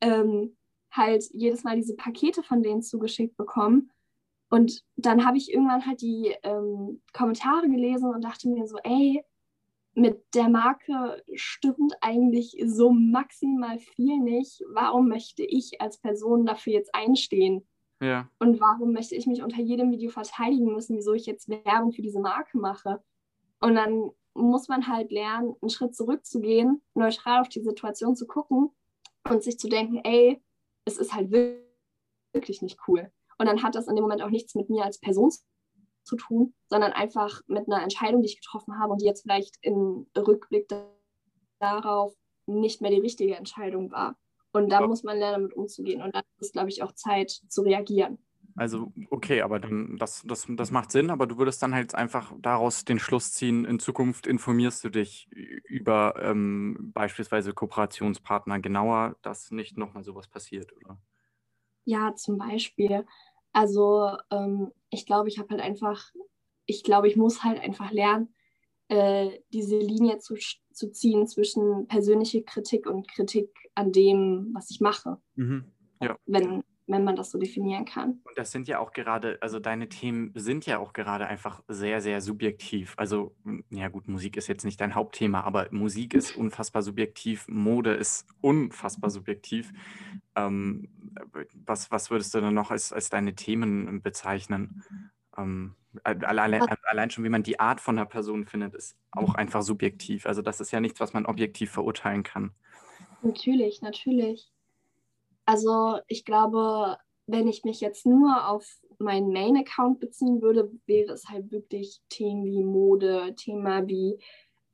Ähm, 0.00 0.56
halt 0.90 1.24
jedes 1.32 1.64
Mal 1.64 1.76
diese 1.76 1.96
Pakete 1.96 2.42
von 2.42 2.62
denen 2.62 2.82
zugeschickt 2.82 3.36
bekommen. 3.36 3.90
Und 4.54 4.84
dann 4.94 5.26
habe 5.26 5.36
ich 5.36 5.52
irgendwann 5.52 5.84
halt 5.84 6.00
die 6.00 6.32
ähm, 6.44 7.02
Kommentare 7.12 7.68
gelesen 7.68 8.14
und 8.14 8.22
dachte 8.22 8.48
mir 8.48 8.68
so, 8.68 8.76
ey, 8.84 9.20
mit 9.94 10.22
der 10.32 10.48
Marke 10.48 11.24
stimmt 11.34 11.92
eigentlich 12.00 12.56
so 12.64 12.92
maximal 12.92 13.80
viel 13.80 14.20
nicht. 14.20 14.62
Warum 14.72 15.08
möchte 15.08 15.42
ich 15.42 15.80
als 15.80 15.98
Person 15.98 16.46
dafür 16.46 16.72
jetzt 16.72 16.94
einstehen? 16.94 17.66
Ja. 18.00 18.30
Und 18.38 18.60
warum 18.60 18.92
möchte 18.92 19.16
ich 19.16 19.26
mich 19.26 19.42
unter 19.42 19.60
jedem 19.60 19.90
Video 19.90 20.12
verteidigen 20.12 20.72
müssen, 20.72 20.94
wieso 20.94 21.14
ich 21.14 21.26
jetzt 21.26 21.48
Werbung 21.48 21.90
für 21.90 22.02
diese 22.02 22.20
Marke 22.20 22.56
mache? 22.56 23.02
Und 23.58 23.74
dann 23.74 24.12
muss 24.34 24.68
man 24.68 24.86
halt 24.86 25.10
lernen, 25.10 25.56
einen 25.60 25.70
Schritt 25.70 25.96
zurückzugehen, 25.96 26.80
neutral 26.94 27.40
auf 27.40 27.48
die 27.48 27.60
Situation 27.60 28.14
zu 28.14 28.28
gucken 28.28 28.70
und 29.28 29.42
sich 29.42 29.58
zu 29.58 29.68
denken, 29.68 30.00
ey, 30.04 30.40
es 30.84 30.96
ist 30.96 31.12
halt 31.12 31.32
wirklich 32.32 32.62
nicht 32.62 32.78
cool. 32.86 33.10
Und 33.38 33.46
dann 33.46 33.62
hat 33.62 33.74
das 33.74 33.88
in 33.88 33.96
dem 33.96 34.02
Moment 34.02 34.22
auch 34.22 34.30
nichts 34.30 34.54
mit 34.54 34.70
mir 34.70 34.84
als 34.84 34.98
Person 34.98 35.30
zu 36.04 36.16
tun, 36.16 36.54
sondern 36.68 36.92
einfach 36.92 37.40
mit 37.46 37.66
einer 37.66 37.82
Entscheidung, 37.82 38.22
die 38.22 38.28
ich 38.28 38.40
getroffen 38.40 38.78
habe 38.78 38.92
und 38.92 39.00
die 39.00 39.06
jetzt 39.06 39.22
vielleicht 39.22 39.56
im 39.62 40.06
Rückblick 40.16 40.68
darauf 41.58 42.14
nicht 42.46 42.80
mehr 42.80 42.90
die 42.90 43.00
richtige 43.00 43.36
Entscheidung 43.36 43.90
war. 43.90 44.16
Und 44.52 44.70
da 44.70 44.80
ja. 44.80 44.86
muss 44.86 45.02
man 45.02 45.18
lernen, 45.18 45.44
damit 45.44 45.56
umzugehen. 45.56 46.02
Und 46.02 46.14
dann 46.14 46.22
ist, 46.38 46.52
glaube 46.52 46.68
ich, 46.68 46.82
auch 46.82 46.92
Zeit 46.92 47.30
zu 47.30 47.62
reagieren. 47.62 48.18
Also, 48.56 48.92
okay, 49.10 49.42
aber 49.42 49.58
dann, 49.58 49.96
das, 49.96 50.22
das, 50.24 50.46
das 50.48 50.70
macht 50.70 50.92
Sinn, 50.92 51.10
aber 51.10 51.26
du 51.26 51.38
würdest 51.38 51.60
dann 51.60 51.74
halt 51.74 51.96
einfach 51.96 52.32
daraus 52.38 52.84
den 52.84 53.00
Schluss 53.00 53.32
ziehen, 53.32 53.64
in 53.64 53.80
Zukunft 53.80 54.28
informierst 54.28 54.84
du 54.84 54.90
dich 54.90 55.28
über 55.32 56.14
ähm, 56.22 56.92
beispielsweise 56.94 57.52
Kooperationspartner 57.52 58.60
genauer, 58.60 59.16
dass 59.22 59.50
nicht 59.50 59.76
nochmal 59.76 60.04
sowas 60.04 60.28
passiert, 60.28 60.72
oder? 60.76 60.98
Ja, 61.84 62.14
zum 62.14 62.38
Beispiel. 62.38 63.06
Also, 63.52 64.10
ähm, 64.30 64.72
ich 64.90 65.06
glaube, 65.06 65.28
ich 65.28 65.38
habe 65.38 65.50
halt 65.50 65.60
einfach, 65.60 66.10
ich 66.66 66.82
glaube, 66.82 67.08
ich 67.08 67.16
muss 67.16 67.44
halt 67.44 67.60
einfach 67.60 67.90
lernen, 67.92 68.34
äh, 68.88 69.38
diese 69.52 69.78
Linie 69.78 70.18
zu, 70.18 70.34
zu 70.72 70.90
ziehen 70.90 71.26
zwischen 71.26 71.86
persönliche 71.86 72.42
Kritik 72.42 72.86
und 72.86 73.08
Kritik 73.08 73.50
an 73.74 73.92
dem, 73.92 74.50
was 74.54 74.70
ich 74.70 74.80
mache. 74.80 75.18
Mhm. 75.36 75.72
Ja. 76.00 76.18
Wenn, 76.26 76.64
wenn 76.86 77.04
man 77.04 77.16
das 77.16 77.30
so 77.30 77.38
definieren 77.38 77.84
kann. 77.84 78.20
Und 78.24 78.36
das 78.36 78.50
sind 78.50 78.68
ja 78.68 78.78
auch 78.78 78.92
gerade, 78.92 79.38
also 79.40 79.58
deine 79.58 79.88
Themen 79.88 80.32
sind 80.34 80.66
ja 80.66 80.78
auch 80.78 80.92
gerade 80.92 81.26
einfach 81.26 81.62
sehr, 81.66 82.00
sehr 82.00 82.20
subjektiv. 82.20 82.94
Also, 82.96 83.34
ja 83.70 83.88
gut, 83.88 84.06
Musik 84.06 84.36
ist 84.36 84.48
jetzt 84.48 84.64
nicht 84.64 84.80
dein 84.80 84.94
Hauptthema, 84.94 85.42
aber 85.42 85.68
Musik 85.70 86.14
ist 86.14 86.36
unfassbar 86.36 86.82
subjektiv, 86.82 87.46
Mode 87.48 87.94
ist 87.94 88.26
unfassbar 88.40 89.10
subjektiv. 89.10 89.72
Ähm, 90.36 90.88
was, 91.54 91.90
was 91.90 92.10
würdest 92.10 92.34
du 92.34 92.40
dann 92.40 92.54
noch 92.54 92.70
als, 92.70 92.92
als 92.92 93.08
deine 93.08 93.34
Themen 93.34 94.02
bezeichnen? 94.02 94.82
Ähm, 95.38 95.74
allein, 96.02 96.62
allein 96.82 97.10
schon, 97.10 97.24
wie 97.24 97.30
man 97.30 97.42
die 97.42 97.60
Art 97.60 97.80
von 97.80 97.98
einer 97.98 98.06
Person 98.06 98.44
findet, 98.44 98.74
ist 98.74 98.96
auch 99.12 99.34
einfach 99.34 99.62
subjektiv. 99.62 100.26
Also 100.26 100.42
das 100.42 100.60
ist 100.60 100.70
ja 100.70 100.80
nichts, 100.80 101.00
was 101.00 101.12
man 101.12 101.24
objektiv 101.24 101.70
verurteilen 101.70 102.24
kann. 102.24 102.52
Natürlich, 103.22 103.80
natürlich. 103.80 104.50
Also 105.46 105.98
ich 106.08 106.24
glaube, 106.24 106.98
wenn 107.26 107.48
ich 107.48 107.64
mich 107.64 107.80
jetzt 107.80 108.06
nur 108.06 108.48
auf 108.48 108.66
meinen 108.98 109.32
Main-Account 109.32 110.00
beziehen 110.00 110.42
würde, 110.42 110.70
wäre 110.86 111.12
es 111.12 111.28
halt 111.28 111.50
wirklich 111.50 112.00
Themen 112.08 112.44
wie 112.44 112.62
Mode, 112.62 113.34
Thema 113.36 113.86
wie, 113.86 114.18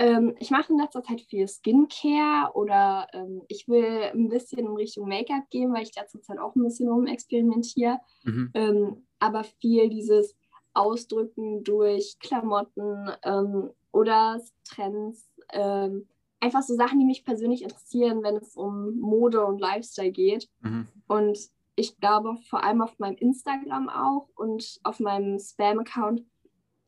ähm, 0.00 0.34
ich 0.38 0.50
mache 0.50 0.72
in 0.72 0.78
letzter 0.78 1.02
Zeit 1.02 1.20
viel 1.20 1.46
Skincare 1.46 2.54
oder 2.54 3.06
ähm, 3.12 3.42
ich 3.48 3.68
will 3.68 4.10
ein 4.14 4.30
bisschen 4.30 4.60
in 4.60 4.68
Richtung 4.68 5.06
Make-up 5.06 5.50
gehen, 5.50 5.74
weil 5.74 5.82
ich 5.82 5.92
derzeit 5.92 6.24
Zeit 6.24 6.38
auch 6.38 6.56
ein 6.56 6.62
bisschen 6.62 6.88
rumexperimentiere. 6.88 7.98
Mhm. 8.24 8.50
Ähm, 8.54 9.06
aber 9.18 9.44
viel 9.44 9.90
dieses 9.90 10.34
Ausdrücken 10.72 11.64
durch 11.64 12.16
Klamotten 12.18 13.10
ähm, 13.22 13.70
oder 13.92 14.40
Trends, 14.64 15.30
ähm, 15.52 16.08
einfach 16.40 16.62
so 16.62 16.74
Sachen, 16.74 16.98
die 16.98 17.04
mich 17.04 17.24
persönlich 17.24 17.62
interessieren, 17.62 18.22
wenn 18.22 18.36
es 18.36 18.56
um 18.56 18.98
Mode 18.98 19.44
und 19.44 19.60
Lifestyle 19.60 20.10
geht. 20.10 20.48
Mhm. 20.60 20.88
Und 21.06 21.38
ich 21.76 21.98
glaube, 21.98 22.36
vor 22.48 22.64
allem 22.64 22.82
auf 22.82 22.98
meinem 22.98 23.16
Instagram 23.16 23.88
auch 23.88 24.28
und 24.34 24.80
auf 24.82 25.00
meinem 25.00 25.38
Spam-Account 25.38 26.22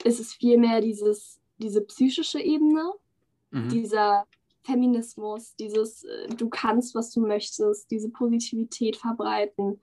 ist 0.05 0.21
es 0.21 0.33
vielmehr 0.35 0.81
dieses, 0.81 1.41
diese 1.59 1.83
psychische 1.83 2.41
Ebene, 2.41 2.93
mhm. 3.51 3.69
dieser 3.69 4.27
Feminismus, 4.63 5.55
dieses 5.57 6.05
äh, 6.05 6.29
du 6.29 6.49
kannst, 6.49 6.95
was 6.95 7.11
du 7.11 7.21
möchtest, 7.21 7.91
diese 7.91 8.09
Positivität 8.09 8.97
verbreiten. 8.97 9.81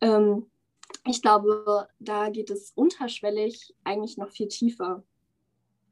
Ähm, 0.00 0.46
ich 1.04 1.22
glaube, 1.22 1.88
da 1.98 2.30
geht 2.30 2.50
es 2.50 2.72
unterschwellig 2.74 3.74
eigentlich 3.84 4.16
noch 4.16 4.30
viel 4.30 4.48
tiefer, 4.48 5.02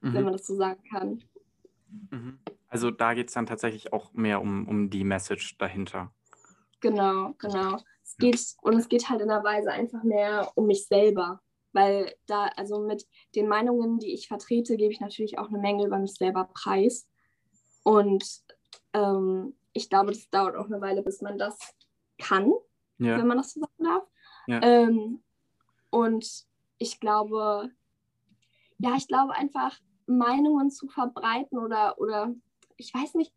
mhm. 0.00 0.14
wenn 0.14 0.24
man 0.24 0.32
das 0.32 0.46
so 0.46 0.54
sagen 0.54 0.82
kann. 0.90 1.24
Mhm. 2.10 2.38
Also 2.74 2.90
da 2.90 3.14
geht 3.14 3.28
es 3.28 3.34
dann 3.34 3.46
tatsächlich 3.46 3.92
auch 3.92 4.12
mehr 4.14 4.42
um, 4.42 4.66
um 4.66 4.90
die 4.90 5.04
Message 5.04 5.56
dahinter. 5.58 6.12
Genau, 6.80 7.32
genau. 7.38 7.78
Es 8.02 8.16
geht, 8.16 8.56
und 8.62 8.74
es 8.74 8.88
geht 8.88 9.08
halt 9.08 9.20
in 9.20 9.28
der 9.28 9.44
Weise 9.44 9.70
einfach 9.70 10.02
mehr 10.02 10.50
um 10.56 10.66
mich 10.66 10.88
selber. 10.88 11.40
Weil 11.72 12.16
da, 12.26 12.46
also 12.56 12.80
mit 12.80 13.06
den 13.36 13.46
Meinungen, 13.46 14.00
die 14.00 14.12
ich 14.12 14.26
vertrete, 14.26 14.76
gebe 14.76 14.92
ich 14.92 14.98
natürlich 14.98 15.38
auch 15.38 15.50
eine 15.50 15.58
Menge 15.58 15.86
über 15.86 16.00
mich 16.00 16.14
selber 16.14 16.50
preis. 16.52 17.08
Und 17.84 18.42
ähm, 18.92 19.54
ich 19.72 19.88
glaube, 19.88 20.10
das 20.10 20.28
dauert 20.30 20.56
auch 20.56 20.66
eine 20.66 20.80
Weile, 20.80 21.04
bis 21.04 21.22
man 21.22 21.38
das 21.38 21.56
kann, 22.18 22.52
ja. 22.98 23.18
wenn 23.18 23.28
man 23.28 23.36
das 23.36 23.52
so 23.52 23.60
sagen 23.60 23.84
darf. 23.84 24.02
Ja. 24.48 24.60
Ähm, 24.62 25.22
und 25.90 26.44
ich 26.78 26.98
glaube, 26.98 27.70
ja, 28.78 28.96
ich 28.96 29.06
glaube 29.06 29.32
einfach, 29.34 29.78
Meinungen 30.06 30.72
zu 30.72 30.88
verbreiten 30.88 31.56
oder, 31.56 32.00
oder 32.00 32.34
ich 32.76 32.92
weiß 32.92 33.14
nicht, 33.14 33.32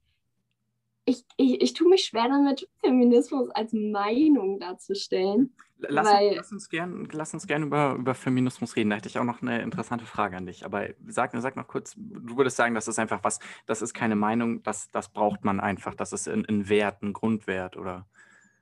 ich, 1.05 1.25
ich, 1.37 1.61
ich 1.61 1.73
tue 1.73 1.89
mich 1.89 2.03
schwer 2.03 2.27
damit, 2.27 2.69
Feminismus 2.81 3.49
als 3.51 3.71
Meinung 3.71 4.59
darzustellen. 4.59 5.53
Lass, 5.79 6.07
weil, 6.07 6.35
lass 6.35 6.51
uns 6.51 6.69
gerne 6.69 7.07
lass 7.11 7.33
uns 7.33 7.47
gern 7.47 7.63
über, 7.63 7.95
über 7.95 8.13
Feminismus 8.13 8.75
reden. 8.75 8.89
Da 8.89 8.97
hätte 8.97 9.07
ich 9.07 9.17
auch 9.17 9.23
noch 9.23 9.41
eine 9.41 9.61
interessante 9.61 10.05
Frage 10.05 10.35
an 10.35 10.47
dich. 10.47 10.65
Aber 10.65 10.87
sag, 11.05 11.31
sag 11.35 11.55
noch 11.55 11.67
kurz, 11.67 11.93
du 11.95 12.35
würdest 12.35 12.57
sagen, 12.57 12.75
das 12.75 12.87
ist 12.87 12.99
einfach 12.99 13.23
was, 13.23 13.39
das 13.67 13.81
ist 13.81 13.93
keine 13.93 14.15
Meinung, 14.15 14.63
das, 14.63 14.91
das 14.91 15.09
braucht 15.09 15.45
man 15.45 15.59
einfach, 15.59 15.95
das 15.95 16.11
ist 16.11 16.27
ein, 16.27 16.45
ein 16.45 16.67
Wert, 16.67 17.01
ein 17.03 17.13
Grundwert, 17.13 17.77
oder? 17.77 18.05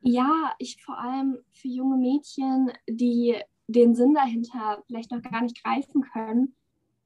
Ja, 0.01 0.53
ich 0.59 0.83
vor 0.83 0.99
allem 0.99 1.39
für 1.51 1.69
junge 1.69 1.97
Mädchen, 1.97 2.71
die 2.87 3.37
den 3.67 3.95
Sinn 3.95 4.13
dahinter 4.13 4.83
vielleicht 4.85 5.09
noch 5.09 5.23
gar 5.23 5.41
nicht 5.41 5.63
greifen 5.63 6.03
können, 6.03 6.55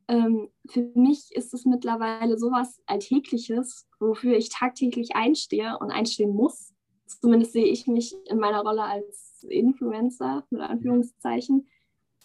ähm, 0.10 0.50
für 0.68 0.82
mich 0.96 1.32
ist 1.36 1.54
es 1.54 1.66
mittlerweile 1.66 2.38
sowas 2.38 2.82
Alltägliches, 2.88 3.88
wofür 4.00 4.36
ich 4.36 4.50
tagtäglich 4.50 5.16
einstehe 5.16 5.78
und 5.80 5.92
einstehen 5.92 6.34
muss. 6.34 6.74
Zumindest 7.06 7.54
sehe 7.54 7.68
ich 7.68 7.86
mich 7.86 8.16
in 8.26 8.40
meiner 8.40 8.62
Rolle 8.62 8.84
als 8.84 9.46
Influencer, 9.48 10.46
mit 10.50 10.62
Anführungszeichen, 10.62 11.68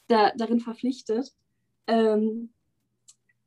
da, 0.09 0.33
darin 0.35 0.61
verpflichtet. 0.61 1.35
Ähm, 1.87 2.55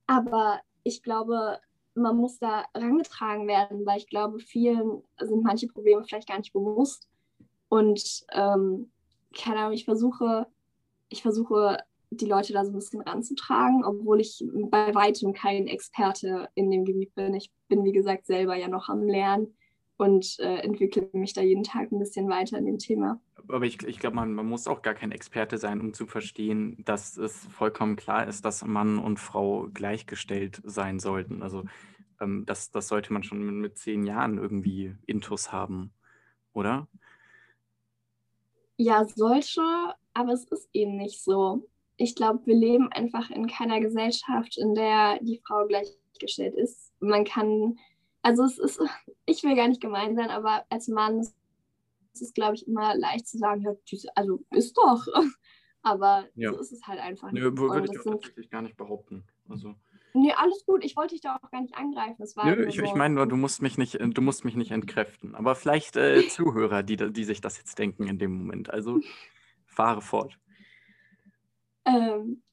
aber 0.06 0.62
ich 0.84 1.02
glaube, 1.02 1.60
man 1.96 2.16
muss 2.16 2.38
da 2.38 2.66
rangetragen 2.76 3.48
werden, 3.48 3.88
weil 3.88 3.98
ich 3.98 4.08
glaube, 4.08 4.40
vielen 4.40 5.02
sind 5.20 5.44
manche 5.44 5.68
Probleme 5.68 6.04
vielleicht 6.04 6.30
gar 6.30 6.38
nicht 6.38 6.54
bewusst. 6.54 7.10
Und 7.70 8.24
ähm, 8.34 8.92
keine 9.36 9.62
Ahnung, 9.62 9.74
ich 9.74 9.86
versuche, 9.86 10.46
ich 11.10 11.24
versuche 11.24 11.80
die 12.10 12.26
Leute 12.26 12.54
da 12.54 12.64
so 12.64 12.72
ein 12.72 12.76
bisschen 12.76 13.02
ranzutragen, 13.02 13.84
obwohl 13.84 14.22
ich 14.22 14.44
bei 14.70 14.94
weitem 14.96 15.34
kein 15.34 15.68
Experte 15.68 16.50
in 16.56 16.72
dem 16.72 16.86
Gebiet 16.86 17.14
bin. 17.16 17.34
Ich 17.34 17.52
bin, 17.68 17.84
wie 17.84 17.92
gesagt, 17.92 18.26
selber 18.26 18.56
ja 18.56 18.68
noch 18.68 18.90
am 18.90 19.04
Lernen 19.04 19.56
und 19.98 20.40
äh, 20.40 20.60
entwickle 20.60 21.10
mich 21.14 21.34
da 21.34 21.42
jeden 21.42 21.64
Tag 21.64 21.92
ein 21.92 22.00
bisschen 22.00 22.30
weiter 22.30 22.58
in 22.58 22.66
dem 22.66 22.78
Thema. 22.78 23.20
Aber 23.50 23.66
ich, 23.66 23.82
ich 23.84 24.00
glaube, 24.00 24.16
man, 24.16 24.34
man 24.34 24.46
muss 24.46 24.68
auch 24.68 24.82
gar 24.82 24.94
kein 24.94 25.12
Experte 25.12 25.58
sein, 25.58 25.80
um 25.80 25.94
zu 25.94 26.06
verstehen, 26.06 26.84
dass 26.86 27.18
es 27.18 27.46
vollkommen 27.48 27.96
klar 27.96 28.28
ist, 28.28 28.46
dass 28.46 28.64
Mann 28.64 29.00
und 29.00 29.20
Frau 29.20 29.68
gleichgestellt 29.74 30.62
sein 30.66 31.00
sollten. 31.00 31.42
Also 31.42 31.64
ähm, 32.20 32.46
das, 32.46 32.72
das 32.72 32.88
sollte 32.88 33.14
man 33.14 33.24
schon 33.24 33.44
mit, 33.44 33.56
mit 33.56 33.78
zehn 33.78 34.04
Jahren 34.04 34.38
irgendwie 34.38 34.96
Intus 35.06 35.52
haben, 35.52 35.92
oder? 36.54 36.88
Ja, 38.78 39.06
sollte, 39.06 39.62
aber 40.14 40.34
es 40.34 40.46
ist 40.46 40.70
eben 40.74 40.98
nicht 40.98 41.24
so 41.24 41.68
ich 41.98 42.16
glaube, 42.16 42.46
wir 42.46 42.56
leben 42.56 42.92
einfach 42.92 43.30
in 43.30 43.48
keiner 43.48 43.80
Gesellschaft, 43.80 44.58
in 44.58 44.76
der 44.76 45.20
die 45.22 45.42
Frau 45.46 45.66
gleichgestellt 45.66 46.56
ist. 46.56 46.94
Man 47.00 47.26
kann, 47.26 47.78
also 48.22 48.44
es 48.44 48.60
ist, 48.60 48.80
ich 49.26 49.44
will 49.44 49.56
gar 49.56 49.68
nicht 49.68 49.82
gemein 49.82 50.16
sein, 50.16 50.30
aber 50.30 50.64
als 50.70 50.88
Mann 50.88 51.20
ist 51.20 51.36
es, 52.22 52.34
glaube 52.34 52.56
ich, 52.56 52.68
immer 52.68 52.96
leicht 52.96 53.28
zu 53.28 53.38
sagen, 53.38 53.62
ja, 53.62 53.74
also 54.16 54.40
ist 54.52 54.78
doch. 54.78 55.06
Aber 55.84 56.26
ja. 56.36 56.52
so 56.52 56.60
ist 56.60 56.74
es 56.74 56.86
halt 56.86 57.00
einfach 57.00 57.32
nicht. 57.32 57.42
Nö, 57.42 57.56
würde 57.56 57.88
ich 57.90 58.00
auch 58.00 58.04
tatsächlich 58.04 58.50
gar 58.50 58.62
nicht 58.62 58.76
behaupten. 58.76 59.24
Also. 59.48 59.76
Nee, 60.14 60.34
alles 60.36 60.66
gut. 60.66 60.84
Ich 60.84 60.98
wollte 60.98 61.14
dich 61.14 61.22
da 61.22 61.38
auch 61.38 61.50
gar 61.50 61.62
nicht 61.62 61.76
angreifen. 61.76 62.18
Das 62.20 62.36
war 62.36 62.46
Nö, 62.46 62.66
ich, 62.68 62.76
so. 62.76 62.84
ich 62.84 62.94
meine 62.94 63.14
nur, 63.14 63.26
du 63.26 63.38
musst 63.38 63.62
mich 63.62 63.78
nicht, 63.78 63.98
du 64.02 64.22
musst 64.22 64.44
mich 64.44 64.56
nicht 64.56 64.72
entkräften. 64.72 65.34
Aber 65.34 65.56
vielleicht 65.56 65.96
äh, 65.96 66.28
Zuhörer, 66.28 66.84
die, 66.84 66.98
die 66.98 67.24
sich 67.24 67.40
das 67.40 67.58
jetzt 67.58 67.80
denken 67.80 68.08
in 68.08 68.18
dem 68.20 68.38
Moment. 68.38 68.70
Also 68.70 69.00
fahre 69.66 70.02
fort. 70.02 70.38
Ähm, 71.88 72.44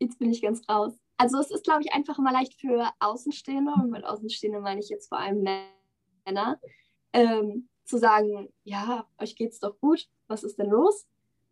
jetzt 0.00 0.18
bin 0.18 0.30
ich 0.30 0.42
ganz 0.42 0.62
raus. 0.68 0.94
also 1.16 1.38
es 1.38 1.50
ist, 1.50 1.64
glaube 1.64 1.82
ich, 1.82 1.92
einfach 1.92 2.18
immer 2.18 2.32
leicht 2.32 2.60
für 2.60 2.90
Außenstehende, 2.98 3.72
und 3.72 3.90
mit 3.90 4.04
Außenstehende 4.04 4.60
meine 4.60 4.80
ich 4.80 4.88
jetzt 4.88 5.08
vor 5.08 5.18
allem 5.18 5.46
Männer, 6.24 6.60
ähm, 7.12 7.68
zu 7.84 7.98
sagen, 7.98 8.52
ja, 8.64 9.06
euch 9.18 9.36
geht's 9.36 9.60
doch 9.60 9.78
gut, 9.78 10.08
was 10.26 10.42
ist 10.42 10.58
denn 10.58 10.70
los? 10.70 11.06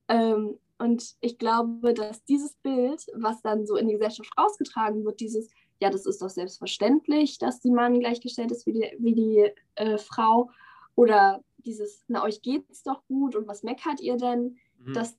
Ähm, 0.09 0.59
und 0.79 1.15
ich 1.21 1.39
glaube, 1.39 1.95
dass 1.95 2.25
dieses 2.25 2.55
Bild, 2.57 3.07
was 3.15 3.41
dann 3.43 3.67
so 3.67 3.77
in 3.77 3.87
die 3.87 3.95
Gesellschaft 3.95 4.31
rausgetragen 4.37 5.05
wird, 5.05 5.21
dieses, 5.21 5.49
ja, 5.81 5.91
das 5.91 6.07
ist 6.07 6.23
doch 6.23 6.31
selbstverständlich, 6.31 7.39
dass 7.39 7.61
die 7.61 7.71
Mann 7.71 8.01
gleichgestellt 8.01 8.51
ist 8.51 8.67
wie 8.67 8.73
die, 8.73 8.97
wie 8.99 9.15
die 9.15 9.51
äh, 9.77 9.99
Frau, 9.99 10.51
oder 10.95 11.43
dieses, 11.59 12.05
na, 12.09 12.25
euch 12.25 12.43
geht's 12.43 12.83
doch 12.83 13.05
gut 13.07 13.37
und 13.37 13.47
was 13.47 13.63
meckert 13.63 14.01
ihr 14.01 14.17
denn, 14.17 14.59
mhm. 14.79 14.93
dass 14.93 15.17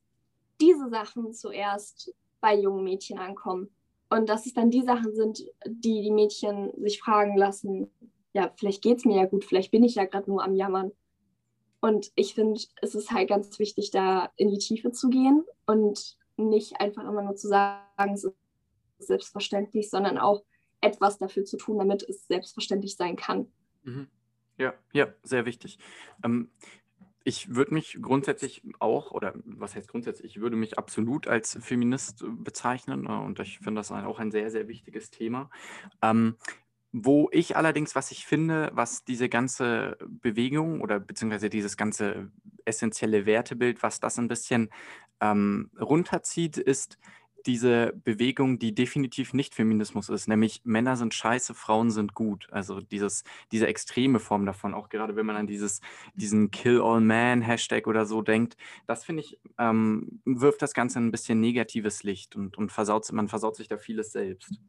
diese 0.64 0.90
Sachen 0.90 1.34
zuerst 1.34 2.14
bei 2.40 2.56
jungen 2.56 2.84
Mädchen 2.84 3.20
ankommen. 3.20 3.70
Und 4.10 4.30
dass 4.30 4.46
es 4.46 4.54
dann 4.54 4.70
die 4.70 4.84
Sachen 4.84 5.14
sind, 5.16 5.44
die 5.66 6.02
die 6.02 6.12
Mädchen 6.12 6.72
sich 6.78 7.02
fragen 7.02 7.38
lassen, 7.38 7.90
ja, 8.34 8.52
vielleicht 8.58 8.82
geht 8.82 8.98
es 8.98 9.06
mir 9.06 9.18
ja 9.18 9.26
gut, 9.26 9.46
vielleicht 9.46 9.72
bin 9.72 9.84
ich 9.84 9.96
ja 9.96 10.06
gerade 10.06 10.30
nur 10.30 10.44
am 10.44 10.56
Jammern. 10.56 10.92
Und 11.82 12.12
ich 12.16 12.34
finde, 12.34 12.62
es 12.82 12.96
ist 12.96 13.12
halt 13.12 13.30
ganz 13.30 13.60
wichtig, 13.60 13.92
da 13.92 14.32
in 14.36 14.50
die 14.50 14.58
Tiefe 14.58 14.92
zu 14.92 15.10
gehen 15.10 15.44
und 15.66 16.18
nicht 16.38 16.80
einfach 16.80 17.04
immer 17.04 17.22
nur 17.22 17.36
zu 17.36 17.48
sagen, 17.48 18.14
es 18.14 18.24
ist 18.24 18.36
selbstverständlich, 19.00 19.90
sondern 19.90 20.18
auch 20.18 20.44
etwas 20.82 21.18
dafür 21.18 21.46
zu 21.46 21.58
tun, 21.58 21.78
damit 21.78 22.04
es 22.04 22.28
selbstverständlich 22.28 22.96
sein 22.96 23.16
kann. 23.16 23.52
Mhm. 23.84 24.08
Ja, 24.58 24.74
ja, 24.94 25.14
sehr 25.24 25.46
wichtig. 25.46 25.80
Ähm, 26.24 26.52
ich 27.24 27.56
würde 27.56 27.74
mich 27.74 27.98
grundsätzlich 28.02 28.64
auch, 28.80 29.12
oder 29.12 29.34
was 29.46 29.76
heißt 29.76 29.88
grundsätzlich, 29.88 30.36
ich 30.36 30.42
würde 30.42 30.56
mich 30.56 30.78
absolut 30.78 31.28
als 31.28 31.58
Feminist 31.62 32.22
äh, 32.22 32.28
bezeichnen 32.28 33.06
äh, 33.06 33.12
und 33.12 33.40
ich 33.40 33.60
finde 33.60 33.80
das 33.80 33.92
auch 33.92 34.20
ein 34.20 34.32
sehr, 34.32 34.52
sehr 34.52 34.68
wichtiges 34.68 35.10
Thema. 35.10 35.50
Ähm, 36.02 36.36
wo 36.96 37.28
ich 37.32 37.58
allerdings, 37.58 37.96
was 37.96 38.12
ich 38.12 38.28
finde, 38.28 38.70
was 38.74 39.04
diese 39.04 39.28
ganze 39.28 39.98
Bewegung 40.08 40.80
oder 40.82 41.00
beziehungsweise 41.00 41.50
dieses 41.50 41.76
ganze 41.76 42.32
essentielle 42.66 43.26
Wertebild, 43.26 43.82
was 43.82 44.00
das 44.00 44.20
ein 44.20 44.28
bisschen 44.28 44.70
ähm, 45.20 45.72
runterzieht, 45.80 46.58
ist, 46.58 47.00
diese 47.46 47.94
Bewegung, 48.04 48.60
die 48.60 48.74
definitiv 48.74 49.34
nicht 49.34 49.56
Feminismus 49.56 50.10
ist, 50.10 50.28
nämlich 50.28 50.62
Männer 50.64 50.96
sind 50.96 51.14
scheiße, 51.14 51.54
Frauen 51.54 51.92
sind 51.92 52.14
gut. 52.14 52.48
Also 52.52 52.82
dieses, 52.82 53.24
diese 53.52 53.68
extreme 53.68 54.20
Form 54.20 54.46
davon, 54.46 54.74
auch 54.74 54.90
gerade 54.90 55.16
wenn 55.16 55.26
man 55.26 55.36
an 55.36 55.48
dieses, 55.48 55.82
diesen 56.16 56.52
Kill 56.52 56.82
All 56.82 57.02
Man 57.02 57.42
Hashtag 57.42 57.88
oder 57.88 58.06
so 58.06 58.22
denkt, 58.22 58.58
das 58.88 59.04
finde 59.04 59.22
ich, 59.22 59.40
ähm, 59.58 60.22
wirft 60.26 60.62
das 60.62 60.74
Ganze 60.74 61.00
ein 61.00 61.12
bisschen 61.12 61.40
negatives 61.40 62.04
Licht 62.04 62.36
und, 62.36 62.58
und 62.58 62.72
versaut, 62.72 63.12
man 63.12 63.28
versaut 63.28 63.56
sich 63.56 63.68
da 63.68 63.78
vieles 63.78 64.12
selbst. 64.12 64.60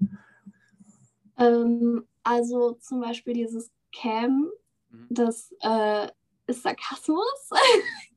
Ähm, 1.39 2.05
also 2.23 2.73
zum 2.81 3.01
Beispiel 3.01 3.35
dieses 3.35 3.71
Cam, 3.95 4.51
mhm. 4.91 5.07
das 5.11 5.55
äh, 5.61 6.09
ist 6.47 6.63
Sarkasmus. 6.63 7.51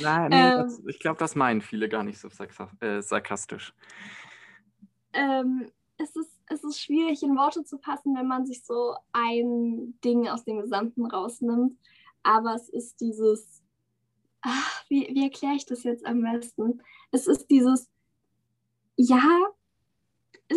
Nein, 0.00 0.32
ähm, 0.32 0.58
das, 0.58 0.80
ich 0.86 0.98
glaube, 0.98 1.18
das 1.18 1.34
meinen 1.34 1.60
viele 1.60 1.88
gar 1.88 2.02
nicht 2.02 2.18
so 2.18 2.28
äh, 2.80 3.00
sarkastisch. 3.00 3.72
Ähm, 5.12 5.70
es, 5.96 6.14
ist, 6.16 6.30
es 6.46 6.64
ist 6.64 6.80
schwierig 6.80 7.22
in 7.22 7.36
Worte 7.36 7.64
zu 7.64 7.78
fassen, 7.78 8.16
wenn 8.16 8.26
man 8.26 8.46
sich 8.46 8.64
so 8.64 8.94
ein 9.12 9.98
Ding 10.04 10.28
aus 10.28 10.44
dem 10.44 10.60
Gesamten 10.60 11.06
rausnimmt. 11.06 11.78
Aber 12.22 12.54
es 12.54 12.68
ist 12.68 13.00
dieses, 13.00 13.62
ach, 14.40 14.84
wie, 14.88 15.08
wie 15.12 15.24
erkläre 15.24 15.54
ich 15.54 15.66
das 15.66 15.84
jetzt 15.84 16.04
am 16.04 16.22
besten? 16.22 16.82
Es 17.10 17.26
ist 17.26 17.48
dieses, 17.50 17.88
ja, 18.96 19.22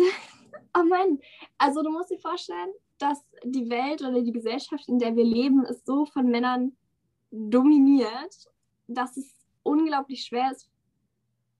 oh 0.76 0.84
Mann, 0.84 1.20
also 1.58 1.82
du 1.82 1.90
musst 1.90 2.10
dir 2.10 2.18
vorstellen, 2.18 2.70
dass 2.98 3.24
die 3.44 3.68
Welt 3.68 4.02
oder 4.02 4.22
die 4.22 4.32
Gesellschaft, 4.32 4.88
in 4.88 4.98
der 4.98 5.16
wir 5.16 5.24
leben, 5.24 5.64
ist 5.64 5.86
so 5.86 6.06
von 6.06 6.30
Männern 6.30 6.76
dominiert 7.30 8.51
dass 8.94 9.16
es 9.16 9.34
unglaublich 9.62 10.24
schwer 10.24 10.50
ist, 10.52 10.68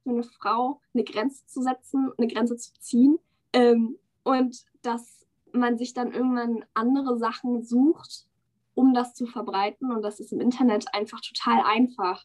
für 0.03 0.11
eine 0.11 0.24
Frau 0.24 0.80
eine 0.95 1.05
Grenze 1.05 1.47
zu 1.47 1.62
setzen, 1.62 2.11
eine 2.16 2.28
Grenze 2.28 2.57
zu 2.57 2.72
ziehen. 2.80 3.18
Ähm, 3.53 3.99
und 4.24 4.64
dass 4.83 5.26
man 5.53 5.78
sich 5.78 5.95
dann 5.95 6.12
irgendwann 6.12 6.64
andere 6.74 7.18
Sachen 7.18 7.62
sucht, 7.62 8.26
um 8.74 8.95
das 8.95 9.14
zu 9.14 9.26
verbreiten. 9.26 9.93
Und 9.93 10.03
das 10.03 10.20
ist 10.20 10.33
im 10.33 10.41
Internet 10.41 10.95
einfach 10.95 11.20
total 11.20 11.62
einfach. 11.64 12.24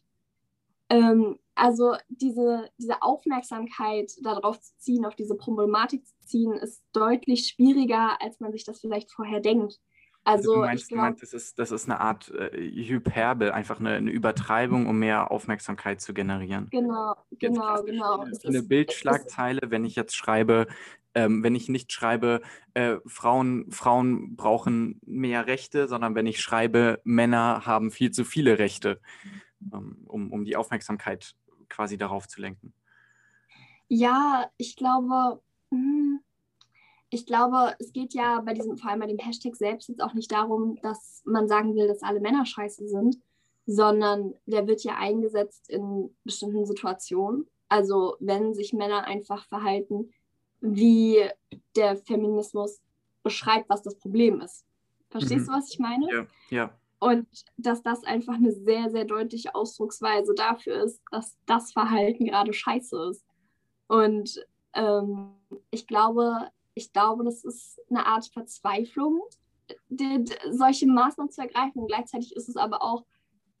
Ähm, 0.88 1.38
also 1.54 1.94
diese, 2.08 2.70
diese 2.78 3.02
Aufmerksamkeit 3.02 4.12
darauf 4.22 4.60
zu 4.60 4.76
ziehen, 4.78 5.04
auf 5.04 5.16
diese 5.16 5.34
Problematik 5.34 6.06
zu 6.06 6.14
ziehen, 6.20 6.52
ist 6.52 6.82
deutlich 6.92 7.48
schwieriger, 7.48 8.20
als 8.22 8.40
man 8.40 8.52
sich 8.52 8.64
das 8.64 8.80
vielleicht 8.80 9.10
vorher 9.10 9.40
denkt. 9.40 9.78
Also, 10.28 10.52
also 10.52 10.54
du 10.56 10.60
meinst, 10.66 10.88
glaub, 10.88 10.98
du 10.98 11.02
meinst 11.04 11.22
das, 11.22 11.32
ist, 11.32 11.58
das 11.58 11.70
ist 11.70 11.86
eine 11.86 12.00
Art 12.00 12.30
äh, 12.30 12.50
Hyperbel, 12.52 13.50
einfach 13.50 13.80
eine, 13.80 13.94
eine, 13.94 14.10
Übertreibung, 14.10 14.86
um 14.86 14.98
mehr 14.98 15.30
Aufmerksamkeit 15.30 16.02
zu 16.02 16.12
generieren. 16.12 16.68
Genau, 16.70 17.14
genau, 17.38 17.82
genau. 17.82 18.20
Eine, 18.20 18.38
eine 18.44 18.62
Bildschlagzeile, 18.62 19.70
wenn 19.70 19.86
ich 19.86 19.96
jetzt 19.96 20.14
schreibe, 20.14 20.66
ähm, 21.14 21.42
wenn 21.42 21.54
ich 21.54 21.70
nicht 21.70 21.92
schreibe, 21.92 22.42
äh, 22.74 22.96
Frauen, 23.06 23.70
Frauen 23.70 24.36
brauchen 24.36 25.00
mehr 25.06 25.46
Rechte, 25.46 25.88
sondern 25.88 26.14
wenn 26.14 26.26
ich 26.26 26.42
schreibe, 26.42 27.00
Männer 27.04 27.64
haben 27.64 27.90
viel 27.90 28.10
zu 28.10 28.26
viele 28.26 28.58
Rechte, 28.58 29.00
ähm, 29.72 30.04
um, 30.06 30.30
um 30.30 30.44
die 30.44 30.56
Aufmerksamkeit 30.56 31.36
quasi 31.70 31.96
darauf 31.96 32.28
zu 32.28 32.42
lenken. 32.42 32.74
Ja, 33.88 34.50
ich 34.58 34.76
glaube, 34.76 35.40
mh, 35.70 35.78
hm, 35.78 36.20
ich 37.10 37.26
glaube, 37.26 37.74
es 37.78 37.92
geht 37.92 38.14
ja 38.14 38.40
bei 38.40 38.54
diesem, 38.54 38.76
vor 38.76 38.90
allem 38.90 39.00
bei 39.00 39.06
dem 39.06 39.18
Hashtag 39.18 39.56
selbst 39.56 39.88
jetzt 39.88 40.02
auch 40.02 40.14
nicht 40.14 40.30
darum, 40.30 40.78
dass 40.82 41.22
man 41.24 41.48
sagen 41.48 41.74
will, 41.74 41.88
dass 41.88 42.02
alle 42.02 42.20
Männer 42.20 42.44
scheiße 42.44 42.88
sind, 42.88 43.18
sondern 43.66 44.34
der 44.46 44.66
wird 44.66 44.82
ja 44.84 44.96
eingesetzt 44.96 45.70
in 45.70 46.14
bestimmten 46.24 46.66
Situationen. 46.66 47.46
Also 47.68 48.16
wenn 48.20 48.54
sich 48.54 48.72
Männer 48.72 49.04
einfach 49.04 49.46
verhalten, 49.46 50.10
wie 50.60 51.22
der 51.76 51.96
Feminismus 51.96 52.80
beschreibt, 53.22 53.68
was 53.68 53.82
das 53.82 53.96
Problem 53.96 54.40
ist. 54.40 54.64
Verstehst 55.10 55.46
mhm. 55.46 55.52
du, 55.52 55.58
was 55.58 55.70
ich 55.70 55.78
meine? 55.78 56.06
Ja, 56.10 56.26
ja. 56.50 56.78
Und 57.00 57.26
dass 57.56 57.82
das 57.82 58.02
einfach 58.04 58.34
eine 58.34 58.52
sehr, 58.52 58.90
sehr 58.90 59.04
deutliche 59.04 59.54
Ausdrucksweise 59.54 60.34
dafür 60.34 60.82
ist, 60.82 61.00
dass 61.12 61.36
das 61.46 61.72
Verhalten 61.72 62.24
gerade 62.24 62.52
scheiße 62.52 63.10
ist. 63.10 63.24
Und 63.86 64.44
ähm, 64.74 65.30
ich 65.70 65.86
glaube, 65.86 66.50
ich 66.78 66.92
glaube, 66.92 67.24
das 67.24 67.44
ist 67.44 67.80
eine 67.90 68.06
Art 68.06 68.26
Verzweiflung, 68.26 69.22
die, 69.88 70.24
die, 70.24 70.34
solche 70.50 70.86
Maßnahmen 70.86 71.30
zu 71.30 71.42
ergreifen. 71.42 71.86
gleichzeitig 71.86 72.34
ist 72.34 72.48
es 72.48 72.56
aber 72.56 72.82
auch 72.82 73.04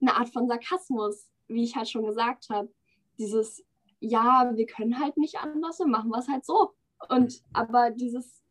eine 0.00 0.16
Art 0.16 0.30
von 0.30 0.48
Sarkasmus, 0.48 1.28
wie 1.48 1.64
ich 1.64 1.76
halt 1.76 1.88
schon 1.88 2.06
gesagt 2.06 2.48
habe. 2.50 2.72
Dieses, 3.18 3.64
ja, 4.00 4.52
wir 4.54 4.66
können 4.66 5.00
halt 5.00 5.16
nicht 5.16 5.38
anders, 5.38 5.80
wir 5.80 5.86
machen 5.86 6.10
was 6.10 6.28
halt 6.28 6.46
so. 6.46 6.72
Und 7.08 7.42
aber 7.52 7.90
dieses 7.90 8.42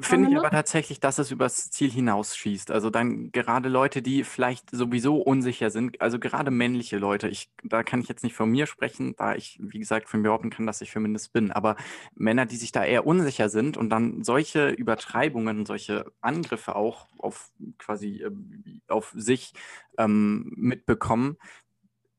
Finde 0.00 0.30
ich 0.30 0.36
aber 0.36 0.50
tatsächlich, 0.50 1.00
dass 1.00 1.18
es 1.18 1.30
übers 1.30 1.70
Ziel 1.70 1.90
hinausschießt. 1.90 2.70
Also 2.70 2.90
dann 2.90 3.30
gerade 3.32 3.68
Leute, 3.68 4.02
die 4.02 4.24
vielleicht 4.24 4.70
sowieso 4.70 5.16
unsicher 5.16 5.70
sind, 5.70 6.00
also 6.00 6.18
gerade 6.18 6.50
männliche 6.50 6.98
Leute, 6.98 7.28
ich, 7.28 7.50
da 7.62 7.82
kann 7.82 8.00
ich 8.00 8.08
jetzt 8.08 8.24
nicht 8.24 8.34
von 8.34 8.50
mir 8.50 8.66
sprechen, 8.66 9.14
da 9.16 9.34
ich, 9.34 9.58
wie 9.60 9.78
gesagt, 9.78 10.08
von 10.08 10.20
mir 10.20 10.28
behaupten 10.28 10.50
kann, 10.50 10.66
dass 10.66 10.80
ich 10.80 10.90
Feminist 10.90 11.32
bin, 11.32 11.52
aber 11.52 11.76
Männer, 12.14 12.46
die 12.46 12.56
sich 12.56 12.72
da 12.72 12.84
eher 12.84 13.06
unsicher 13.06 13.48
sind 13.48 13.76
und 13.76 13.90
dann 13.90 14.24
solche 14.24 14.70
Übertreibungen, 14.70 15.66
solche 15.66 16.06
Angriffe 16.20 16.76
auch 16.76 17.06
auf 17.18 17.50
quasi 17.78 18.22
äh, 18.22 18.30
auf 18.88 19.12
sich 19.16 19.52
ähm, 19.98 20.52
mitbekommen, 20.56 21.36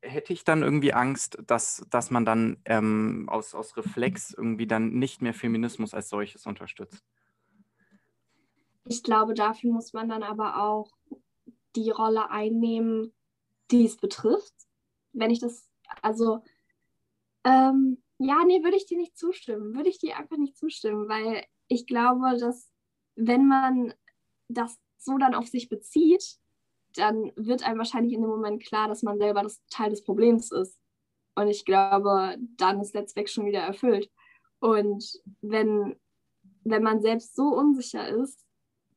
hätte 0.02 0.34
ich 0.34 0.44
dann 0.44 0.64
irgendwie 0.64 0.94
Angst, 0.94 1.38
dass, 1.46 1.86
dass 1.90 2.12
man 2.12 2.26
dann 2.26 2.58
ähm, 2.66 3.28
aus, 3.30 3.54
aus 3.56 3.76
Reflex 3.78 4.34
irgendwie 4.34 4.68
dann 4.68 4.90
nicht 4.90 5.22
mehr 5.22 5.34
Feminismus 5.34 5.94
als 5.94 6.10
solches 6.10 6.46
unterstützt. 6.46 7.04
Ich 8.90 9.04
glaube, 9.04 9.34
dafür 9.34 9.72
muss 9.72 9.94
man 9.94 10.10
dann 10.10 10.24
aber 10.24 10.64
auch 10.64 10.92
die 11.76 11.90
Rolle 11.90 12.30
einnehmen, 12.30 13.14
die 13.72 13.86
es 13.86 13.98
betrifft. 13.98 14.54
Wenn 15.14 15.32
ich 15.32 15.40
das, 15.40 15.70
also, 16.02 16.44
ähm, 17.44 18.02
ja, 18.18 18.44
nee, 18.46 18.64
würde 18.64 18.78
ich 18.78 18.86
dir 18.86 18.98
nicht 18.98 19.18
zustimmen. 19.18 19.76
Würde 19.76 19.90
ich 19.90 20.00
dir 20.00 20.18
einfach 20.18 20.38
nicht 20.38 20.58
zustimmen, 20.58 21.08
weil 21.08 21.46
ich 21.68 21.86
glaube, 21.86 22.38
dass 22.40 22.72
wenn 23.16 23.48
man 23.48 23.94
das 24.48 24.80
so 24.98 25.18
dann 25.18 25.36
auf 25.36 25.48
sich 25.48 25.70
bezieht, 25.70 26.38
dann 26.96 27.32
wird 27.36 27.64
einem 27.64 27.78
wahrscheinlich 27.78 28.14
in 28.14 28.22
dem 28.22 28.30
Moment 28.30 28.64
klar, 28.64 28.88
dass 28.88 29.04
man 29.04 29.18
selber 29.18 29.44
das 29.44 29.62
Teil 29.70 29.90
des 29.90 30.04
Problems 30.04 30.52
ist. 30.52 30.80
Und 31.36 31.48
ich 31.48 31.66
glaube, 31.66 32.38
dann 32.56 32.82
ist 32.82 32.96
der 32.96 33.06
Zweck 33.06 33.30
schon 33.30 33.46
wieder 33.46 33.60
erfüllt. 33.60 34.10
Und 34.60 35.22
wenn, 35.42 36.00
wenn 36.64 36.82
man 36.82 37.02
selbst 37.02 37.36
so 37.36 37.50
unsicher 37.50 38.08
ist, 38.08 38.47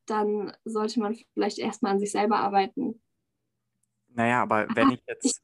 dann 0.06 0.52
sollte 0.64 1.00
man 1.00 1.16
vielleicht 1.34 1.58
erstmal 1.58 1.92
an 1.92 1.98
sich 1.98 2.12
selber 2.12 2.38
arbeiten. 2.38 3.00
Naja, 4.08 4.42
aber 4.42 4.66
wenn 4.74 4.90
ich 4.90 5.02
jetzt. 5.06 5.40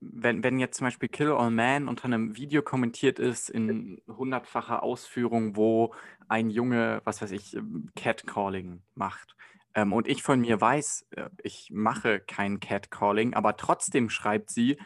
wenn, 0.00 0.42
wenn 0.42 0.58
jetzt 0.58 0.76
zum 0.76 0.86
Beispiel 0.86 1.08
Kill 1.08 1.32
All 1.32 1.50
Man 1.50 1.88
unter 1.88 2.04
einem 2.04 2.36
Video 2.36 2.62
kommentiert 2.62 3.18
ist 3.18 3.50
in 3.50 4.00
hundertfacher 4.06 4.82
Ausführung, 4.82 5.56
wo 5.56 5.94
ein 6.28 6.50
Junge, 6.50 7.00
was 7.04 7.22
weiß 7.22 7.32
ich, 7.32 7.56
Catcalling 7.96 8.82
macht. 8.94 9.36
Ähm, 9.74 9.92
und 9.92 10.08
ich 10.08 10.22
von 10.22 10.40
mir 10.40 10.60
weiß, 10.60 11.06
äh, 11.10 11.30
ich 11.42 11.70
mache 11.72 12.20
kein 12.20 12.60
Catcalling, 12.60 13.34
aber 13.34 13.56
trotzdem 13.56 14.10
schreibt 14.10 14.50
sie, 14.50 14.78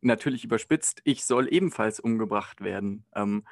natürlich 0.00 0.44
überspitzt, 0.44 1.00
ich 1.04 1.24
soll 1.24 1.52
ebenfalls 1.52 2.00
umgebracht 2.00 2.60
werden. 2.60 3.04
Ähm, 3.14 3.44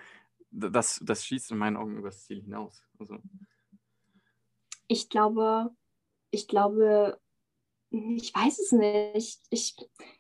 das, 0.51 1.01
das 1.05 1.27
schießt 1.27 1.51
in 1.51 1.59
meinen 1.59 1.77
Augen 1.77 1.97
übers 1.97 2.25
Ziel 2.25 2.43
hinaus. 2.43 2.85
Also. 2.99 3.19
Ich 4.95 5.09
glaube, 5.09 5.75
ich 6.31 6.47
glaube, 6.47 7.19
ich 7.91 8.33
weiß 8.33 8.61
es 8.61 8.71
nicht. 8.71 9.41
Ich, 9.51 9.75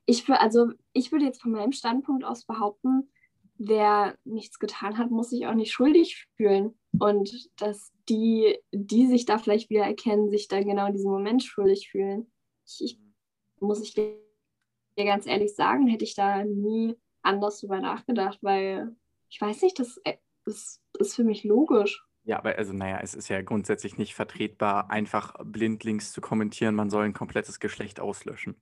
ich, 0.04 0.28
also, 0.28 0.72
ich 0.92 1.12
würde 1.12 1.26
jetzt 1.26 1.40
von 1.40 1.52
meinem 1.52 1.70
Standpunkt 1.70 2.24
aus 2.24 2.44
behaupten, 2.44 3.08
wer 3.56 4.18
nichts 4.24 4.58
getan 4.58 4.98
hat, 4.98 5.12
muss 5.12 5.30
sich 5.30 5.46
auch 5.46 5.54
nicht 5.54 5.70
schuldig 5.70 6.26
fühlen. 6.36 6.76
Und 6.98 7.48
dass 7.60 7.92
die, 8.08 8.58
die 8.72 9.06
sich 9.06 9.26
da 9.26 9.38
vielleicht 9.38 9.70
wieder 9.70 9.84
erkennen, 9.84 10.28
sich 10.28 10.48
dann 10.48 10.66
genau 10.66 10.88
in 10.88 10.94
diesem 10.94 11.12
Moment 11.12 11.44
schuldig 11.44 11.90
fühlen. 11.92 12.32
Ich, 12.66 12.80
ich 12.82 13.00
muss 13.60 13.80
ich 13.80 13.94
dir 13.94 14.18
ganz 14.96 15.26
ehrlich 15.26 15.54
sagen, 15.54 15.86
hätte 15.86 16.04
ich 16.04 16.16
da 16.16 16.42
nie 16.42 16.96
anders 17.22 17.60
drüber 17.60 17.78
nachgedacht, 17.78 18.40
weil 18.42 18.96
ich 19.30 19.40
weiß 19.40 19.62
nicht, 19.62 19.78
das, 19.78 20.00
das 20.44 20.82
ist 20.98 21.14
für 21.14 21.24
mich 21.24 21.44
logisch. 21.44 22.04
Ja, 22.24 22.38
aber 22.38 22.56
also 22.56 22.72
naja, 22.72 23.00
es 23.02 23.14
ist 23.14 23.28
ja 23.28 23.42
grundsätzlich 23.42 23.98
nicht 23.98 24.14
vertretbar, 24.14 24.90
einfach 24.90 25.34
blindlings 25.44 26.12
zu 26.12 26.20
kommentieren, 26.20 26.74
man 26.74 26.90
soll 26.90 27.04
ein 27.04 27.12
komplettes 27.12 27.60
Geschlecht 27.60 28.00
auslöschen. 28.00 28.56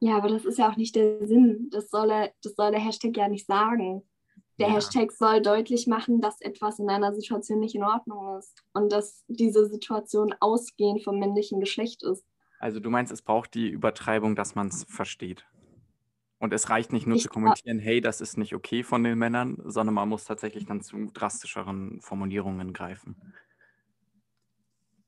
Ja, 0.00 0.16
aber 0.16 0.28
das 0.28 0.44
ist 0.44 0.58
ja 0.58 0.68
auch 0.68 0.76
nicht 0.76 0.96
der 0.96 1.24
Sinn. 1.28 1.68
Das 1.70 1.88
soll, 1.88 2.10
er, 2.10 2.32
das 2.42 2.56
soll 2.56 2.72
der 2.72 2.80
Hashtag 2.80 3.16
ja 3.16 3.28
nicht 3.28 3.46
sagen. 3.46 4.02
Der 4.58 4.66
ja. 4.66 4.74
Hashtag 4.74 5.12
soll 5.12 5.40
deutlich 5.40 5.86
machen, 5.86 6.20
dass 6.20 6.40
etwas 6.40 6.80
in 6.80 6.90
einer 6.90 7.14
Situation 7.14 7.60
nicht 7.60 7.76
in 7.76 7.84
Ordnung 7.84 8.36
ist 8.36 8.64
und 8.72 8.92
dass 8.92 9.24
diese 9.28 9.66
Situation 9.66 10.34
ausgehend 10.40 11.04
vom 11.04 11.20
männlichen 11.20 11.60
Geschlecht 11.60 12.02
ist. 12.02 12.24
Also 12.58 12.80
du 12.80 12.90
meinst, 12.90 13.12
es 13.12 13.22
braucht 13.22 13.54
die 13.54 13.68
Übertreibung, 13.68 14.34
dass 14.34 14.56
man 14.56 14.68
es 14.68 14.84
versteht. 14.88 15.46
Und 16.42 16.52
es 16.52 16.70
reicht 16.70 16.92
nicht 16.92 17.06
nur 17.06 17.18
ich 17.18 17.22
zu 17.22 17.28
kommentieren, 17.28 17.78
hey, 17.78 18.00
das 18.00 18.20
ist 18.20 18.36
nicht 18.36 18.52
okay 18.52 18.82
von 18.82 19.04
den 19.04 19.16
Männern, 19.16 19.62
sondern 19.64 19.94
man 19.94 20.08
muss 20.08 20.24
tatsächlich 20.24 20.66
dann 20.66 20.82
zu 20.82 21.06
drastischeren 21.14 22.00
Formulierungen 22.00 22.72
greifen. 22.72 23.14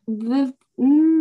Hm, 0.07 0.55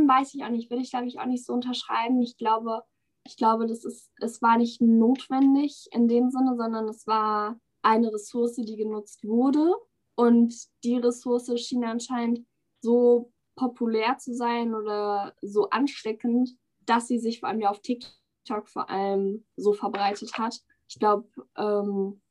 weiß 0.07 0.35
ich 0.35 0.43
auch 0.43 0.51
nicht, 0.51 0.69
will 0.69 0.79
ich 0.79 0.91
glaube 0.91 1.07
ich 1.07 1.19
auch 1.19 1.25
nicht 1.25 1.43
so 1.43 1.51
unterschreiben. 1.53 2.21
Ich 2.21 2.37
glaube, 2.37 2.83
ich 3.23 3.37
glaube, 3.37 3.65
das 3.65 3.85
ist, 3.85 4.11
es 4.21 4.39
war 4.39 4.59
nicht 4.59 4.81
notwendig 4.81 5.87
in 5.91 6.07
dem 6.07 6.29
Sinne, 6.29 6.55
sondern 6.57 6.87
es 6.89 7.07
war 7.07 7.59
eine 7.81 8.13
Ressource, 8.13 8.57
die 8.57 8.75
genutzt 8.75 9.23
wurde. 9.23 9.73
Und 10.13 10.53
die 10.83 10.97
Ressource 10.97 11.59
schien 11.59 11.83
anscheinend 11.85 12.45
so 12.81 13.31
populär 13.55 14.19
zu 14.19 14.35
sein 14.35 14.75
oder 14.75 15.33
so 15.41 15.71
ansteckend, 15.71 16.51
dass 16.85 17.07
sie 17.07 17.17
sich 17.17 17.39
vor 17.39 17.49
allem 17.49 17.61
ja 17.61 17.71
auf 17.71 17.81
TikTok 17.81 18.22
TikTok 18.43 18.69
vor 18.69 18.89
allem 18.89 19.45
so 19.55 19.73
verbreitet 19.73 20.37
hat. 20.37 20.61
Ich 20.87 20.99
glaube, 20.99 21.27
ähm, 21.57 22.21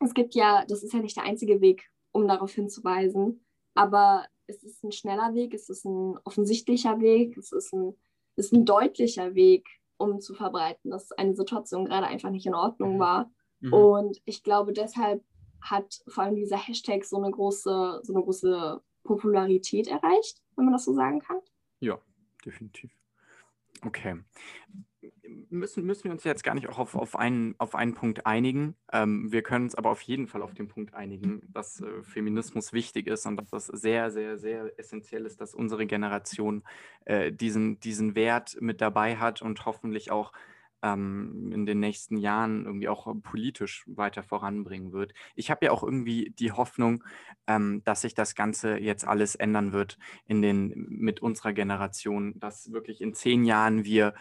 es 0.00 0.14
gibt 0.14 0.34
ja, 0.34 0.64
das 0.66 0.82
ist 0.82 0.92
ja 0.92 1.00
nicht 1.00 1.16
der 1.16 1.24
einzige 1.24 1.60
Weg, 1.60 1.90
um 2.12 2.26
darauf 2.26 2.52
hinzuweisen, 2.52 3.44
aber 3.74 4.26
es 4.46 4.62
ist 4.64 4.82
ein 4.82 4.92
schneller 4.92 5.34
Weg, 5.34 5.54
es 5.54 5.68
ist 5.68 5.84
ein 5.84 6.18
offensichtlicher 6.24 7.00
Weg, 7.00 7.36
es 7.36 7.52
ist 7.52 7.72
ein, 7.72 7.94
es 8.36 8.46
ist 8.46 8.52
ein 8.52 8.64
deutlicher 8.64 9.34
Weg, 9.34 9.68
um 9.96 10.20
zu 10.20 10.34
verbreiten, 10.34 10.90
dass 10.90 11.12
eine 11.12 11.34
Situation 11.34 11.84
gerade 11.84 12.06
einfach 12.06 12.30
nicht 12.30 12.46
in 12.46 12.54
Ordnung 12.54 12.94
mhm. 12.94 12.98
war. 12.98 13.30
Mhm. 13.60 13.72
Und 13.72 14.22
ich 14.24 14.42
glaube, 14.42 14.72
deshalb 14.72 15.22
hat 15.60 16.02
vor 16.08 16.24
allem 16.24 16.36
dieser 16.36 16.56
Hashtag 16.56 17.04
so 17.04 17.18
eine 17.18 17.30
große, 17.30 18.00
so 18.02 18.14
eine 18.14 18.22
große 18.22 18.82
Popularität 19.04 19.88
erreicht, 19.88 20.42
wenn 20.56 20.64
man 20.64 20.72
das 20.72 20.86
so 20.86 20.94
sagen 20.94 21.20
kann. 21.20 21.40
Ja, 21.80 22.00
definitiv. 22.44 22.90
Okay 23.84 24.16
müssen, 25.50 25.84
müssen 25.84 26.04
wir 26.04 26.12
uns 26.12 26.24
jetzt 26.24 26.44
gar 26.44 26.54
nicht 26.54 26.68
auch 26.68 26.78
auf, 26.78 26.94
auf, 26.94 27.16
einen, 27.16 27.54
auf 27.58 27.74
einen 27.74 27.94
Punkt 27.94 28.26
einigen. 28.26 28.76
Ähm, 28.92 29.30
wir 29.32 29.42
können 29.42 29.64
uns 29.64 29.74
aber 29.74 29.90
auf 29.90 30.02
jeden 30.02 30.26
Fall 30.26 30.42
auf 30.42 30.54
den 30.54 30.68
Punkt 30.68 30.94
einigen, 30.94 31.42
dass 31.52 31.80
äh, 31.80 32.02
Feminismus 32.02 32.72
wichtig 32.72 33.06
ist 33.06 33.26
und 33.26 33.36
dass 33.36 33.50
das 33.50 33.66
sehr, 33.66 34.10
sehr, 34.10 34.38
sehr 34.38 34.72
essentiell 34.78 35.26
ist, 35.26 35.40
dass 35.40 35.54
unsere 35.54 35.86
Generation 35.86 36.62
äh, 37.04 37.32
diesen, 37.32 37.80
diesen 37.80 38.14
Wert 38.14 38.56
mit 38.60 38.80
dabei 38.80 39.16
hat 39.16 39.42
und 39.42 39.64
hoffentlich 39.66 40.10
auch 40.10 40.32
ähm, 40.82 41.50
in 41.52 41.66
den 41.66 41.80
nächsten 41.80 42.16
Jahren 42.16 42.64
irgendwie 42.64 42.88
auch 42.88 43.12
politisch 43.22 43.84
weiter 43.86 44.22
voranbringen 44.22 44.92
wird. 44.92 45.12
Ich 45.34 45.50
habe 45.50 45.66
ja 45.66 45.72
auch 45.72 45.82
irgendwie 45.82 46.34
die 46.38 46.52
Hoffnung, 46.52 47.04
ähm, 47.46 47.82
dass 47.84 48.02
sich 48.02 48.14
das 48.14 48.34
Ganze 48.34 48.78
jetzt 48.78 49.06
alles 49.06 49.34
ändern 49.34 49.72
wird 49.72 49.98
in 50.26 50.42
den, 50.42 50.72
mit 50.88 51.20
unserer 51.20 51.52
Generation, 51.52 52.38
dass 52.38 52.72
wirklich 52.72 53.00
in 53.00 53.14
zehn 53.14 53.44
Jahren 53.44 53.84
wir 53.84 54.14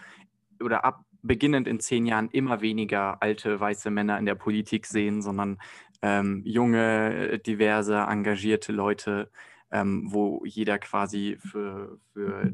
oder 0.61 0.85
ab 0.85 1.05
beginnend 1.21 1.67
in 1.67 1.79
zehn 1.79 2.05
Jahren 2.05 2.29
immer 2.29 2.61
weniger 2.61 3.21
alte 3.21 3.59
weiße 3.59 3.91
Männer 3.91 4.17
in 4.19 4.25
der 4.25 4.35
Politik 4.35 4.85
sehen, 4.85 5.21
sondern 5.21 5.59
ähm, 6.01 6.41
junge, 6.45 7.39
diverse, 7.39 7.97
engagierte 7.97 8.71
Leute, 8.71 9.29
ähm, 9.71 10.07
wo 10.11 10.43
jeder 10.45 10.79
quasi 10.79 11.37
für, 11.39 11.99
für 12.13 12.53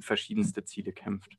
verschiedenste 0.00 0.64
Ziele 0.64 0.92
kämpft. 0.92 1.38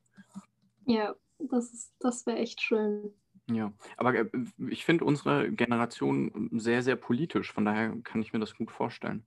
Ja, 0.86 1.16
das, 1.40 1.94
das 2.00 2.26
wäre 2.26 2.38
echt 2.38 2.62
schön. 2.62 3.14
Ja, 3.50 3.72
aber 3.96 4.16
äh, 4.16 4.26
ich 4.70 4.84
finde 4.84 5.06
unsere 5.06 5.52
Generation 5.52 6.50
sehr, 6.54 6.82
sehr 6.82 6.96
politisch. 6.96 7.52
Von 7.52 7.66
daher 7.66 7.96
kann 8.04 8.22
ich 8.22 8.34
mir 8.34 8.40
das 8.40 8.56
gut 8.56 8.72
vorstellen. 8.72 9.26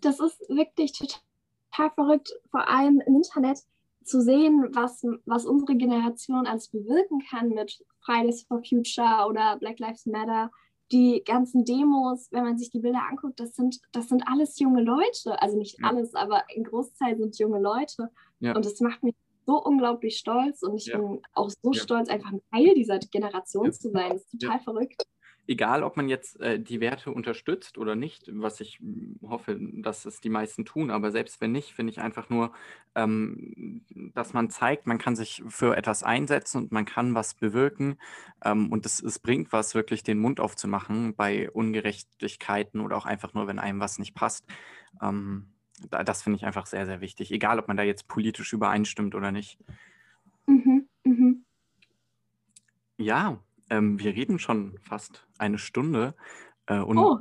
Das 0.00 0.20
ist 0.20 0.40
wirklich 0.48 0.92
total 0.92 1.90
verrückt, 1.94 2.32
vor 2.50 2.68
allem 2.68 3.00
im 3.06 3.16
Internet 3.16 3.60
zu 4.04 4.20
sehen, 4.20 4.68
was, 4.72 5.02
was 5.24 5.46
unsere 5.46 5.76
Generation 5.76 6.46
alles 6.46 6.68
bewirken 6.68 7.20
kann 7.28 7.50
mit 7.50 7.84
Fridays 8.04 8.44
for 8.44 8.62
Future 8.64 9.26
oder 9.28 9.56
Black 9.58 9.78
Lives 9.78 10.06
Matter. 10.06 10.50
Die 10.90 11.22
ganzen 11.24 11.64
Demos, 11.64 12.28
wenn 12.32 12.44
man 12.44 12.58
sich 12.58 12.70
die 12.70 12.80
Bilder 12.80 13.02
anguckt, 13.08 13.40
das 13.40 13.54
sind, 13.54 13.78
das 13.92 14.08
sind 14.08 14.24
alles 14.26 14.58
junge 14.58 14.82
Leute. 14.82 15.40
Also 15.40 15.56
nicht 15.56 15.80
ja. 15.80 15.88
alles, 15.88 16.14
aber 16.14 16.44
ein 16.54 16.64
Großteil 16.64 17.16
sind 17.16 17.38
junge 17.38 17.60
Leute. 17.60 18.10
Ja. 18.40 18.54
Und 18.54 18.64
das 18.64 18.78
macht 18.80 19.02
mich 19.02 19.14
so 19.46 19.62
unglaublich 19.62 20.18
stolz 20.18 20.62
und 20.62 20.74
ich 20.74 20.86
ja. 20.86 20.98
bin 20.98 21.20
auch 21.32 21.50
so 21.62 21.72
stolz, 21.72 22.08
einfach 22.08 22.30
ein 22.32 22.42
Teil 22.52 22.74
dieser 22.74 22.98
Generation 22.98 23.72
zu 23.72 23.90
sein. 23.90 24.10
Das 24.10 24.22
ist 24.22 24.40
total 24.40 24.60
verrückt 24.60 25.02
egal 25.46 25.82
ob 25.82 25.96
man 25.96 26.08
jetzt 26.08 26.40
äh, 26.40 26.58
die 26.60 26.80
Werte 26.80 27.10
unterstützt 27.10 27.78
oder 27.78 27.94
nicht, 27.94 28.30
was 28.32 28.60
ich 28.60 28.78
hm, 28.78 29.18
hoffe, 29.22 29.58
dass 29.58 30.04
es 30.04 30.20
die 30.20 30.28
meisten 30.28 30.64
tun, 30.64 30.90
aber 30.90 31.10
selbst 31.10 31.40
wenn 31.40 31.52
nicht, 31.52 31.72
finde 31.72 31.92
ich 31.92 32.00
einfach 32.00 32.30
nur, 32.30 32.52
ähm, 32.94 33.82
dass 34.14 34.32
man 34.32 34.50
zeigt, 34.50 34.86
man 34.86 34.98
kann 34.98 35.16
sich 35.16 35.42
für 35.48 35.76
etwas 35.76 36.02
einsetzen 36.02 36.58
und 36.58 36.72
man 36.72 36.84
kann 36.84 37.14
was 37.14 37.34
bewirken 37.34 37.98
ähm, 38.44 38.70
und 38.70 38.86
es, 38.86 39.02
es 39.02 39.18
bringt 39.18 39.52
was, 39.52 39.74
wirklich 39.74 40.02
den 40.02 40.18
Mund 40.18 40.40
aufzumachen 40.40 41.14
bei 41.14 41.50
Ungerechtigkeiten 41.50 42.80
oder 42.80 42.96
auch 42.96 43.06
einfach 43.06 43.34
nur, 43.34 43.46
wenn 43.46 43.58
einem 43.58 43.80
was 43.80 43.98
nicht 43.98 44.14
passt. 44.14 44.46
Ähm, 45.00 45.48
das 45.88 46.22
finde 46.22 46.36
ich 46.36 46.44
einfach 46.44 46.66
sehr, 46.66 46.86
sehr 46.86 47.00
wichtig, 47.00 47.32
egal 47.32 47.58
ob 47.58 47.66
man 47.66 47.76
da 47.76 47.82
jetzt 47.82 48.06
politisch 48.06 48.52
übereinstimmt 48.52 49.14
oder 49.14 49.32
nicht. 49.32 49.58
Mhm, 50.46 50.88
mh. 51.04 51.34
Ja, 52.98 53.40
ähm, 53.72 53.98
wir 53.98 54.14
reden 54.14 54.38
schon 54.38 54.78
fast 54.82 55.26
eine 55.38 55.58
Stunde. 55.58 56.14
Äh, 56.66 56.80
und 56.80 56.98
oh. 56.98 57.18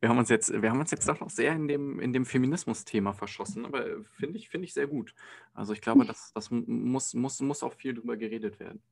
wir 0.00 0.08
haben 0.08 0.18
uns 0.18 0.28
jetzt, 0.28 0.50
wir 0.50 0.70
haben 0.70 0.80
uns 0.80 0.90
jetzt 0.90 1.08
doch 1.08 1.20
noch 1.20 1.30
sehr 1.30 1.52
in 1.52 1.68
dem, 1.68 2.00
in 2.00 2.12
dem 2.12 2.26
Feminismus-Thema 2.26 3.12
verschossen, 3.12 3.64
aber 3.64 3.86
äh, 3.86 4.02
finde 4.18 4.38
ich, 4.38 4.48
finde 4.48 4.66
ich 4.66 4.74
sehr 4.74 4.88
gut. 4.88 5.14
Also 5.54 5.72
ich 5.72 5.80
glaube, 5.80 6.04
das, 6.04 6.32
das 6.34 6.50
muss, 6.50 7.14
muss, 7.14 7.40
muss 7.40 7.62
auch 7.62 7.74
viel 7.74 7.94
drüber 7.94 8.16
geredet 8.16 8.58
werden. 8.58 8.82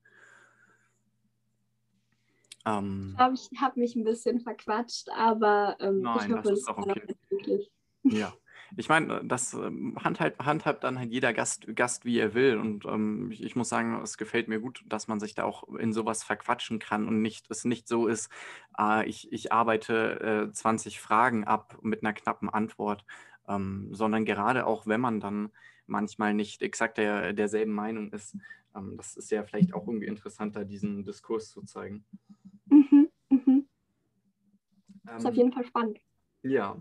Ähm, 2.64 3.08
ich 3.10 3.16
glaube, 3.16 3.34
ich 3.34 3.60
habe 3.60 3.80
mich 3.80 3.96
ein 3.96 4.04
bisschen 4.04 4.40
verquatscht, 4.40 5.08
aber 5.10 5.76
ähm, 5.80 6.02
nein, 6.02 6.18
ich 6.30 6.36
hoffe, 6.36 6.50
das 6.50 6.58
ist 6.60 6.68
auch 6.68 6.78
okay. 6.78 7.68
Ja. 8.04 8.32
Ich 8.76 8.88
meine, 8.88 9.24
das 9.24 9.54
ähm, 9.54 9.96
handhabt, 10.02 10.38
handhabt 10.44 10.84
dann 10.84 10.98
halt 10.98 11.10
jeder 11.10 11.32
Gast, 11.32 11.66
Gast, 11.74 12.04
wie 12.04 12.18
er 12.18 12.34
will. 12.34 12.56
Und 12.56 12.84
ähm, 12.84 13.30
ich, 13.30 13.42
ich, 13.42 13.56
muss 13.56 13.68
sagen, 13.68 14.00
es 14.02 14.16
gefällt 14.16 14.48
mir 14.48 14.60
gut, 14.60 14.84
dass 14.86 15.08
man 15.08 15.20
sich 15.20 15.34
da 15.34 15.44
auch 15.44 15.68
in 15.74 15.92
sowas 15.92 16.22
verquatschen 16.22 16.78
kann 16.78 17.08
und 17.08 17.20
nicht, 17.20 17.50
es 17.50 17.64
nicht 17.64 17.88
so 17.88 18.06
ist, 18.06 18.30
äh, 18.78 19.08
ich, 19.08 19.32
ich 19.32 19.52
arbeite 19.52 20.48
äh, 20.50 20.52
20 20.52 21.00
Fragen 21.00 21.44
ab 21.44 21.78
mit 21.82 22.02
einer 22.02 22.12
knappen 22.12 22.48
Antwort, 22.48 23.04
ähm, 23.48 23.88
sondern 23.90 24.24
gerade 24.24 24.66
auch, 24.66 24.86
wenn 24.86 25.00
man 25.00 25.20
dann 25.20 25.50
manchmal 25.86 26.34
nicht 26.34 26.62
exakt 26.62 26.98
der, 26.98 27.32
derselben 27.32 27.72
Meinung 27.72 28.12
ist, 28.12 28.36
ähm, 28.74 28.96
das 28.96 29.16
ist 29.16 29.30
ja 29.30 29.42
vielleicht 29.42 29.74
auch 29.74 29.86
irgendwie 29.86 30.06
interessanter, 30.06 30.64
diesen 30.64 31.04
Diskurs 31.04 31.50
zu 31.50 31.62
zeigen. 31.62 32.04
Mhm, 32.66 33.08
mhm. 33.28 33.66
ist 35.16 35.26
auf 35.26 35.32
ähm, 35.32 35.34
jeden 35.34 35.52
Fall 35.52 35.64
spannend. 35.64 36.00
Ja. 36.42 36.76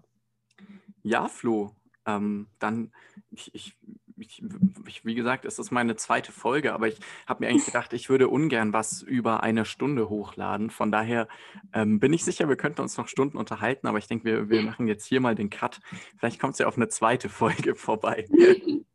Ja, 1.01 1.27
Flo, 1.27 1.71
ähm, 2.15 2.47
dann, 2.59 2.91
ich, 3.31 3.53
ich, 3.53 3.77
ich, 4.17 5.05
wie 5.05 5.15
gesagt, 5.15 5.45
es 5.45 5.59
ist 5.59 5.71
meine 5.71 5.95
zweite 5.95 6.31
Folge, 6.31 6.73
aber 6.73 6.87
ich 6.87 6.99
habe 7.27 7.43
mir 7.43 7.49
eigentlich 7.49 7.65
gedacht, 7.73 7.93
ich 7.93 8.09
würde 8.09 8.27
ungern 8.27 8.73
was 8.73 9.01
über 9.01 9.43
eine 9.43 9.65
Stunde 9.65 10.09
hochladen. 10.09 10.69
Von 10.69 10.91
daher 10.91 11.27
ähm, 11.73 11.99
bin 11.99 12.13
ich 12.13 12.25
sicher, 12.25 12.49
wir 12.49 12.57
könnten 12.57 12.81
uns 12.81 12.97
noch 12.97 13.07
Stunden 13.07 13.37
unterhalten, 13.37 13.87
aber 13.87 13.97
ich 13.97 14.07
denke, 14.07 14.25
wir, 14.25 14.49
wir 14.49 14.61
machen 14.61 14.87
jetzt 14.87 15.05
hier 15.05 15.21
mal 15.21 15.35
den 15.35 15.49
Cut. 15.49 15.79
Vielleicht 16.17 16.39
kommt 16.39 16.53
es 16.53 16.59
ja 16.59 16.67
auf 16.67 16.77
eine 16.77 16.89
zweite 16.89 17.29
Folge 17.29 17.75
vorbei. 17.75 18.27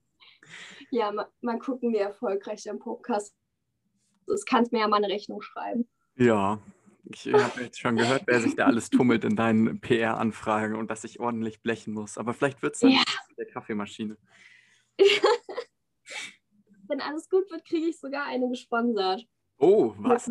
Ja, 0.90 1.10
mal, 1.10 1.26
mal 1.40 1.58
gucken, 1.58 1.92
wie 1.92 1.96
erfolgreich 1.96 2.62
der 2.62 2.74
Podcast 2.74 3.34
ist. 4.28 4.46
Kannst 4.46 4.70
mir 4.70 4.78
ja 4.78 4.86
mal 4.86 4.98
eine 4.98 5.08
Rechnung 5.08 5.42
schreiben. 5.42 5.88
Ja, 6.14 6.60
ich 7.06 7.32
habe 7.32 7.62
jetzt 7.62 7.80
schon 7.80 7.96
gehört, 7.96 8.24
wer 8.26 8.40
sich 8.40 8.56
da 8.56 8.66
alles 8.66 8.90
tummelt 8.90 9.24
in 9.24 9.36
deinen 9.36 9.80
PR-Anfragen 9.80 10.76
und 10.76 10.90
dass 10.90 11.04
ich 11.04 11.20
ordentlich 11.20 11.62
blechen 11.62 11.92
muss. 11.92 12.18
Aber 12.18 12.32
vielleicht 12.34 12.62
wird 12.62 12.74
es 12.74 12.80
dann 12.80 12.90
ja. 12.92 13.02
der 13.36 13.46
Kaffeemaschine. 13.46 14.16
Wenn 16.88 17.00
alles 17.00 17.28
gut 17.28 17.50
wird, 17.50 17.64
kriege 17.64 17.86
ich 17.88 17.98
sogar 17.98 18.26
eine 18.26 18.48
gesponsert. 18.48 19.26
Oh, 19.58 19.94
was? 19.98 20.30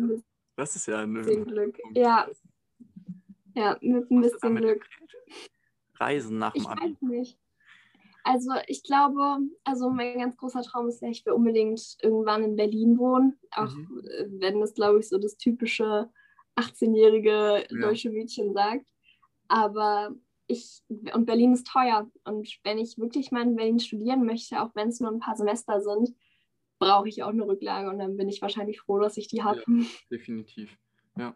Das 0.56 0.76
ist 0.76 0.86
ja 0.86 1.00
ein 1.00 1.12
bisschen 1.14 1.44
Glück. 1.46 1.78
Ja. 1.94 2.28
Ja, 3.54 3.76
mit 3.80 4.10
ein 4.10 4.20
bisschen 4.20 4.56
Glück. 4.56 4.86
Reisen 5.96 6.38
nach 6.38 6.52
dem 6.52 6.62
Ich 6.62 6.68
weiß 6.68 7.02
nicht. 7.02 7.38
Also 8.24 8.52
ich 8.66 8.82
glaube, 8.82 9.40
also 9.64 9.90
mein 9.90 10.18
ganz 10.18 10.36
großer 10.36 10.62
Traum 10.62 10.88
ist 10.88 11.02
ja, 11.02 11.08
ich 11.08 11.26
will 11.26 11.34
unbedingt 11.34 11.98
irgendwann 12.02 12.42
in 12.42 12.56
Berlin 12.56 12.98
wohnen. 12.98 13.38
Auch 13.50 13.74
mhm. 13.74 14.02
wenn 14.40 14.60
das, 14.60 14.74
glaube 14.74 15.00
ich, 15.00 15.08
so 15.08 15.18
das 15.18 15.36
typische 15.36 16.10
18-jährige 16.56 17.66
ja. 17.68 17.80
deutsche 17.80 18.10
Mädchen 18.10 18.52
sagt. 18.52 18.86
Aber 19.48 20.14
ich, 20.46 20.82
und 21.12 21.26
Berlin 21.26 21.52
ist 21.52 21.66
teuer. 21.66 22.10
Und 22.24 22.48
wenn 22.64 22.78
ich 22.78 22.98
wirklich 22.98 23.30
mal 23.30 23.42
in 23.42 23.56
Berlin 23.56 23.80
studieren 23.80 24.24
möchte, 24.24 24.60
auch 24.62 24.74
wenn 24.74 24.88
es 24.88 25.00
nur 25.00 25.10
ein 25.10 25.20
paar 25.20 25.36
Semester 25.36 25.80
sind, 25.80 26.10
brauche 26.78 27.08
ich 27.08 27.22
auch 27.22 27.28
eine 27.28 27.46
Rücklage 27.46 27.88
und 27.88 27.98
dann 27.98 28.16
bin 28.16 28.28
ich 28.28 28.42
wahrscheinlich 28.42 28.80
froh, 28.80 28.98
dass 28.98 29.16
ich 29.16 29.28
die 29.28 29.42
habe. 29.42 29.62
Ja, 29.66 29.84
definitiv. 30.10 30.76
Ja. 31.16 31.34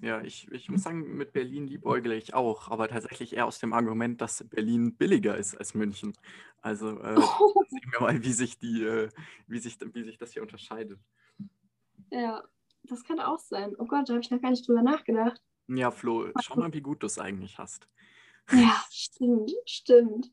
Ja, 0.00 0.22
ich, 0.22 0.50
ich 0.50 0.70
muss 0.70 0.82
sagen, 0.82 1.16
mit 1.16 1.34
Berlin 1.34 1.66
liebäugle 1.66 2.16
ich 2.16 2.32
auch, 2.32 2.70
aber 2.70 2.88
tatsächlich 2.88 3.36
eher 3.36 3.44
aus 3.44 3.58
dem 3.58 3.74
Argument, 3.74 4.18
dass 4.18 4.42
Berlin 4.48 4.96
billiger 4.96 5.36
ist 5.36 5.56
als 5.56 5.74
München. 5.74 6.14
Also 6.62 6.98
äh, 7.00 7.16
oh. 7.18 7.64
sehen 7.68 7.92
wir 7.92 8.00
mal, 8.00 8.24
wie 8.24 8.32
sich 8.32 8.58
die, 8.58 8.82
äh, 8.82 9.10
wie 9.46 9.58
sich, 9.58 9.76
wie 9.92 10.02
sich 10.02 10.16
das 10.16 10.32
hier 10.32 10.40
unterscheidet. 10.40 10.98
Ja, 12.10 12.42
das 12.84 13.04
kann 13.04 13.20
auch 13.20 13.38
sein. 13.38 13.74
Oh 13.78 13.86
Gott, 13.86 14.08
da 14.08 14.14
habe 14.14 14.20
ich 14.20 14.30
noch 14.30 14.40
gar 14.40 14.50
nicht 14.50 14.66
drüber 14.66 14.82
nachgedacht. 14.82 15.40
Ja, 15.68 15.90
Flo, 15.90 16.30
schau 16.40 16.56
mal, 16.56 16.72
wie 16.72 16.82
gut 16.82 17.02
du 17.02 17.06
es 17.06 17.18
eigentlich 17.18 17.58
hast. 17.58 17.88
Ja, 18.52 18.84
stimmt, 18.90 19.50
stimmt. 19.64 20.30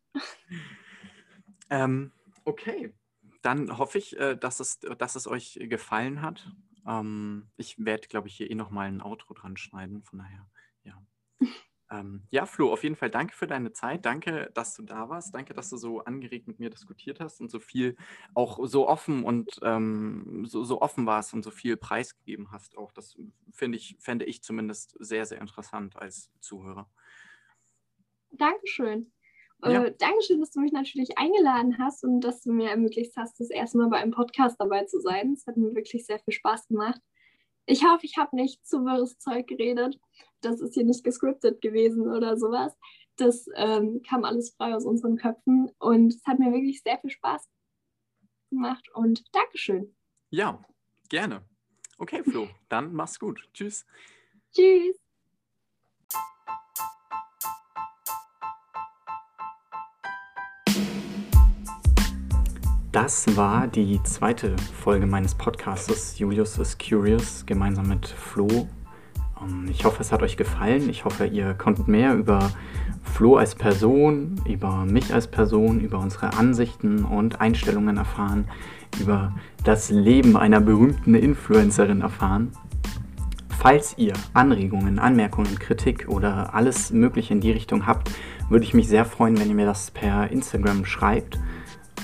ähm, 1.69 2.11
okay, 2.43 2.93
dann 3.41 3.77
hoffe 3.77 3.97
ich, 3.97 4.17
äh, 4.19 4.35
dass 4.35 4.59
es, 4.59 4.79
dass 4.79 5.15
es 5.15 5.27
euch 5.27 5.57
gefallen 5.61 6.21
hat. 6.21 6.51
Ähm, 6.85 7.47
ich 7.57 7.83
werde, 7.83 8.07
glaube 8.07 8.27
ich, 8.27 8.35
hier 8.35 8.51
eh 8.51 8.55
nochmal 8.55 8.87
ein 8.87 9.01
Outro 9.01 9.33
dran 9.33 9.55
schneiden, 9.55 10.03
von 10.03 10.19
daher. 10.19 10.49
Ähm, 11.91 12.23
ja, 12.29 12.45
Flo, 12.45 12.71
auf 12.71 12.83
jeden 12.83 12.95
Fall 12.95 13.09
danke 13.09 13.35
für 13.35 13.47
deine 13.47 13.73
Zeit. 13.73 14.05
Danke, 14.05 14.49
dass 14.53 14.75
du 14.75 14.83
da 14.83 15.09
warst. 15.09 15.35
Danke, 15.35 15.53
dass 15.53 15.69
du 15.69 15.75
so 15.75 15.99
angeregt 15.99 16.47
mit 16.47 16.57
mir 16.57 16.69
diskutiert 16.69 17.19
hast 17.19 17.41
und 17.41 17.51
so 17.51 17.59
viel 17.59 17.97
auch 18.33 18.65
so 18.65 18.87
offen 18.87 19.23
und 19.23 19.59
ähm, 19.61 20.45
so, 20.47 20.63
so 20.63 20.81
offen 20.81 21.05
warst 21.05 21.33
und 21.33 21.43
so 21.43 21.51
viel 21.51 21.75
preisgegeben 21.75 22.51
hast. 22.51 22.77
Auch 22.77 22.93
das 22.93 23.17
finde 23.51 23.77
ich, 23.77 23.97
fände 23.99 24.23
ich 24.23 24.41
zumindest 24.41 24.95
sehr, 24.99 25.25
sehr 25.25 25.41
interessant 25.41 25.97
als 25.97 26.31
Zuhörer. 26.39 26.89
Dankeschön. 28.31 29.11
Ja. 29.63 29.83
Äh, 29.83 29.95
Dankeschön, 29.97 30.39
dass 30.39 30.51
du 30.51 30.61
mich 30.61 30.71
natürlich 30.71 31.17
eingeladen 31.17 31.77
hast 31.77 32.05
und 32.05 32.21
dass 32.21 32.41
du 32.41 32.53
mir 32.53 32.69
ermöglicht 32.69 33.17
hast, 33.17 33.39
das 33.41 33.49
erste 33.49 33.77
Mal 33.77 33.89
bei 33.89 33.97
einem 33.97 34.11
Podcast 34.11 34.55
dabei 34.59 34.85
zu 34.85 35.01
sein. 35.01 35.33
Es 35.33 35.45
hat 35.45 35.57
mir 35.57 35.75
wirklich 35.75 36.05
sehr 36.05 36.19
viel 36.19 36.33
Spaß 36.33 36.69
gemacht. 36.69 37.01
Ich 37.65 37.83
hoffe, 37.83 38.05
ich 38.05 38.17
habe 38.17 38.35
nicht 38.35 38.65
zu 38.65 38.85
wirres 38.85 39.19
Zeug 39.19 39.47
geredet. 39.47 39.99
Das 40.41 40.59
ist 40.59 40.73
hier 40.73 40.83
nicht 40.83 41.03
gescriptet 41.03 41.61
gewesen 41.61 42.07
oder 42.07 42.35
sowas. 42.35 42.75
Das 43.15 43.47
ähm, 43.55 44.01
kam 44.07 44.25
alles 44.25 44.55
frei 44.55 44.75
aus 44.75 44.85
unseren 44.85 45.15
Köpfen 45.15 45.71
und 45.77 46.15
es 46.15 46.25
hat 46.25 46.39
mir 46.39 46.51
wirklich 46.51 46.81
sehr 46.81 46.97
viel 46.97 47.11
Spaß 47.11 47.47
gemacht 48.49 48.89
und 48.93 49.23
Dankeschön. 49.33 49.95
Ja, 50.31 50.65
gerne. 51.09 51.43
Okay, 51.99 52.23
Flo, 52.23 52.47
dann 52.69 52.93
mach's 52.93 53.19
gut. 53.19 53.47
Tschüss. 53.53 53.85
Tschüss. 54.53 54.97
Das 62.91 63.37
war 63.37 63.67
die 63.67 64.01
zweite 64.03 64.57
Folge 64.57 65.05
meines 65.05 65.33
Podcasts 65.33 66.19
Julius 66.19 66.57
is 66.57 66.77
Curious 66.77 67.45
gemeinsam 67.45 67.87
mit 67.87 68.05
Flo. 68.05 68.67
Ähm, 69.41 69.67
ich 69.69 69.85
hoffe, 69.85 70.01
es 70.01 70.11
hat 70.11 70.21
euch 70.21 70.37
gefallen. 70.37 70.89
Ich 70.89 71.05
hoffe, 71.05 71.25
ihr 71.25 71.53
konntet 71.53 71.87
mehr 71.87 72.15
über 72.15 72.51
Flo 73.03 73.35
als 73.35 73.55
Person, 73.55 74.41
über 74.47 74.85
mich 74.85 75.13
als 75.13 75.27
Person, 75.27 75.79
über 75.79 75.99
unsere 75.99 76.33
Ansichten 76.33 77.03
und 77.03 77.41
Einstellungen 77.41 77.97
erfahren, 77.97 78.45
über 78.99 79.33
das 79.63 79.89
Leben 79.89 80.37
einer 80.37 80.61
berühmten 80.61 81.15
Influencerin 81.15 82.01
erfahren. 82.01 82.51
Falls 83.59 83.95
ihr 83.97 84.13
Anregungen, 84.33 84.97
Anmerkungen, 84.97 85.59
Kritik 85.59 86.07
oder 86.07 86.55
alles 86.55 86.91
Mögliche 86.91 87.33
in 87.33 87.41
die 87.41 87.51
Richtung 87.51 87.85
habt, 87.85 88.09
würde 88.49 88.65
ich 88.65 88.73
mich 88.73 88.87
sehr 88.87 89.05
freuen, 89.05 89.39
wenn 89.39 89.49
ihr 89.49 89.55
mir 89.55 89.67
das 89.67 89.91
per 89.91 90.31
Instagram 90.31 90.85
schreibt. 90.85 91.37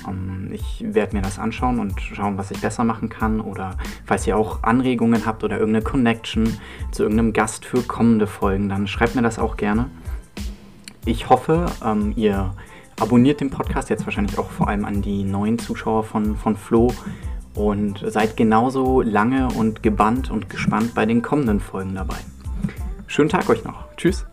Ähm, 0.07 0.49
ich 0.51 0.83
werde 0.87 1.15
mir 1.15 1.21
das 1.21 1.39
anschauen 1.39 1.79
und 1.79 1.99
schauen, 2.01 2.37
was 2.37 2.51
ich 2.51 2.61
besser 2.61 2.83
machen 2.83 3.09
kann. 3.09 3.41
Oder 3.41 3.77
falls 4.05 4.25
ihr 4.27 4.37
auch 4.37 4.63
Anregungen 4.63 5.25
habt 5.25 5.43
oder 5.43 5.59
irgendeine 5.59 5.83
Connection 5.83 6.57
zu 6.91 7.03
irgendeinem 7.03 7.33
Gast 7.33 7.65
für 7.65 7.81
kommende 7.81 8.27
Folgen, 8.27 8.69
dann 8.69 8.87
schreibt 8.87 9.15
mir 9.15 9.21
das 9.21 9.39
auch 9.39 9.57
gerne. 9.57 9.89
Ich 11.05 11.29
hoffe, 11.29 11.67
ähm, 11.85 12.13
ihr 12.15 12.53
abonniert 12.99 13.41
den 13.41 13.49
Podcast 13.49 13.89
jetzt 13.89 14.05
wahrscheinlich 14.05 14.37
auch 14.37 14.49
vor 14.49 14.67
allem 14.67 14.85
an 14.85 15.01
die 15.01 15.23
neuen 15.23 15.59
Zuschauer 15.59 16.03
von, 16.03 16.35
von 16.35 16.55
Flo 16.57 16.93
und 17.53 18.03
seid 18.05 18.37
genauso 18.37 19.01
lange 19.01 19.47
und 19.49 19.83
gebannt 19.83 20.29
und 20.29 20.49
gespannt 20.49 20.93
bei 20.93 21.05
den 21.05 21.21
kommenden 21.21 21.59
Folgen 21.59 21.95
dabei. 21.95 22.17
Schönen 23.07 23.29
Tag 23.29 23.49
euch 23.49 23.63
noch. 23.63 23.85
Tschüss. 23.95 24.25